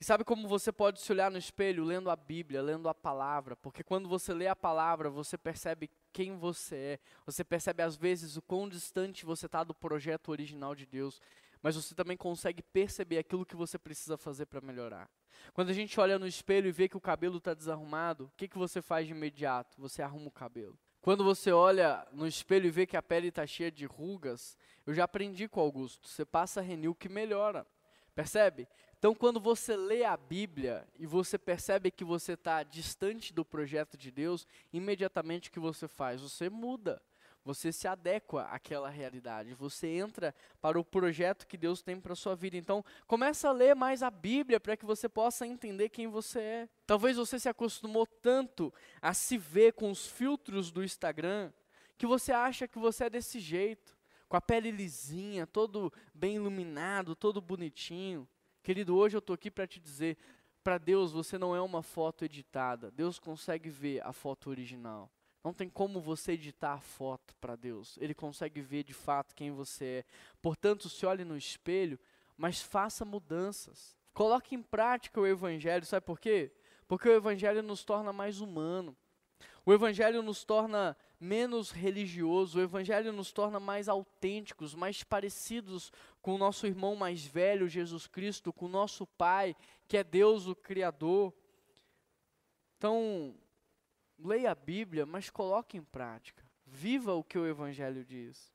E 0.00 0.04
sabe 0.04 0.24
como 0.24 0.48
você 0.48 0.72
pode 0.72 1.00
se 1.00 1.10
olhar 1.12 1.30
no 1.30 1.38
espelho 1.38 1.84
lendo 1.84 2.10
a 2.10 2.16
Bíblia, 2.16 2.60
lendo 2.60 2.88
a 2.88 2.94
palavra? 2.94 3.56
Porque 3.56 3.82
quando 3.82 4.08
você 4.08 4.34
lê 4.34 4.46
a 4.46 4.56
palavra, 4.56 5.08
você 5.08 5.38
percebe 5.38 5.88
quem 6.12 6.36
você 6.36 6.76
é. 6.76 6.98
Você 7.24 7.44
percebe 7.44 7.82
às 7.82 7.96
vezes 7.96 8.36
o 8.36 8.42
quão 8.42 8.68
distante 8.68 9.24
você 9.24 9.46
está 9.46 9.64
do 9.64 9.74
projeto 9.74 10.28
original 10.28 10.74
de 10.74 10.84
Deus. 10.84 11.20
Mas 11.62 11.76
você 11.76 11.94
também 11.94 12.16
consegue 12.16 12.62
perceber 12.62 13.18
aquilo 13.18 13.46
que 13.46 13.56
você 13.56 13.78
precisa 13.78 14.18
fazer 14.18 14.46
para 14.46 14.60
melhorar. 14.60 15.08
Quando 15.54 15.70
a 15.70 15.72
gente 15.72 15.98
olha 15.98 16.18
no 16.18 16.26
espelho 16.26 16.68
e 16.68 16.72
vê 16.72 16.88
que 16.88 16.96
o 16.96 17.00
cabelo 17.00 17.38
está 17.38 17.54
desarrumado, 17.54 18.26
o 18.26 18.32
que, 18.36 18.48
que 18.48 18.58
você 18.58 18.82
faz 18.82 19.06
de 19.06 19.12
imediato? 19.12 19.80
Você 19.80 20.02
arruma 20.02 20.28
o 20.28 20.30
cabelo. 20.30 20.78
Quando 21.00 21.22
você 21.22 21.52
olha 21.52 22.06
no 22.12 22.26
espelho 22.26 22.66
e 22.66 22.70
vê 22.70 22.86
que 22.86 22.96
a 22.96 23.02
pele 23.02 23.28
está 23.28 23.46
cheia 23.46 23.70
de 23.70 23.84
rugas, 23.84 24.56
eu 24.86 24.94
já 24.94 25.04
aprendi 25.04 25.48
com 25.48 25.60
o 25.60 25.62
Augusto, 25.62 26.08
você 26.08 26.24
passa 26.24 26.60
renil 26.60 26.94
que 26.94 27.08
melhora. 27.08 27.66
Percebe? 28.14 28.68
Então, 28.98 29.14
quando 29.14 29.38
você 29.38 29.76
lê 29.76 30.04
a 30.04 30.16
Bíblia 30.16 30.86
e 30.98 31.06
você 31.06 31.36
percebe 31.36 31.90
que 31.90 32.04
você 32.04 32.32
está 32.32 32.62
distante 32.62 33.34
do 33.34 33.44
projeto 33.44 33.98
de 33.98 34.10
Deus, 34.10 34.46
imediatamente 34.72 35.48
o 35.48 35.52
que 35.52 35.60
você 35.60 35.86
faz? 35.86 36.22
Você 36.22 36.48
muda. 36.48 37.02
Você 37.44 37.70
se 37.70 37.86
adequa 37.86 38.44
àquela 38.44 38.88
realidade. 38.88 39.52
Você 39.52 39.88
entra 39.88 40.34
para 40.62 40.80
o 40.80 40.84
projeto 40.84 41.46
que 41.46 41.58
Deus 41.58 41.82
tem 41.82 42.00
para 42.00 42.14
a 42.14 42.16
sua 42.16 42.34
vida. 42.34 42.56
Então, 42.56 42.82
começa 43.06 43.50
a 43.50 43.52
ler 43.52 43.76
mais 43.76 44.02
a 44.02 44.10
Bíblia 44.10 44.58
para 44.58 44.76
que 44.76 44.86
você 44.86 45.06
possa 45.06 45.46
entender 45.46 45.90
quem 45.90 46.06
você 46.06 46.40
é. 46.40 46.68
Talvez 46.86 47.18
você 47.18 47.38
se 47.38 47.48
acostumou 47.48 48.06
tanto 48.06 48.72
a 49.02 49.12
se 49.12 49.36
ver 49.36 49.74
com 49.74 49.90
os 49.90 50.06
filtros 50.06 50.72
do 50.72 50.82
Instagram 50.82 51.52
que 51.98 52.06
você 52.06 52.32
acha 52.32 52.66
que 52.66 52.78
você 52.78 53.04
é 53.04 53.10
desse 53.10 53.38
jeito 53.38 53.94
com 54.28 54.36
a 54.36 54.40
pele 54.40 54.70
lisinha, 54.70 55.46
todo 55.46 55.92
bem 56.12 56.36
iluminado, 56.36 57.14
todo 57.14 57.40
bonitinho. 57.40 58.28
Querido, 58.62 58.96
hoje 58.96 59.16
eu 59.16 59.20
estou 59.20 59.34
aqui 59.34 59.50
para 59.50 59.66
te 59.66 59.78
dizer: 59.78 60.16
para 60.62 60.78
Deus 60.78 61.12
você 61.12 61.36
não 61.36 61.54
é 61.54 61.60
uma 61.60 61.82
foto 61.82 62.24
editada. 62.24 62.90
Deus 62.90 63.18
consegue 63.18 63.68
ver 63.68 64.02
a 64.02 64.12
foto 64.12 64.48
original. 64.48 65.10
Não 65.44 65.52
tem 65.52 65.68
como 65.68 66.00
você 66.00 66.32
editar 66.32 66.72
a 66.72 66.80
foto 66.80 67.36
para 67.36 67.54
Deus. 67.54 67.98
Ele 68.00 68.14
consegue 68.14 68.62
ver 68.62 68.82
de 68.82 68.94
fato 68.94 69.34
quem 69.34 69.50
você 69.50 69.84
é. 69.84 70.04
Portanto, 70.40 70.88
se 70.88 71.04
olhe 71.04 71.22
no 71.22 71.36
espelho, 71.36 72.00
mas 72.34 72.62
faça 72.62 73.04
mudanças. 73.04 73.94
Coloque 74.14 74.54
em 74.54 74.62
prática 74.62 75.20
o 75.20 75.26
Evangelho. 75.26 75.84
Sabe 75.84 76.06
por 76.06 76.18
quê? 76.18 76.50
Porque 76.88 77.06
o 77.06 77.12
Evangelho 77.12 77.62
nos 77.62 77.84
torna 77.84 78.10
mais 78.10 78.40
humano. 78.40 78.96
O 79.66 79.72
Evangelho 79.72 80.22
nos 80.22 80.44
torna 80.44 80.96
menos 81.24 81.70
religioso, 81.70 82.58
o 82.58 82.62
Evangelho 82.62 83.12
nos 83.12 83.32
torna 83.32 83.58
mais 83.58 83.88
autênticos, 83.88 84.74
mais 84.74 85.02
parecidos 85.02 85.90
com 86.20 86.34
o 86.34 86.38
nosso 86.38 86.66
irmão 86.66 86.94
mais 86.94 87.24
velho, 87.24 87.66
Jesus 87.66 88.06
Cristo, 88.06 88.52
com 88.52 88.66
o 88.66 88.68
nosso 88.68 89.06
Pai, 89.06 89.56
que 89.88 89.96
é 89.96 90.04
Deus 90.04 90.46
o 90.46 90.54
Criador. 90.54 91.32
Então, 92.76 93.34
leia 94.18 94.50
a 94.50 94.54
Bíblia, 94.54 95.06
mas 95.06 95.30
coloque 95.30 95.78
em 95.78 95.82
prática. 95.82 96.44
Viva 96.66 97.14
o 97.14 97.24
que 97.24 97.38
o 97.38 97.46
Evangelho 97.46 98.04
diz. 98.04 98.52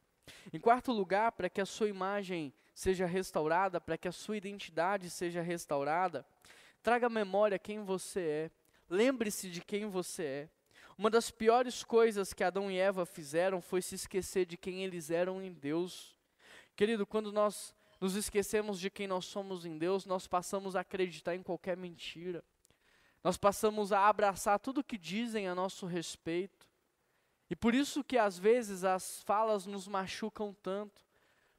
Em 0.53 0.59
quarto 0.59 0.91
lugar, 0.91 1.31
para 1.31 1.49
que 1.49 1.59
a 1.59 1.65
sua 1.65 1.89
imagem 1.89 2.53
seja 2.75 3.07
restaurada, 3.07 3.81
para 3.81 3.97
que 3.97 4.07
a 4.07 4.11
sua 4.11 4.37
identidade 4.37 5.09
seja 5.09 5.41
restaurada, 5.41 6.23
traga 6.83 7.07
à 7.07 7.09
memória 7.09 7.57
quem 7.57 7.83
você 7.83 8.19
é. 8.19 8.51
Lembre-se 8.87 9.49
de 9.49 9.61
quem 9.61 9.87
você 9.87 10.23
é. 10.23 10.49
Uma 10.99 11.09
das 11.09 11.31
piores 11.31 11.81
coisas 11.81 12.33
que 12.33 12.43
Adão 12.43 12.69
e 12.69 12.77
Eva 12.77 13.05
fizeram 13.05 13.61
foi 13.61 13.81
se 13.81 13.95
esquecer 13.95 14.45
de 14.45 14.57
quem 14.57 14.83
eles 14.83 15.09
eram 15.09 15.41
em 15.41 15.53
Deus. 15.53 16.13
Querido, 16.75 17.07
quando 17.07 17.31
nós 17.31 17.73
nos 18.01 18.17
esquecemos 18.17 18.77
de 18.77 18.89
quem 18.89 19.07
nós 19.07 19.23
somos 19.23 19.65
em 19.65 19.77
Deus, 19.77 20.05
nós 20.05 20.27
passamos 20.27 20.75
a 20.75 20.81
acreditar 20.81 21.35
em 21.35 21.41
qualquer 21.41 21.77
mentira. 21.77 22.43
Nós 23.23 23.37
passamos 23.37 23.93
a 23.93 24.09
abraçar 24.09 24.59
tudo 24.59 24.83
que 24.83 24.97
dizem 24.97 25.47
a 25.47 25.55
nosso 25.55 25.85
respeito. 25.85 26.67
E 27.49 27.55
por 27.55 27.73
isso 27.73 28.03
que 28.03 28.17
às 28.17 28.37
vezes 28.37 28.83
as 28.83 29.23
falas 29.23 29.65
nos 29.65 29.87
machucam 29.87 30.53
tanto, 30.61 31.01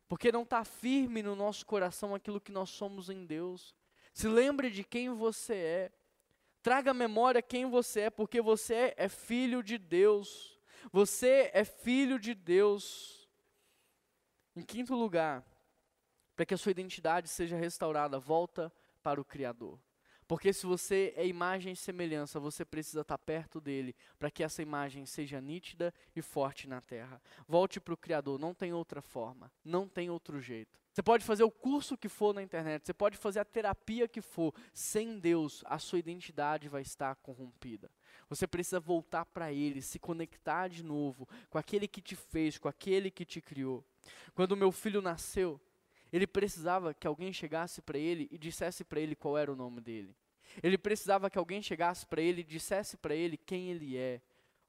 porque 0.07 0.31
não 0.31 0.43
está 0.43 0.67
firme 0.67 1.23
no 1.23 1.35
nosso 1.35 1.65
coração 1.65 2.15
aquilo 2.15 2.43
que 2.43 2.53
nós 2.53 2.69
somos 2.69 3.09
em 3.09 3.25
Deus. 3.25 3.75
Se 4.13 4.29
lembre 4.29 4.69
de 4.69 4.85
quem 4.85 5.09
você 5.09 5.55
é. 5.55 5.93
Traga 6.63 6.91
à 6.91 6.95
memória 6.95 7.41
quem 7.41 7.67
você 7.67 8.03
é, 8.03 8.11
porque 8.11 8.41
você 8.41 8.95
é 8.97 9.09
filho 9.09 9.63
de 9.63 9.79
Deus. 9.79 10.59
Você 10.93 11.51
é 11.55 11.65
filho 11.65 12.19
de 12.19 12.35
Deus. 12.35 13.29
Em 14.55 14.63
quinto 14.63 14.95
lugar, 14.95 15.45
para 16.37 16.45
que 16.45 16.55
a 16.55 16.59
sua 16.59 16.71
identidade 16.71 17.29
seja 17.29 17.57
restaurada, 17.57 18.19
volta 18.19 18.73
para 19.03 19.21
o 19.21 19.25
Criador. 19.25 19.79
Porque 20.31 20.53
se 20.53 20.65
você 20.65 21.13
é 21.17 21.27
imagem 21.27 21.73
e 21.73 21.77
semelhança, 21.77 22.39
você 22.39 22.65
precisa 22.65 23.01
estar 23.01 23.19
perto 23.19 23.61
dele 23.61 23.97
para 24.17 24.31
que 24.31 24.45
essa 24.45 24.63
imagem 24.63 25.05
seja 25.05 25.41
nítida 25.41 25.93
e 26.15 26.23
forte 26.23 26.69
na 26.69 26.81
terra. 26.81 27.21
Volte 27.49 27.81
para 27.81 27.95
o 27.95 27.97
Criador, 27.97 28.39
não 28.39 28.55
tem 28.55 28.73
outra 28.73 29.03
forma, 29.03 29.51
não 29.65 29.89
tem 29.89 30.09
outro 30.09 30.41
jeito. 30.41 30.79
Você 30.93 31.03
pode 31.03 31.25
fazer 31.25 31.43
o 31.43 31.51
curso 31.51 31.99
que 31.99 32.09
for 32.09 32.33
na 32.33 32.45
internet, 32.45 32.87
você 32.87 32.95
pode 32.95 33.17
fazer 33.17 33.41
a 33.41 33.45
terapia 33.45 34.07
que 34.07 34.21
for, 34.21 34.55
sem 34.73 35.19
Deus, 35.19 35.65
a 35.67 35.81
sua 35.81 35.99
identidade 35.99 36.69
vai 36.69 36.83
estar 36.83 37.17
corrompida. 37.17 37.91
Você 38.29 38.47
precisa 38.47 38.79
voltar 38.79 39.25
para 39.25 39.53
Ele, 39.53 39.83
se 39.83 39.99
conectar 39.99 40.69
de 40.69 40.85
novo 40.85 41.29
com 41.49 41.59
aquele 41.59 41.89
que 41.89 42.01
te 42.01 42.15
fez, 42.15 42.57
com 42.57 42.69
aquele 42.69 43.11
que 43.11 43.25
te 43.25 43.41
criou. 43.41 43.85
Quando 44.33 44.57
meu 44.57 44.71
filho 44.71 45.03
nasceu, 45.03 45.61
ele 46.13 46.27
precisava 46.27 46.95
que 46.95 47.07
alguém 47.07 47.33
chegasse 47.33 47.81
para 47.81 47.99
ele 47.99 48.29
e 48.31 48.39
dissesse 48.39 48.85
para 48.85 49.01
ele 49.01 49.15
qual 49.15 49.39
era 49.39 49.53
o 49.53 49.57
nome 49.57 49.81
dele. 49.81 50.15
Ele 50.63 50.77
precisava 50.77 51.31
que 51.31 51.39
alguém 51.39 51.63
chegasse 51.63 52.07
para 52.07 52.21
ele 52.21 52.41
e 52.41 52.45
dissesse 52.45 52.97
para 52.97 53.15
ele 53.15 53.37
quem 53.37 53.71
ele 53.71 53.97
é, 53.97 54.21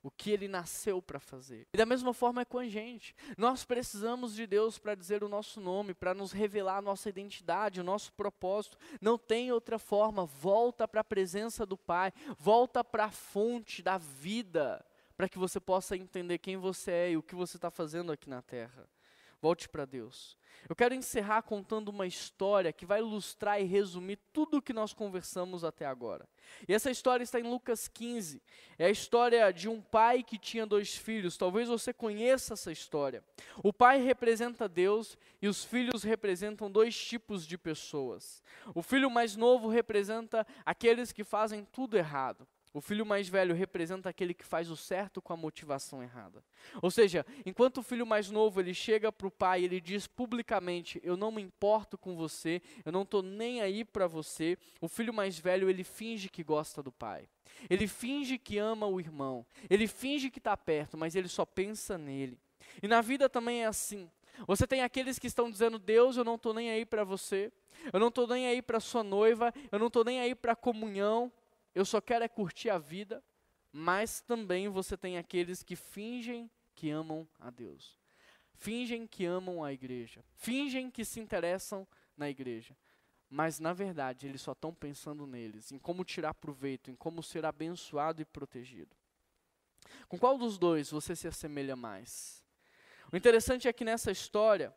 o 0.03 0.09
que 0.09 0.31
ele 0.31 0.47
nasceu 0.47 1.01
para 1.01 1.19
fazer. 1.19 1.67
E 1.73 1.77
da 1.77 1.85
mesma 1.85 2.13
forma 2.13 2.41
é 2.41 2.45
com 2.45 2.57
a 2.57 2.67
gente. 2.67 3.15
Nós 3.37 3.63
precisamos 3.63 4.35
de 4.35 4.47
Deus 4.47 4.77
para 4.77 4.95
dizer 4.95 5.23
o 5.23 5.29
nosso 5.29 5.59
nome, 5.59 5.93
para 5.93 6.13
nos 6.13 6.31
revelar 6.31 6.77
a 6.77 6.81
nossa 6.81 7.09
identidade, 7.09 7.81
o 7.81 7.83
nosso 7.83 8.11
propósito. 8.13 8.77
Não 8.99 9.17
tem 9.17 9.51
outra 9.51 9.77
forma. 9.77 10.25
Volta 10.25 10.87
para 10.87 11.01
a 11.01 11.05
presença 11.05 11.65
do 11.65 11.77
Pai, 11.77 12.11
volta 12.37 12.83
para 12.83 13.05
a 13.05 13.11
fonte 13.11 13.81
da 13.81 13.97
vida, 13.97 14.83
para 15.15 15.29
que 15.29 15.37
você 15.37 15.59
possa 15.59 15.95
entender 15.95 16.39
quem 16.39 16.57
você 16.57 16.91
é 16.91 17.11
e 17.11 17.17
o 17.17 17.23
que 17.23 17.35
você 17.35 17.57
está 17.57 17.69
fazendo 17.69 18.11
aqui 18.11 18.29
na 18.29 18.41
terra. 18.41 18.87
Volte 19.41 19.67
para 19.67 19.85
Deus. 19.85 20.37
Eu 20.69 20.75
quero 20.75 20.93
encerrar 20.93 21.41
contando 21.41 21.89
uma 21.89 22.05
história 22.05 22.71
que 22.71 22.85
vai 22.85 22.99
ilustrar 22.99 23.59
e 23.59 23.65
resumir 23.65 24.19
tudo 24.31 24.57
o 24.57 24.61
que 24.61 24.71
nós 24.71 24.93
conversamos 24.93 25.63
até 25.63 25.85
agora. 25.85 26.29
E 26.67 26.73
essa 26.73 26.91
história 26.91 27.23
está 27.23 27.39
em 27.39 27.49
Lucas 27.49 27.87
15. 27.87 28.39
É 28.77 28.85
a 28.85 28.91
história 28.91 29.51
de 29.51 29.67
um 29.67 29.81
pai 29.81 30.21
que 30.21 30.37
tinha 30.37 30.63
dois 30.65 30.95
filhos. 30.95 31.37
Talvez 31.37 31.67
você 31.67 31.91
conheça 31.91 32.53
essa 32.53 32.71
história. 32.71 33.23
O 33.63 33.73
pai 33.73 33.99
representa 33.99 34.69
Deus 34.69 35.17
e 35.41 35.47
os 35.47 35.65
filhos 35.65 36.03
representam 36.03 36.71
dois 36.71 36.95
tipos 36.95 37.47
de 37.47 37.57
pessoas. 37.57 38.43
O 38.75 38.83
filho 38.83 39.09
mais 39.09 39.35
novo 39.35 39.69
representa 39.69 40.45
aqueles 40.63 41.11
que 41.11 41.23
fazem 41.23 41.65
tudo 41.65 41.97
errado. 41.97 42.47
O 42.73 42.79
filho 42.79 43.05
mais 43.05 43.27
velho 43.27 43.53
representa 43.53 44.07
aquele 44.07 44.33
que 44.33 44.45
faz 44.45 44.69
o 44.69 44.77
certo 44.77 45.21
com 45.21 45.33
a 45.33 45.37
motivação 45.37 46.01
errada. 46.01 46.41
Ou 46.81 46.89
seja, 46.89 47.25
enquanto 47.45 47.79
o 47.79 47.83
filho 47.83 48.05
mais 48.05 48.29
novo 48.29 48.61
ele 48.61 48.73
chega 48.73 49.11
para 49.11 49.27
o 49.27 49.31
pai 49.31 49.61
e 49.61 49.65
ele 49.65 49.81
diz 49.81 50.07
publicamente: 50.07 50.99
Eu 51.03 51.17
não 51.17 51.31
me 51.31 51.41
importo 51.41 51.97
com 51.97 52.15
você, 52.15 52.61
eu 52.85 52.91
não 52.91 53.01
estou 53.01 53.21
nem 53.21 53.61
aí 53.61 53.83
para 53.83 54.07
você. 54.07 54.57
O 54.79 54.87
filho 54.87 55.13
mais 55.13 55.37
velho 55.37 55.69
ele 55.69 55.83
finge 55.83 56.29
que 56.29 56.43
gosta 56.43 56.81
do 56.81 56.93
pai. 56.93 57.27
Ele 57.69 57.87
finge 57.87 58.37
que 58.37 58.57
ama 58.57 58.87
o 58.87 59.01
irmão. 59.01 59.45
Ele 59.69 59.85
finge 59.85 60.29
que 60.29 60.39
está 60.39 60.55
perto, 60.55 60.97
mas 60.97 61.13
ele 61.13 61.27
só 61.27 61.45
pensa 61.45 61.97
nele. 61.97 62.39
E 62.81 62.87
na 62.87 63.01
vida 63.01 63.27
também 63.27 63.63
é 63.63 63.65
assim. 63.65 64.09
Você 64.47 64.65
tem 64.65 64.81
aqueles 64.81 65.19
que 65.19 65.27
estão 65.27 65.51
dizendo: 65.51 65.77
Deus, 65.77 66.15
eu 66.15 66.23
não 66.23 66.35
estou 66.35 66.53
nem 66.53 66.71
aí 66.71 66.85
para 66.85 67.03
você. 67.03 67.51
Eu 67.91 67.99
não 67.99 68.07
estou 68.07 68.27
nem 68.27 68.47
aí 68.47 68.61
para 68.61 68.79
sua 68.79 69.03
noiva. 69.03 69.53
Eu 69.69 69.77
não 69.77 69.87
estou 69.87 70.05
nem 70.05 70.21
aí 70.21 70.33
para 70.33 70.53
a 70.53 70.55
comunhão 70.55 71.29
eu 71.73 71.85
só 71.85 72.01
quero 72.01 72.23
é 72.23 72.27
curtir 72.27 72.69
a 72.69 72.77
vida, 72.77 73.23
mas 73.71 74.21
também 74.21 74.67
você 74.67 74.97
tem 74.97 75.17
aqueles 75.17 75.63
que 75.63 75.75
fingem 75.75 76.49
que 76.75 76.89
amam 76.89 77.27
a 77.39 77.49
Deus. 77.49 77.99
Fingem 78.53 79.07
que 79.07 79.25
amam 79.25 79.63
a 79.63 79.71
igreja. 79.71 80.23
Fingem 80.35 80.91
que 80.91 81.05
se 81.05 81.19
interessam 81.19 81.87
na 82.17 82.29
igreja. 82.29 82.77
Mas 83.29 83.59
na 83.59 83.71
verdade, 83.71 84.27
eles 84.27 84.41
só 84.41 84.51
estão 84.51 84.73
pensando 84.73 85.25
neles, 85.25 85.71
em 85.71 85.79
como 85.79 86.03
tirar 86.03 86.33
proveito, 86.33 86.91
em 86.91 86.95
como 86.95 87.23
ser 87.23 87.45
abençoado 87.45 88.21
e 88.21 88.25
protegido. 88.25 88.95
Com 90.07 90.19
qual 90.19 90.37
dos 90.37 90.57
dois 90.57 90.91
você 90.91 91.15
se 91.15 91.27
assemelha 91.27 91.75
mais? 91.75 92.43
O 93.11 93.15
interessante 93.15 93.67
é 93.67 93.73
que 93.73 93.85
nessa 93.85 94.11
história, 94.11 94.73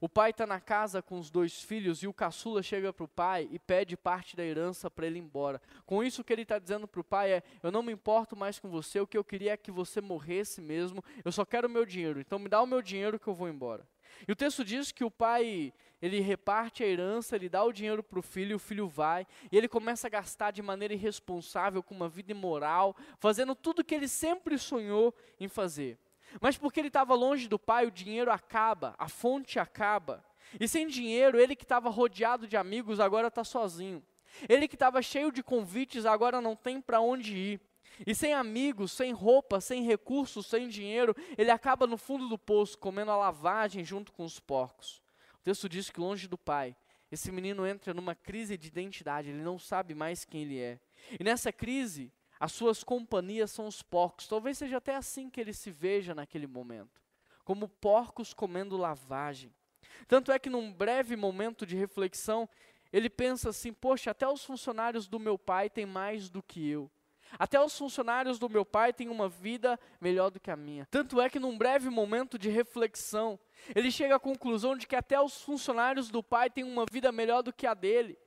o 0.00 0.08
pai 0.08 0.30
está 0.30 0.46
na 0.46 0.60
casa 0.60 1.02
com 1.02 1.18
os 1.18 1.30
dois 1.30 1.62
filhos 1.62 2.02
e 2.02 2.06
o 2.06 2.12
caçula 2.12 2.62
chega 2.62 2.92
para 2.92 3.04
o 3.04 3.08
pai 3.08 3.48
e 3.50 3.58
pede 3.58 3.96
parte 3.96 4.36
da 4.36 4.44
herança 4.44 4.90
para 4.90 5.06
ele 5.06 5.18
ir 5.18 5.22
embora. 5.22 5.60
Com 5.84 6.02
isso, 6.02 6.22
o 6.22 6.24
que 6.24 6.32
ele 6.32 6.42
está 6.42 6.58
dizendo 6.58 6.86
para 6.86 7.00
o 7.00 7.04
pai 7.04 7.32
é: 7.32 7.42
Eu 7.62 7.72
não 7.72 7.82
me 7.82 7.92
importo 7.92 8.36
mais 8.36 8.58
com 8.58 8.68
você, 8.68 9.00
o 9.00 9.06
que 9.06 9.18
eu 9.18 9.24
queria 9.24 9.52
é 9.52 9.56
que 9.56 9.70
você 9.70 10.00
morresse 10.00 10.60
mesmo, 10.60 11.02
eu 11.24 11.32
só 11.32 11.44
quero 11.44 11.68
o 11.68 11.70
meu 11.70 11.84
dinheiro, 11.84 12.20
então 12.20 12.38
me 12.38 12.48
dá 12.48 12.62
o 12.62 12.66
meu 12.66 12.82
dinheiro 12.82 13.18
que 13.18 13.28
eu 13.28 13.34
vou 13.34 13.48
embora. 13.48 13.86
E 14.26 14.32
o 14.32 14.36
texto 14.36 14.64
diz 14.64 14.90
que 14.90 15.04
o 15.04 15.10
pai, 15.10 15.72
ele 16.00 16.20
reparte 16.20 16.82
a 16.82 16.86
herança, 16.86 17.36
ele 17.36 17.48
dá 17.48 17.62
o 17.62 17.72
dinheiro 17.72 18.02
para 18.02 18.18
o 18.18 18.22
filho, 18.22 18.56
o 18.56 18.58
filho 18.58 18.88
vai, 18.88 19.26
e 19.50 19.56
ele 19.56 19.68
começa 19.68 20.06
a 20.06 20.10
gastar 20.10 20.50
de 20.50 20.62
maneira 20.62 20.94
irresponsável, 20.94 21.82
com 21.82 21.94
uma 21.94 22.08
vida 22.08 22.32
imoral, 22.32 22.96
fazendo 23.18 23.54
tudo 23.54 23.84
que 23.84 23.94
ele 23.94 24.08
sempre 24.08 24.58
sonhou 24.58 25.14
em 25.38 25.48
fazer. 25.48 25.98
Mas 26.40 26.56
porque 26.56 26.80
ele 26.80 26.88
estava 26.88 27.14
longe 27.14 27.48
do 27.48 27.58
pai, 27.58 27.86
o 27.86 27.90
dinheiro 27.90 28.30
acaba, 28.30 28.94
a 28.98 29.08
fonte 29.08 29.58
acaba. 29.58 30.24
E 30.58 30.66
sem 30.66 30.86
dinheiro, 30.86 31.38
ele 31.38 31.56
que 31.56 31.64
estava 31.64 31.90
rodeado 31.90 32.46
de 32.46 32.56
amigos 32.56 33.00
agora 33.00 33.28
está 33.28 33.44
sozinho. 33.44 34.02
Ele 34.48 34.68
que 34.68 34.76
estava 34.76 35.00
cheio 35.02 35.32
de 35.32 35.42
convites 35.42 36.06
agora 36.06 36.40
não 36.40 36.54
tem 36.54 36.80
para 36.80 37.00
onde 37.00 37.36
ir. 37.36 37.60
E 38.06 38.14
sem 38.14 38.32
amigos, 38.32 38.92
sem 38.92 39.12
roupa, 39.12 39.60
sem 39.60 39.82
recursos, 39.82 40.46
sem 40.46 40.68
dinheiro, 40.68 41.14
ele 41.36 41.50
acaba 41.50 41.86
no 41.86 41.96
fundo 41.96 42.28
do 42.28 42.38
poço 42.38 42.78
comendo 42.78 43.10
a 43.10 43.16
lavagem 43.16 43.84
junto 43.84 44.12
com 44.12 44.24
os 44.24 44.38
porcos. 44.38 45.02
O 45.40 45.44
texto 45.44 45.68
diz 45.68 45.90
que 45.90 45.98
longe 45.98 46.28
do 46.28 46.38
pai, 46.38 46.76
esse 47.10 47.32
menino 47.32 47.66
entra 47.66 47.94
numa 47.94 48.14
crise 48.14 48.56
de 48.56 48.68
identidade, 48.68 49.30
ele 49.30 49.42
não 49.42 49.58
sabe 49.58 49.94
mais 49.94 50.24
quem 50.24 50.42
ele 50.42 50.60
é. 50.60 50.78
E 51.18 51.24
nessa 51.24 51.50
crise, 51.50 52.12
as 52.40 52.52
suas 52.52 52.84
companhias 52.84 53.50
são 53.50 53.66
os 53.66 53.82
porcos. 53.82 54.28
Talvez 54.28 54.58
seja 54.58 54.76
até 54.76 54.94
assim 54.94 55.28
que 55.28 55.40
ele 55.40 55.52
se 55.52 55.70
veja 55.70 56.14
naquele 56.14 56.46
momento, 56.46 57.02
como 57.44 57.68
porcos 57.68 58.32
comendo 58.32 58.76
lavagem. 58.76 59.52
Tanto 60.06 60.30
é 60.30 60.38
que 60.38 60.50
num 60.50 60.72
breve 60.72 61.16
momento 61.16 61.66
de 61.66 61.76
reflexão, 61.76 62.48
ele 62.92 63.10
pensa 63.10 63.50
assim: 63.50 63.72
poxa, 63.72 64.10
até 64.10 64.26
os 64.28 64.44
funcionários 64.44 65.06
do 65.06 65.18
meu 65.18 65.38
pai 65.38 65.68
têm 65.68 65.86
mais 65.86 66.28
do 66.28 66.42
que 66.42 66.68
eu. 66.68 66.90
Até 67.38 67.60
os 67.60 67.76
funcionários 67.76 68.38
do 68.38 68.48
meu 68.48 68.64
pai 68.64 68.92
têm 68.92 69.08
uma 69.08 69.28
vida 69.28 69.78
melhor 70.00 70.30
do 70.30 70.40
que 70.40 70.50
a 70.50 70.56
minha. 70.56 70.86
Tanto 70.90 71.20
é 71.20 71.28
que 71.28 71.38
num 71.38 71.58
breve 71.58 71.90
momento 71.90 72.38
de 72.38 72.48
reflexão, 72.48 73.38
ele 73.74 73.90
chega 73.90 74.16
à 74.16 74.20
conclusão 74.20 74.76
de 74.76 74.86
que 74.86 74.96
até 74.96 75.20
os 75.20 75.42
funcionários 75.42 76.08
do 76.08 76.22
pai 76.22 76.48
têm 76.48 76.64
uma 76.64 76.84
vida 76.90 77.12
melhor 77.12 77.42
do 77.42 77.52
que 77.52 77.66
a 77.66 77.74
dele. 77.74 78.18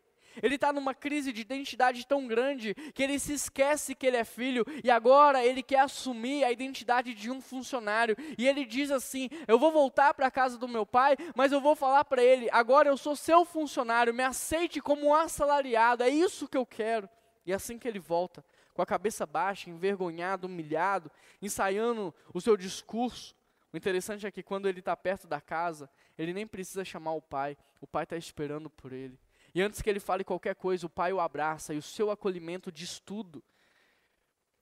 Ele 0.41 0.55
está 0.55 0.71
numa 0.71 0.93
crise 0.93 1.33
de 1.33 1.41
identidade 1.41 2.05
tão 2.05 2.27
grande 2.27 2.73
que 2.93 3.03
ele 3.03 3.17
se 3.19 3.33
esquece 3.33 3.95
que 3.95 4.05
ele 4.05 4.17
é 4.17 4.23
filho 4.23 4.65
e 4.83 4.89
agora 4.89 5.45
ele 5.45 5.63
quer 5.63 5.79
assumir 5.79 6.43
a 6.43 6.51
identidade 6.51 7.13
de 7.13 7.31
um 7.31 7.41
funcionário. 7.41 8.15
E 8.37 8.47
ele 8.47 8.65
diz 8.65 8.91
assim: 8.91 9.29
Eu 9.47 9.57
vou 9.57 9.71
voltar 9.71 10.13
para 10.13 10.27
a 10.27 10.31
casa 10.31 10.57
do 10.57 10.67
meu 10.67 10.85
pai, 10.85 11.15
mas 11.35 11.51
eu 11.51 11.59
vou 11.59 11.75
falar 11.75 12.05
para 12.05 12.23
ele: 12.23 12.49
Agora 12.51 12.89
eu 12.89 12.97
sou 12.97 13.15
seu 13.15 13.43
funcionário, 13.45 14.13
me 14.13 14.23
aceite 14.23 14.79
como 14.79 15.07
um 15.07 15.13
assalariado, 15.13 16.03
é 16.03 16.09
isso 16.09 16.47
que 16.47 16.57
eu 16.57 16.65
quero. 16.65 17.09
E 17.45 17.53
assim 17.53 17.77
que 17.77 17.87
ele 17.87 17.99
volta, 17.99 18.43
com 18.73 18.81
a 18.81 18.85
cabeça 18.85 19.25
baixa, 19.25 19.69
envergonhado, 19.69 20.47
humilhado, 20.47 21.11
ensaiando 21.41 22.13
o 22.33 22.39
seu 22.39 22.55
discurso. 22.55 23.35
O 23.73 23.77
interessante 23.77 24.27
é 24.27 24.31
que 24.31 24.43
quando 24.43 24.67
ele 24.67 24.79
está 24.79 24.95
perto 24.95 25.27
da 25.27 25.39
casa, 25.39 25.89
ele 26.17 26.33
nem 26.33 26.45
precisa 26.45 26.83
chamar 26.83 27.13
o 27.13 27.21
pai, 27.21 27.57
o 27.79 27.87
pai 27.87 28.03
está 28.03 28.17
esperando 28.17 28.69
por 28.69 28.91
ele. 28.91 29.17
E 29.53 29.61
antes 29.61 29.81
que 29.81 29.89
ele 29.89 29.99
fale 29.99 30.23
qualquer 30.23 30.55
coisa, 30.55 30.85
o 30.85 30.89
pai 30.89 31.11
o 31.11 31.19
abraça 31.19 31.73
e 31.73 31.77
o 31.77 31.81
seu 31.81 32.09
acolhimento 32.09 32.71
diz 32.71 32.99
tudo. 32.99 33.43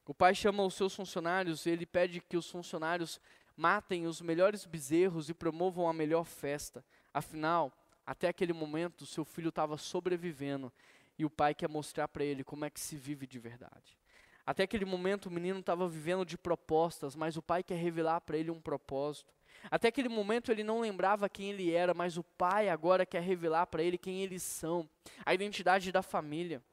O 0.05 0.13
pai 0.13 0.33
chama 0.33 0.63
os 0.63 0.73
seus 0.73 0.95
funcionários 0.95 1.65
e 1.65 1.69
ele 1.69 1.85
pede 1.85 2.19
que 2.19 2.35
os 2.35 2.49
funcionários 2.49 3.21
matem 3.55 4.07
os 4.07 4.21
melhores 4.21 4.65
bezerros 4.65 5.29
e 5.29 5.33
promovam 5.33 5.87
a 5.87 5.93
melhor 5.93 6.23
festa. 6.23 6.83
Afinal, 7.13 7.71
até 8.05 8.27
aquele 8.27 8.53
momento, 8.53 9.05
seu 9.05 9.23
filho 9.23 9.49
estava 9.49 9.77
sobrevivendo 9.77 10.73
e 11.17 11.25
o 11.25 11.29
pai 11.29 11.53
quer 11.53 11.69
mostrar 11.69 12.07
para 12.07 12.23
ele 12.23 12.43
como 12.43 12.65
é 12.65 12.69
que 12.69 12.79
se 12.79 12.95
vive 12.95 13.27
de 13.27 13.37
verdade. 13.37 13.99
Até 14.45 14.63
aquele 14.63 14.85
momento, 14.85 15.27
o 15.27 15.31
menino 15.31 15.59
estava 15.59 15.87
vivendo 15.87 16.25
de 16.25 16.35
propostas, 16.35 17.15
mas 17.15 17.37
o 17.37 17.41
pai 17.41 17.61
quer 17.61 17.75
revelar 17.75 18.21
para 18.21 18.35
ele 18.35 18.49
um 18.49 18.59
propósito. 18.59 19.31
Até 19.69 19.89
aquele 19.89 20.09
momento 20.09 20.51
ele 20.51 20.63
não 20.63 20.79
lembrava 20.79 21.29
quem 21.29 21.51
ele 21.51 21.71
era, 21.71 21.93
mas 21.93 22.17
o 22.17 22.23
pai 22.23 22.69
agora 22.69 23.05
quer 23.05 23.21
revelar 23.21 23.67
para 23.67 23.83
ele 23.83 23.97
quem 23.97 24.21
eles 24.21 24.43
são, 24.43 24.89
a 25.25 25.33
identidade 25.33 25.91
da 25.91 26.01
família. 26.01 26.63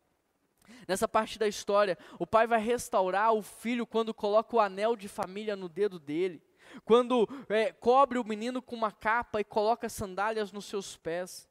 Nessa 0.87 1.07
parte 1.07 1.39
da 1.39 1.47
história, 1.47 1.99
o 2.19 2.27
pai 2.27 2.47
vai 2.47 2.61
restaurar 2.61 3.33
o 3.33 3.43
filho 3.43 3.87
quando 3.87 4.15
coloca 4.15 4.57
o 4.57 4.61
anel 4.61 4.97
de 4.97 5.09
família 5.09 5.57
no 5.57 5.69
dedo 5.69 5.99
dele, 5.99 6.43
quando 6.85 7.29
é, 7.49 7.73
cobre 7.73 8.19
o 8.19 8.25
menino 8.25 8.61
com 8.61 8.75
uma 8.75 8.93
capa 8.93 9.41
e 9.41 9.45
coloca 9.45 9.89
sandálias 9.89 10.53
nos 10.53 10.65
seus 10.65 10.97
pés. 10.97 11.49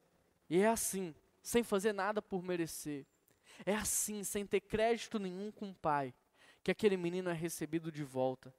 E 0.50 0.60
é 0.60 0.68
assim, 0.68 1.16
sem 1.42 1.64
fazer 1.64 1.94
nada 1.94 2.22
por 2.22 2.44
merecer. 2.44 3.06
É 3.66 3.74
assim, 3.74 4.24
sem 4.24 4.46
ter 4.46 4.60
crédito 4.62 5.18
nenhum 5.18 5.52
com 5.52 5.70
o 5.70 5.76
pai, 5.76 6.14
que 6.64 6.72
aquele 6.72 6.98
menino 6.98 7.30
é 7.30 7.34
recebido 7.34 7.92
de 7.92 8.04
volta, 8.04 8.54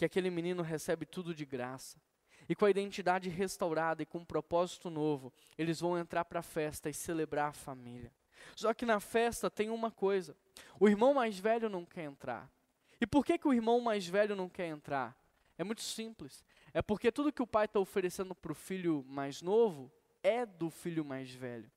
que 0.00 0.04
aquele 0.06 0.30
menino 0.30 0.62
recebe 0.62 1.04
tudo 1.04 1.34
de 1.34 1.44
graça. 1.44 2.00
E 2.48 2.54
com 2.54 2.64
a 2.64 2.70
identidade 2.70 3.28
restaurada 3.28 4.02
e 4.02 4.06
com 4.06 4.20
um 4.20 4.24
propósito 4.24 4.88
novo, 4.88 5.30
eles 5.58 5.78
vão 5.78 5.98
entrar 5.98 6.24
para 6.24 6.40
a 6.40 6.42
festa 6.42 6.88
e 6.88 6.94
celebrar 6.94 7.50
a 7.50 7.52
família. 7.52 8.10
Só 8.56 8.72
que 8.72 8.86
na 8.86 8.98
festa 8.98 9.50
tem 9.50 9.68
uma 9.68 9.90
coisa: 9.90 10.34
o 10.80 10.88
irmão 10.88 11.12
mais 11.12 11.38
velho 11.38 11.68
não 11.68 11.84
quer 11.84 12.04
entrar. 12.04 12.50
E 12.98 13.06
por 13.06 13.26
que, 13.26 13.36
que 13.36 13.46
o 13.46 13.52
irmão 13.52 13.78
mais 13.78 14.08
velho 14.08 14.34
não 14.34 14.48
quer 14.48 14.68
entrar? 14.68 15.14
É 15.58 15.62
muito 15.62 15.82
simples. 15.82 16.42
É 16.72 16.80
porque 16.80 17.12
tudo 17.12 17.30
que 17.30 17.42
o 17.42 17.46
pai 17.46 17.66
está 17.66 17.78
oferecendo 17.78 18.34
para 18.34 18.52
o 18.52 18.54
filho 18.54 19.04
mais 19.06 19.42
novo 19.42 19.92
é 20.22 20.46
do 20.46 20.70
filho 20.70 21.04
mais 21.04 21.30
velho. 21.30 21.70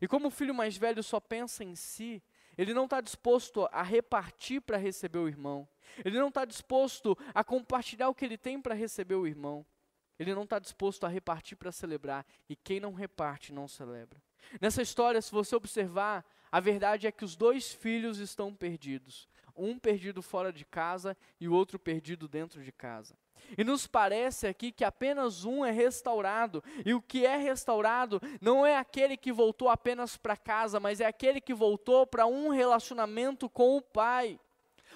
E 0.00 0.06
como 0.06 0.28
o 0.28 0.30
filho 0.30 0.54
mais 0.54 0.76
velho 0.76 1.02
só 1.02 1.18
pensa 1.18 1.64
em 1.64 1.74
si, 1.74 2.22
ele 2.58 2.74
não 2.74 2.84
está 2.84 3.00
disposto 3.00 3.68
a 3.70 3.82
repartir 3.82 4.60
para 4.60 4.76
receber 4.76 5.18
o 5.18 5.28
irmão. 5.28 5.66
Ele 6.04 6.18
não 6.18 6.26
está 6.26 6.44
disposto 6.44 7.16
a 7.32 7.44
compartilhar 7.44 8.08
o 8.08 8.14
que 8.14 8.24
ele 8.24 8.36
tem 8.36 8.60
para 8.60 8.74
receber 8.74 9.14
o 9.14 9.28
irmão. 9.28 9.64
Ele 10.18 10.34
não 10.34 10.42
está 10.42 10.58
disposto 10.58 11.06
a 11.06 11.08
repartir 11.08 11.56
para 11.56 11.70
celebrar. 11.70 12.26
E 12.48 12.56
quem 12.56 12.80
não 12.80 12.92
reparte 12.92 13.52
não 13.52 13.68
celebra. 13.68 14.20
Nessa 14.60 14.82
história, 14.82 15.22
se 15.22 15.30
você 15.30 15.54
observar, 15.54 16.24
a 16.50 16.58
verdade 16.58 17.06
é 17.06 17.12
que 17.12 17.24
os 17.24 17.36
dois 17.36 17.72
filhos 17.72 18.18
estão 18.18 18.52
perdidos. 18.52 19.28
Um 19.54 19.78
perdido 19.78 20.20
fora 20.20 20.52
de 20.52 20.64
casa 20.64 21.16
e 21.40 21.48
o 21.48 21.52
outro 21.52 21.78
perdido 21.78 22.26
dentro 22.26 22.62
de 22.62 22.72
casa. 22.72 23.16
E 23.56 23.64
nos 23.64 23.86
parece 23.86 24.46
aqui 24.46 24.70
que 24.72 24.84
apenas 24.84 25.44
um 25.44 25.64
é 25.64 25.70
restaurado, 25.70 26.62
e 26.84 26.94
o 26.94 27.02
que 27.02 27.26
é 27.26 27.36
restaurado 27.36 28.20
não 28.40 28.64
é 28.64 28.76
aquele 28.76 29.16
que 29.16 29.32
voltou 29.32 29.68
apenas 29.68 30.16
para 30.16 30.36
casa, 30.36 30.78
mas 30.80 31.00
é 31.00 31.06
aquele 31.06 31.40
que 31.40 31.54
voltou 31.54 32.06
para 32.06 32.26
um 32.26 32.48
relacionamento 32.48 33.48
com 33.48 33.76
o 33.76 33.82
pai. 33.82 34.38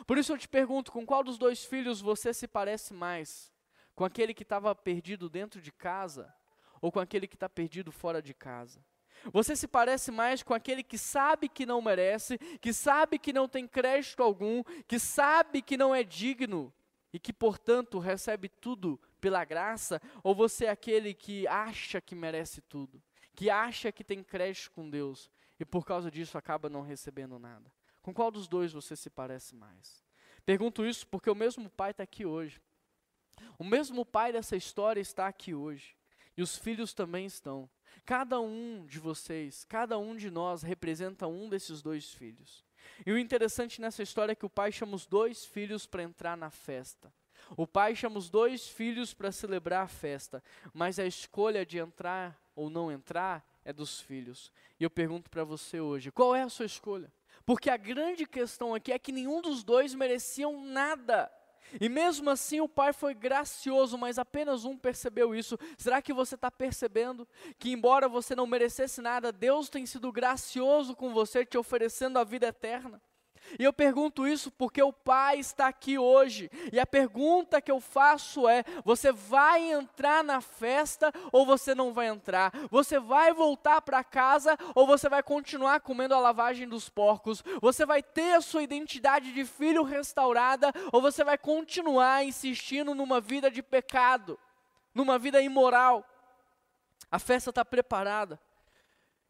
Por 0.06 0.18
isso 0.18 0.32
eu 0.32 0.38
te 0.38 0.48
pergunto: 0.48 0.92
com 0.92 1.04
qual 1.04 1.22
dos 1.22 1.38
dois 1.38 1.64
filhos 1.64 2.00
você 2.00 2.32
se 2.32 2.48
parece 2.48 2.92
mais? 2.92 3.52
Com 3.94 4.04
aquele 4.04 4.34
que 4.34 4.42
estava 4.42 4.74
perdido 4.74 5.28
dentro 5.28 5.60
de 5.60 5.70
casa 5.70 6.32
ou 6.80 6.90
com 6.90 6.98
aquele 6.98 7.26
que 7.26 7.36
está 7.36 7.48
perdido 7.48 7.92
fora 7.92 8.22
de 8.22 8.34
casa? 8.34 8.80
Você 9.32 9.54
se 9.54 9.68
parece 9.68 10.10
mais 10.10 10.42
com 10.42 10.52
aquele 10.52 10.82
que 10.82 10.98
sabe 10.98 11.48
que 11.48 11.64
não 11.64 11.80
merece, 11.80 12.38
que 12.60 12.72
sabe 12.72 13.18
que 13.18 13.32
não 13.32 13.46
tem 13.46 13.68
crédito 13.68 14.22
algum, 14.22 14.64
que 14.86 14.98
sabe 14.98 15.62
que 15.62 15.76
não 15.76 15.94
é 15.94 16.02
digno 16.02 16.72
e 17.12 17.18
que, 17.18 17.32
portanto, 17.32 17.98
recebe 17.98 18.48
tudo 18.48 18.98
pela 19.20 19.44
graça? 19.44 20.00
Ou 20.22 20.34
você 20.34 20.64
é 20.66 20.70
aquele 20.70 21.12
que 21.12 21.46
acha 21.46 22.00
que 22.00 22.14
merece 22.14 22.60
tudo, 22.62 23.02
que 23.34 23.50
acha 23.50 23.92
que 23.92 24.02
tem 24.02 24.22
crédito 24.22 24.70
com 24.70 24.88
Deus 24.88 25.30
e 25.60 25.64
por 25.64 25.84
causa 25.84 26.10
disso 26.10 26.38
acaba 26.38 26.68
não 26.68 26.82
recebendo 26.82 27.38
nada? 27.38 27.70
Com 28.00 28.12
qual 28.12 28.30
dos 28.30 28.48
dois 28.48 28.72
você 28.72 28.96
se 28.96 29.10
parece 29.10 29.54
mais? 29.54 30.02
Pergunto 30.44 30.84
isso 30.84 31.06
porque 31.06 31.30
o 31.30 31.34
mesmo 31.34 31.70
pai 31.70 31.92
está 31.92 32.02
aqui 32.02 32.26
hoje. 32.26 32.60
O 33.58 33.64
mesmo 33.64 34.04
pai 34.04 34.32
dessa 34.32 34.56
história 34.56 35.00
está 35.00 35.28
aqui 35.28 35.54
hoje. 35.54 35.96
E 36.36 36.42
os 36.42 36.56
filhos 36.56 36.94
também 36.94 37.26
estão. 37.26 37.68
Cada 38.04 38.40
um 38.40 38.86
de 38.86 38.98
vocês, 38.98 39.64
cada 39.64 39.98
um 39.98 40.16
de 40.16 40.30
nós 40.30 40.62
representa 40.62 41.26
um 41.26 41.48
desses 41.48 41.82
dois 41.82 42.12
filhos. 42.12 42.64
E 43.04 43.12
o 43.12 43.18
interessante 43.18 43.80
nessa 43.80 44.02
história 44.02 44.32
é 44.32 44.36
que 44.36 44.46
o 44.46 44.50
pai 44.50 44.72
chama 44.72 44.94
os 44.94 45.06
dois 45.06 45.44
filhos 45.44 45.86
para 45.86 46.02
entrar 46.02 46.36
na 46.36 46.50
festa. 46.50 47.12
O 47.56 47.66
pai 47.66 47.94
chama 47.94 48.18
os 48.18 48.30
dois 48.30 48.68
filhos 48.68 49.12
para 49.12 49.32
celebrar 49.32 49.84
a 49.84 49.88
festa, 49.88 50.42
mas 50.72 50.98
a 50.98 51.04
escolha 51.04 51.66
de 51.66 51.78
entrar 51.78 52.40
ou 52.54 52.70
não 52.70 52.90
entrar 52.90 53.44
é 53.64 53.72
dos 53.72 54.00
filhos. 54.00 54.52
E 54.78 54.84
eu 54.84 54.90
pergunto 54.90 55.30
para 55.30 55.44
você 55.44 55.80
hoje: 55.80 56.10
qual 56.10 56.34
é 56.34 56.42
a 56.42 56.48
sua 56.48 56.66
escolha? 56.66 57.12
Porque 57.44 57.68
a 57.68 57.76
grande 57.76 58.26
questão 58.26 58.74
aqui 58.74 58.92
é 58.92 58.98
que 58.98 59.12
nenhum 59.12 59.40
dos 59.40 59.62
dois 59.64 59.94
mereciam 59.94 60.64
nada. 60.64 61.30
E 61.80 61.88
mesmo 61.88 62.30
assim 62.30 62.60
o 62.60 62.68
pai 62.68 62.92
foi 62.92 63.14
gracioso, 63.14 63.96
mas 63.96 64.18
apenas 64.18 64.64
um 64.64 64.76
percebeu 64.76 65.34
isso. 65.34 65.58
Será 65.78 66.02
que 66.02 66.12
você 66.12 66.34
está 66.34 66.50
percebendo 66.50 67.26
que, 67.58 67.70
embora 67.70 68.08
você 68.08 68.34
não 68.34 68.46
merecesse 68.46 69.00
nada, 69.00 69.32
Deus 69.32 69.68
tem 69.68 69.86
sido 69.86 70.12
gracioso 70.12 70.94
com 70.94 71.12
você, 71.12 71.44
te 71.44 71.58
oferecendo 71.58 72.18
a 72.18 72.24
vida 72.24 72.46
eterna? 72.46 73.00
E 73.58 73.64
eu 73.64 73.72
pergunto 73.72 74.26
isso 74.26 74.50
porque 74.50 74.82
o 74.82 74.92
Pai 74.92 75.38
está 75.38 75.68
aqui 75.68 75.98
hoje. 75.98 76.50
E 76.72 76.78
a 76.78 76.86
pergunta 76.86 77.60
que 77.60 77.70
eu 77.70 77.80
faço 77.80 78.48
é: 78.48 78.64
você 78.84 79.12
vai 79.12 79.70
entrar 79.70 80.22
na 80.22 80.40
festa 80.40 81.12
ou 81.30 81.44
você 81.44 81.74
não 81.74 81.92
vai 81.92 82.06
entrar? 82.06 82.52
Você 82.70 82.98
vai 82.98 83.32
voltar 83.32 83.80
para 83.82 84.04
casa 84.04 84.56
ou 84.74 84.86
você 84.86 85.08
vai 85.08 85.22
continuar 85.22 85.80
comendo 85.80 86.14
a 86.14 86.20
lavagem 86.20 86.68
dos 86.68 86.88
porcos? 86.88 87.42
Você 87.60 87.84
vai 87.84 88.02
ter 88.02 88.34
a 88.34 88.40
sua 88.40 88.62
identidade 88.62 89.32
de 89.32 89.44
filho 89.44 89.82
restaurada 89.82 90.72
ou 90.92 91.00
você 91.00 91.24
vai 91.24 91.38
continuar 91.38 92.24
insistindo 92.24 92.94
numa 92.94 93.20
vida 93.20 93.50
de 93.50 93.62
pecado, 93.62 94.38
numa 94.94 95.18
vida 95.18 95.40
imoral? 95.40 96.06
A 97.10 97.18
festa 97.18 97.50
está 97.50 97.64
preparada. 97.64 98.40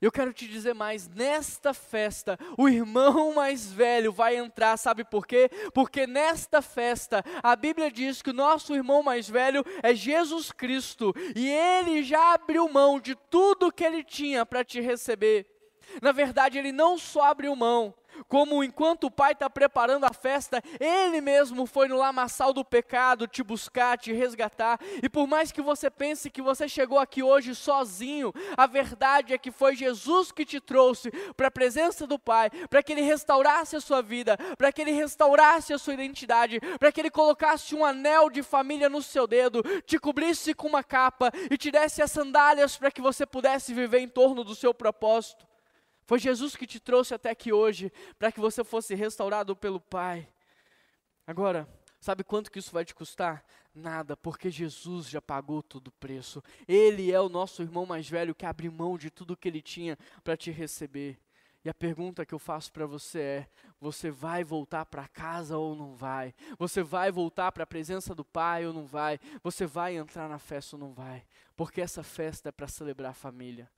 Eu 0.03 0.11
quero 0.11 0.32
te 0.32 0.48
dizer 0.48 0.74
mais, 0.74 1.09
nesta 1.09 1.72
festa, 1.72 2.36
o 2.59 2.68
irmão 2.68 3.32
mais 3.36 3.70
velho 3.70 4.11
vai 4.11 4.36
entrar, 4.36 4.76
sabe 4.76 5.05
por 5.05 5.24
quê? 5.24 5.48
Porque 5.72 6.09
nesta 6.09 6.61
festa, 6.61 7.24
a 7.40 7.55
Bíblia 7.55 7.88
diz 7.88 8.20
que 8.20 8.30
o 8.30 8.34
nosso 8.34 8.74
irmão 8.74 9.00
mais 9.00 9.30
velho 9.30 9.64
é 9.80 9.94
Jesus 9.94 10.50
Cristo, 10.50 11.14
e 11.36 11.48
ele 11.48 12.03
já 12.03 12.34
abriu 12.34 12.68
mão 12.68 12.98
de 12.98 13.14
tudo 13.30 13.70
que 13.70 13.84
ele 13.84 14.03
tinha 14.03 14.44
para 14.44 14.64
te 14.64 14.80
receber. 14.80 15.46
Na 16.03 16.11
verdade, 16.11 16.59
ele 16.59 16.72
não 16.72 16.98
só 16.98 17.26
abriu 17.26 17.55
mão, 17.55 17.94
como 18.29 18.62
enquanto 18.62 19.05
o 19.05 19.11
pai 19.11 19.33
está 19.33 19.49
preparando 19.49 20.05
a 20.05 20.12
festa, 20.12 20.62
ele 20.79 21.20
mesmo 21.20 21.66
foi 21.66 21.89
no 21.89 21.97
lamaçal 21.97 22.53
do 22.53 22.64
pecado 22.64 23.27
te 23.27 23.43
buscar, 23.43 23.99
te 23.99 24.12
resgatar. 24.12 24.79
E 25.03 25.09
por 25.09 25.27
mais 25.27 25.53
que 25.53 25.62
você 25.62 25.91
pense 25.91 26.31
que 26.31 26.43
você 26.43 26.68
chegou 26.68 26.99
aqui 26.99 27.23
hoje 27.23 27.55
sozinho, 27.55 28.33
a 28.57 28.66
verdade 28.66 29.33
é 29.33 29.39
que 29.39 29.51
foi 29.51 29.77
Jesus 29.77 30.33
que 30.33 30.45
te 30.45 30.61
trouxe 30.61 31.11
para 31.37 31.49
a 31.49 31.51
presença 31.51 32.07
do 32.07 32.18
Pai, 32.18 32.51
para 32.68 32.83
que 32.83 32.93
ele 32.93 33.03
restaurasse 33.03 33.77
a 33.77 33.81
sua 33.81 34.03
vida, 34.03 34.37
para 34.57 34.73
que 34.73 34.83
ele 34.83 34.93
restaurasse 34.93 35.73
a 35.73 35.79
sua 35.79 35.95
identidade, 35.95 36.61
para 36.79 36.93
que 36.93 37.01
ele 37.01 37.11
colocasse 37.11 37.75
um 37.75 37.85
anel 37.85 38.31
de 38.31 38.43
família 38.43 38.89
no 38.89 39.03
seu 39.03 39.27
dedo, 39.27 39.62
te 39.87 39.99
cobrisse 39.99 40.55
com 40.55 40.68
uma 40.68 40.83
capa 40.83 41.31
e 41.51 41.57
te 41.57 41.70
desse 41.70 42.03
as 42.03 42.11
sandálias 42.11 42.77
para 42.77 42.91
que 42.91 43.01
você 43.01 43.27
pudesse 43.27 43.75
viver 43.75 44.01
em 44.01 44.09
torno 44.09 44.45
do 44.45 44.55
seu 44.55 44.73
propósito. 44.73 45.51
Foi 46.07 46.18
Jesus 46.18 46.57
que 46.57 46.66
te 46.66 46.80
trouxe 46.80 47.14
até 47.14 47.30
aqui 47.30 47.53
hoje 47.53 47.92
para 48.18 48.32
que 48.32 48.40
você 48.40 48.64
fosse 48.64 48.94
restaurado 48.94 49.55
pelo 49.55 49.80
Pai. 49.80 50.28
Agora, 51.26 51.68
sabe 52.00 52.24
quanto 52.24 52.50
que 52.50 52.59
isso 52.59 52.72
vai 52.72 52.84
te 52.84 52.94
custar? 52.94 53.44
Nada, 53.74 54.16
porque 54.16 54.50
Jesus 54.50 55.09
já 55.09 55.22
pagou 55.22 55.62
todo 55.62 55.88
o 55.88 55.92
preço. 55.92 56.42
Ele 56.68 57.11
é 57.11 57.20
o 57.20 57.28
nosso 57.28 57.62
irmão 57.62 57.86
mais 57.86 58.09
velho 58.09 58.34
que 58.34 58.44
abre 58.44 58.68
mão 58.68 58.98
de 58.98 59.11
tudo 59.11 59.36
que 59.36 59.48
ele 59.48 59.62
tinha 59.62 59.96
para 60.22 60.36
te 60.36 60.50
receber. 60.50 61.18
E 61.64 61.68
a 61.68 61.74
pergunta 61.74 62.26
que 62.26 62.34
eu 62.34 62.38
faço 62.38 62.72
para 62.72 62.86
você 62.86 63.20
é: 63.20 63.48
você 63.80 64.11
vai 64.11 64.42
voltar 64.42 64.84
para 64.84 65.07
casa 65.07 65.57
ou 65.57 65.76
não 65.76 65.94
vai? 65.94 66.34
Você 66.59 66.82
vai 66.82 67.11
voltar 67.12 67.53
para 67.53 67.62
a 67.62 67.66
presença 67.66 68.14
do 68.14 68.24
Pai 68.24 68.66
ou 68.66 68.72
não 68.72 68.84
vai? 68.84 69.18
Você 69.42 69.64
vai 69.64 69.96
entrar 69.96 70.28
na 70.28 70.40
festa 70.40 70.76
ou 70.76 70.80
não 70.80 70.92
vai? 70.92 71.24
Porque 71.55 71.80
essa 71.80 72.03
festa 72.03 72.48
é 72.48 72.53
para 72.53 72.66
celebrar 72.66 73.12
a 73.12 73.14
família. 73.14 73.70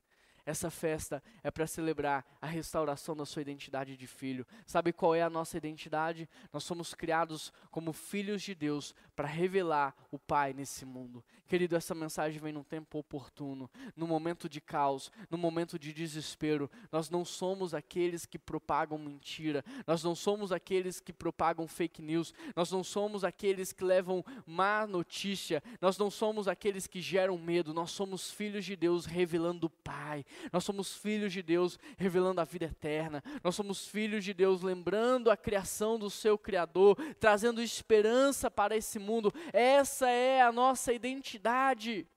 Essa 0.47 0.71
festa 0.71 1.23
é 1.43 1.51
para 1.51 1.67
celebrar 1.67 2.25
a 2.41 2.47
restauração 2.47 3.17
da 3.17 3.25
sua 3.25 3.41
identidade 3.41 3.97
de 3.97 4.07
filho. 4.07 4.47
Sabe 4.67 4.93
qual 4.93 5.15
é 5.15 5.23
a 5.23 5.31
nossa 5.31 5.57
identidade? 5.57 6.29
Nós 6.53 6.65
somos 6.65 6.93
criados 6.93 7.53
como 7.71 7.93
filhos 7.93 8.43
de 8.43 8.55
Deus 8.55 8.95
para 9.17 9.27
revelar 9.27 9.95
o 10.11 10.19
Pai 10.19 10.53
nesse 10.53 10.85
mundo. 10.85 11.25
Querido, 11.47 11.77
essa 11.77 11.95
mensagem 11.95 12.41
vem 12.41 12.53
num 12.53 12.63
tempo 12.63 12.99
oportuno, 12.99 13.71
no 13.97 14.07
momento 14.07 14.49
de 14.49 14.61
caos, 14.61 15.11
no 15.31 15.39
momento 15.39 15.79
de 15.79 15.93
desespero. 15.93 16.71
Nós 16.93 17.09
não 17.09 17.25
somos 17.25 17.75
aqueles 17.75 18.27
que 18.27 18.39
propagam 18.39 18.99
mentira, 18.99 19.65
nós 19.87 20.03
não 20.03 20.15
somos 20.15 20.53
aqueles 20.53 21.01
que 21.01 21.13
propagam 21.13 21.67
fake 21.67 22.03
news, 22.03 22.35
nós 22.55 22.71
não 22.71 22.85
somos 22.85 23.25
aqueles 23.25 23.73
que 23.73 23.85
levam 23.85 24.25
má 24.47 24.87
notícia, 24.87 25.63
nós 25.81 25.97
não 25.97 26.11
somos 26.11 26.49
aqueles 26.49 26.87
que 26.87 27.01
geram 27.01 27.39
medo, 27.39 27.73
nós 27.73 27.91
somos 27.91 28.31
filhos 28.31 28.65
de 28.65 28.77
Deus 28.77 29.07
revelando 29.07 29.67
o 29.67 29.71
Pai, 29.85 30.25
nós 30.51 30.65
somos 30.65 30.97
filhos 30.97 31.31
de 31.31 31.43
Deus 31.43 31.79
revelando 31.99 32.41
a 32.41 32.45
vida 32.45 32.65
eterna, 32.65 33.23
nós 33.43 33.55
somos 33.55 33.87
filhos 33.87 34.25
de 34.25 34.33
Deus 34.33 34.63
lembrando 34.63 35.31
a 35.31 35.37
criação 35.37 35.99
do 35.99 36.09
seu 36.09 36.39
Criador, 36.39 36.97
trazendo 37.21 37.63
esperança 37.63 38.51
para 38.51 38.75
esse 38.75 38.99
mundo. 38.99 39.33
Essa 39.53 40.09
é 40.09 40.41
a 40.41 40.51
nossa 40.51 40.91
identidade. 40.93 42.09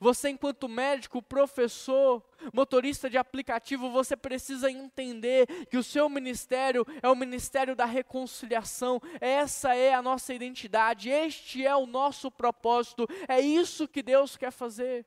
Você, 0.00 0.30
enquanto 0.30 0.68
médico, 0.68 1.22
professor, 1.22 2.22
motorista 2.52 3.08
de 3.08 3.16
aplicativo, 3.16 3.90
você 3.90 4.16
precisa 4.16 4.70
entender 4.70 5.46
que 5.66 5.76
o 5.76 5.82
seu 5.82 6.08
ministério 6.08 6.86
é 7.02 7.08
o 7.08 7.16
ministério 7.16 7.76
da 7.76 7.84
reconciliação. 7.84 9.00
Essa 9.20 9.74
é 9.74 9.94
a 9.94 10.02
nossa 10.02 10.34
identidade, 10.34 11.08
este 11.08 11.64
é 11.64 11.74
o 11.74 11.86
nosso 11.86 12.30
propósito, 12.30 13.06
é 13.28 13.40
isso 13.40 13.88
que 13.88 14.02
Deus 14.02 14.36
quer 14.36 14.50
fazer. 14.50 15.06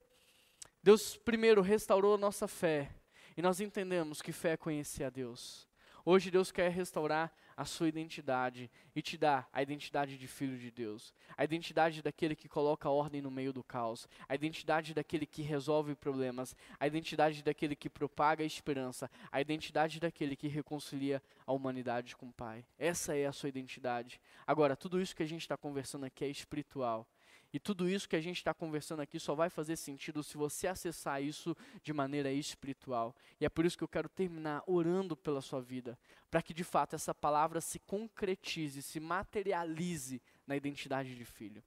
Deus 0.88 1.18
primeiro 1.18 1.62
restaurou 1.62 2.16
a 2.16 2.18
nossa 2.18 2.48
fé, 2.48 2.90
e 3.36 3.42
nós 3.42 3.60
entendemos 3.60 4.22
que 4.22 4.32
fé 4.32 4.54
é 4.54 4.58
conhecer 4.58 5.04
a 5.04 5.10
Deus. 5.10 5.68
Hoje 6.06 6.32
Deus 6.32 6.50
quer 6.50 6.72
restaurar 6.72 7.34
a 7.58 7.66
sua 7.66 7.90
identidade 7.90 8.72
e 8.96 9.02
te 9.02 9.18
dar 9.18 9.50
a 9.52 9.62
identidade 9.62 10.18
de 10.18 10.28
filho 10.30 10.58
de 10.58 10.72
Deus, 10.72 11.14
a 11.36 11.44
identidade 11.44 12.02
daquele 12.02 12.38
que 12.38 12.48
coloca 12.48 12.90
ordem 12.90 13.22
no 13.22 13.30
meio 13.30 13.52
do 13.52 13.66
caos, 13.66 14.08
a 14.30 14.36
identidade 14.36 14.94
daquele 14.94 15.26
que 15.26 15.42
resolve 15.42 15.94
problemas, 15.94 16.56
a 16.80 16.88
identidade 16.88 17.44
daquele 17.44 17.76
que 17.76 17.90
propaga 17.90 18.42
a 18.42 18.48
esperança, 18.48 19.12
a 19.30 19.42
identidade 19.42 20.00
daquele 20.00 20.38
que 20.38 20.48
reconcilia 20.48 21.22
a 21.46 21.52
humanidade 21.52 22.16
com 22.16 22.28
o 22.28 22.34
Pai. 22.34 22.66
Essa 22.80 23.14
é 23.14 23.26
a 23.26 23.34
sua 23.34 23.50
identidade. 23.50 24.22
Agora, 24.46 24.74
tudo 24.74 25.02
isso 25.02 25.14
que 25.14 25.24
a 25.24 25.28
gente 25.28 25.42
está 25.42 25.58
conversando 25.58 26.06
aqui 26.06 26.24
é 26.24 26.30
espiritual. 26.30 27.06
E 27.54 27.60
tudo 27.60 27.89
isso 27.89 28.10
que 28.10 28.16
a 28.16 28.22
gente 28.22 28.38
está 28.38 28.54
conversando 28.54 29.02
aqui 29.02 29.20
só 29.20 29.34
vai 29.34 29.50
fazer 29.50 29.76
sentido 29.76 30.24
se 30.24 30.38
você 30.38 30.68
acessar 30.68 31.22
isso 31.24 31.56
de 31.82 31.93
maneira 31.93 32.32
espiritual. 32.32 33.16
E 33.39 33.45
é 33.45 33.50
por 33.50 33.66
isso 33.66 33.78
que 33.78 33.84
eu 33.84 33.88
quero 33.88 34.10
terminar 34.10 34.64
orando 34.68 35.16
pela 35.16 35.41
sua 35.41 35.62
vida, 35.62 35.98
para 36.30 36.41
que 36.41 36.54
de 36.54 36.64
fato 36.64 36.95
essa 36.95 37.16
palavra 37.16 37.62
se 37.62 37.80
concretize, 37.80 38.82
se 38.82 39.00
materialize 39.00 40.22
na 40.45 40.56
identidade 40.56 41.16
de 41.16 41.26
filho. 41.26 41.64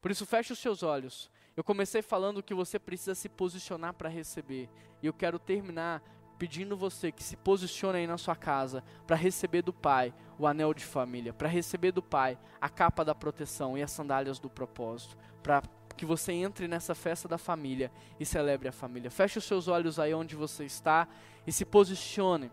Por 0.00 0.10
isso, 0.10 0.26
feche 0.26 0.52
os 0.52 0.58
seus 0.58 0.82
olhos. 0.82 1.30
Eu 1.56 1.64
comecei 1.64 2.02
falando 2.02 2.42
que 2.42 2.52
você 2.52 2.78
precisa 2.78 3.14
se 3.14 3.26
posicionar 3.26 3.94
para 3.94 4.08
receber. 4.08 4.68
E 5.02 5.06
eu 5.06 5.14
quero 5.14 5.38
terminar 5.38 6.02
pedindo 6.44 6.76
você 6.76 7.10
que 7.10 7.24
se 7.24 7.38
posicione 7.38 8.00
aí 8.00 8.06
na 8.06 8.18
sua 8.18 8.36
casa 8.36 8.84
para 9.06 9.16
receber 9.16 9.62
do 9.62 9.72
Pai 9.72 10.12
o 10.38 10.46
anel 10.46 10.74
de 10.74 10.84
família, 10.84 11.32
para 11.32 11.48
receber 11.48 11.90
do 11.90 12.02
Pai 12.02 12.38
a 12.60 12.68
capa 12.68 13.02
da 13.02 13.14
proteção 13.14 13.78
e 13.78 13.82
as 13.82 13.90
sandálias 13.90 14.38
do 14.38 14.50
propósito, 14.50 15.16
para 15.42 15.62
que 15.96 16.04
você 16.04 16.32
entre 16.32 16.68
nessa 16.68 16.94
festa 16.94 17.26
da 17.26 17.38
família 17.38 17.90
e 18.20 18.26
celebre 18.26 18.68
a 18.68 18.72
família. 18.72 19.10
Feche 19.10 19.38
os 19.38 19.44
seus 19.46 19.68
olhos 19.68 19.98
aí 19.98 20.12
onde 20.12 20.36
você 20.36 20.66
está 20.66 21.08
e 21.46 21.52
se 21.52 21.64
posicione. 21.64 22.52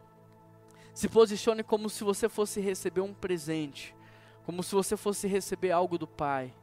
Se 0.94 1.10
posicione 1.10 1.62
como 1.62 1.90
se 1.90 2.06
você 2.06 2.30
fosse 2.30 2.62
receber 2.62 3.02
um 3.02 3.14
presente, 3.14 3.94
como 4.46 4.64
se 4.64 4.74
você 4.74 4.96
fosse 4.96 5.28
receber 5.28 5.72
algo 5.72 5.98
do 5.98 6.08
Pai. 6.08 6.54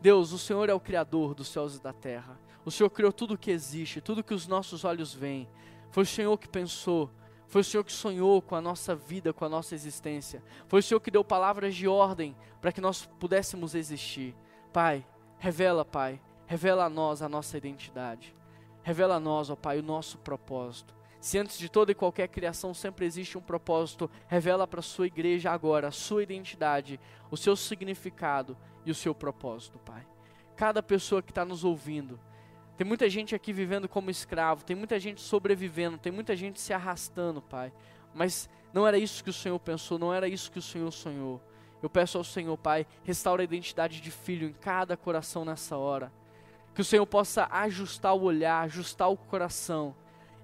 Deus, 0.00 0.32
o 0.32 0.38
Senhor 0.38 0.70
é 0.70 0.74
o 0.74 0.80
Criador 0.80 1.34
dos 1.34 1.48
céus 1.48 1.76
e 1.76 1.82
da 1.82 1.92
terra. 1.92 2.40
O 2.64 2.70
Senhor 2.70 2.88
criou 2.88 3.12
tudo 3.12 3.34
o 3.34 3.38
que 3.38 3.50
existe, 3.50 4.00
tudo 4.00 4.24
que 4.24 4.32
os 4.32 4.46
nossos 4.46 4.84
olhos 4.86 5.12
veem. 5.12 5.46
Foi 5.92 6.02
o 6.02 6.06
Senhor 6.06 6.36
que 6.38 6.48
pensou, 6.48 7.10
foi 7.46 7.60
o 7.60 7.64
Senhor 7.64 7.84
que 7.84 7.92
sonhou 7.92 8.40
com 8.40 8.56
a 8.56 8.62
nossa 8.62 8.94
vida, 8.96 9.30
com 9.30 9.44
a 9.44 9.48
nossa 9.48 9.74
existência. 9.74 10.42
Foi 10.66 10.80
o 10.80 10.82
Senhor 10.82 10.98
que 11.00 11.10
deu 11.10 11.22
palavras 11.22 11.74
de 11.74 11.86
ordem 11.86 12.34
para 12.62 12.72
que 12.72 12.80
nós 12.80 13.04
pudéssemos 13.20 13.74
existir. 13.74 14.34
Pai, 14.72 15.06
revela, 15.38 15.84
Pai, 15.84 16.18
revela 16.46 16.86
a 16.86 16.88
nós 16.88 17.20
a 17.20 17.28
nossa 17.28 17.58
identidade. 17.58 18.34
Revela 18.82 19.16
a 19.16 19.20
nós, 19.20 19.50
ó 19.50 19.54
Pai, 19.54 19.78
o 19.78 19.82
nosso 19.82 20.16
propósito. 20.16 20.94
Se 21.20 21.38
antes 21.38 21.58
de 21.58 21.68
toda 21.68 21.92
e 21.92 21.94
qualquer 21.94 22.28
criação 22.28 22.72
sempre 22.72 23.04
existe 23.04 23.36
um 23.36 23.42
propósito, 23.42 24.10
revela 24.26 24.66
para 24.66 24.80
a 24.80 24.82
sua 24.82 25.06
igreja 25.06 25.50
agora 25.50 25.88
a 25.88 25.92
sua 25.92 26.22
identidade, 26.22 26.98
o 27.30 27.36
seu 27.36 27.54
significado 27.54 28.56
e 28.86 28.90
o 28.90 28.94
seu 28.94 29.14
propósito, 29.14 29.78
Pai. 29.78 30.06
Cada 30.56 30.82
pessoa 30.82 31.22
que 31.22 31.30
está 31.30 31.44
nos 31.44 31.64
ouvindo, 31.64 32.18
tem 32.82 32.88
muita 32.88 33.08
gente 33.08 33.32
aqui 33.32 33.52
vivendo 33.52 33.88
como 33.88 34.10
escravo, 34.10 34.64
tem 34.64 34.74
muita 34.74 34.98
gente 34.98 35.20
sobrevivendo, 35.20 35.98
tem 35.98 36.10
muita 36.10 36.34
gente 36.34 36.60
se 36.60 36.72
arrastando, 36.72 37.40
Pai. 37.40 37.72
Mas 38.12 38.50
não 38.72 38.84
era 38.84 38.98
isso 38.98 39.22
que 39.22 39.30
o 39.30 39.32
Senhor 39.32 39.56
pensou, 39.60 40.00
não 40.00 40.12
era 40.12 40.26
isso 40.26 40.50
que 40.50 40.58
o 40.58 40.62
Senhor 40.62 40.90
sonhou. 40.90 41.40
Eu 41.80 41.88
peço 41.88 42.18
ao 42.18 42.24
Senhor, 42.24 42.58
Pai, 42.58 42.84
restaura 43.04 43.40
a 43.40 43.44
identidade 43.44 44.00
de 44.00 44.10
filho 44.10 44.48
em 44.48 44.52
cada 44.52 44.96
coração 44.96 45.44
nessa 45.44 45.76
hora. 45.76 46.12
Que 46.74 46.80
o 46.80 46.84
Senhor 46.84 47.06
possa 47.06 47.46
ajustar 47.52 48.16
o 48.16 48.22
olhar, 48.22 48.64
ajustar 48.64 49.08
o 49.08 49.16
coração. 49.16 49.94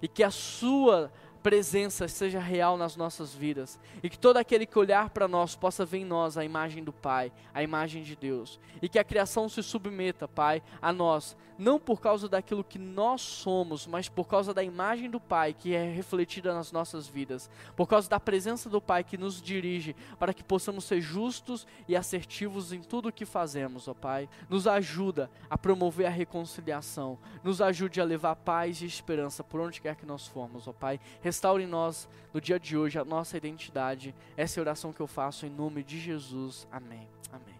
E 0.01 0.07
que 0.07 0.23
a 0.23 0.31
sua 0.31 1.11
presença 1.43 2.07
seja 2.07 2.39
real 2.39 2.77
nas 2.77 2.97
nossas 2.97 3.35
vidas 3.35 3.79
e 4.03 4.11
que 4.11 4.19
todo 4.19 4.37
aquele 4.37 4.67
que 4.67 4.79
olhar 4.79 5.11
para 5.11 5.29
nós 5.29 5.55
possa 5.55 5.85
ver 5.85 5.99
em 5.99 6.05
nós 6.05 6.37
a 6.37 6.45
imagem 6.45 6.83
do 6.85 6.93
Pai, 6.93 7.33
a 7.55 7.63
imagem 7.63 8.03
de 8.03 8.15
Deus 8.17 8.61
e 8.83 8.89
que 8.89 8.99
a 8.99 9.05
criação 9.05 9.49
se 9.49 9.63
submeta, 9.63 10.29
Pai, 10.29 10.63
a 10.83 10.93
nós, 10.93 11.37
não 11.59 11.79
por 11.79 12.01
causa 12.01 12.29
daquilo 12.29 12.63
que 12.63 12.79
nós 12.79 13.21
somos, 13.21 13.87
mas 13.87 14.09
por 14.09 14.29
causa 14.29 14.55
da 14.55 14.63
imagem 14.63 15.11
do 15.11 15.21
Pai 15.21 15.53
que 15.53 15.75
é 15.75 15.91
refletida 15.91 16.55
nas 16.55 16.71
nossas 16.73 17.07
vidas, 17.09 17.51
por 17.77 17.87
causa 17.87 18.09
da 18.09 18.21
presença 18.21 18.69
do 18.69 18.81
Pai 18.81 19.03
que 19.03 19.19
nos 19.19 19.43
dirige 19.43 19.97
para 20.19 20.33
que 20.33 20.45
possamos 20.45 20.85
ser 20.85 21.01
justos 21.01 21.67
e 21.87 21.97
assertivos 21.97 22.73
em 22.73 22.81
tudo 22.81 23.09
o 23.09 23.13
que 23.13 23.25
fazemos, 23.25 23.89
ó 23.89 23.95
Pai. 23.95 24.29
Nos 24.49 24.67
ajuda 24.67 25.31
a 25.51 25.59
promover 25.59 26.07
a 26.07 26.11
reconciliação, 26.11 27.19
nos 27.43 27.61
ajude 27.61 28.01
a 28.01 28.05
levar 28.05 28.37
paz 28.37 28.81
e 28.81 28.87
esperança 28.87 29.43
por 29.43 29.61
onde 29.61 29.81
quer 29.81 29.97
que 29.97 30.07
nós 30.07 30.27
formos, 30.27 30.69
ó 30.69 30.73
Pai 30.73 31.01
Restaure 31.21 31.65
em 31.65 31.67
nós, 31.67 32.09
no 32.33 32.41
dia 32.41 32.59
de 32.59 32.77
hoje, 32.77 32.99
a 32.99 33.05
nossa 33.05 33.37
identidade. 33.37 34.15
Essa 34.37 34.59
é 34.59 34.61
a 34.61 34.65
oração 34.65 34.93
que 34.93 35.01
eu 35.01 35.07
faço 35.07 35.47
em 35.47 35.51
nome 35.51 35.83
de 35.83 35.99
Jesus. 35.99 36.67
Amém. 36.71 37.09
Amém. 37.33 37.58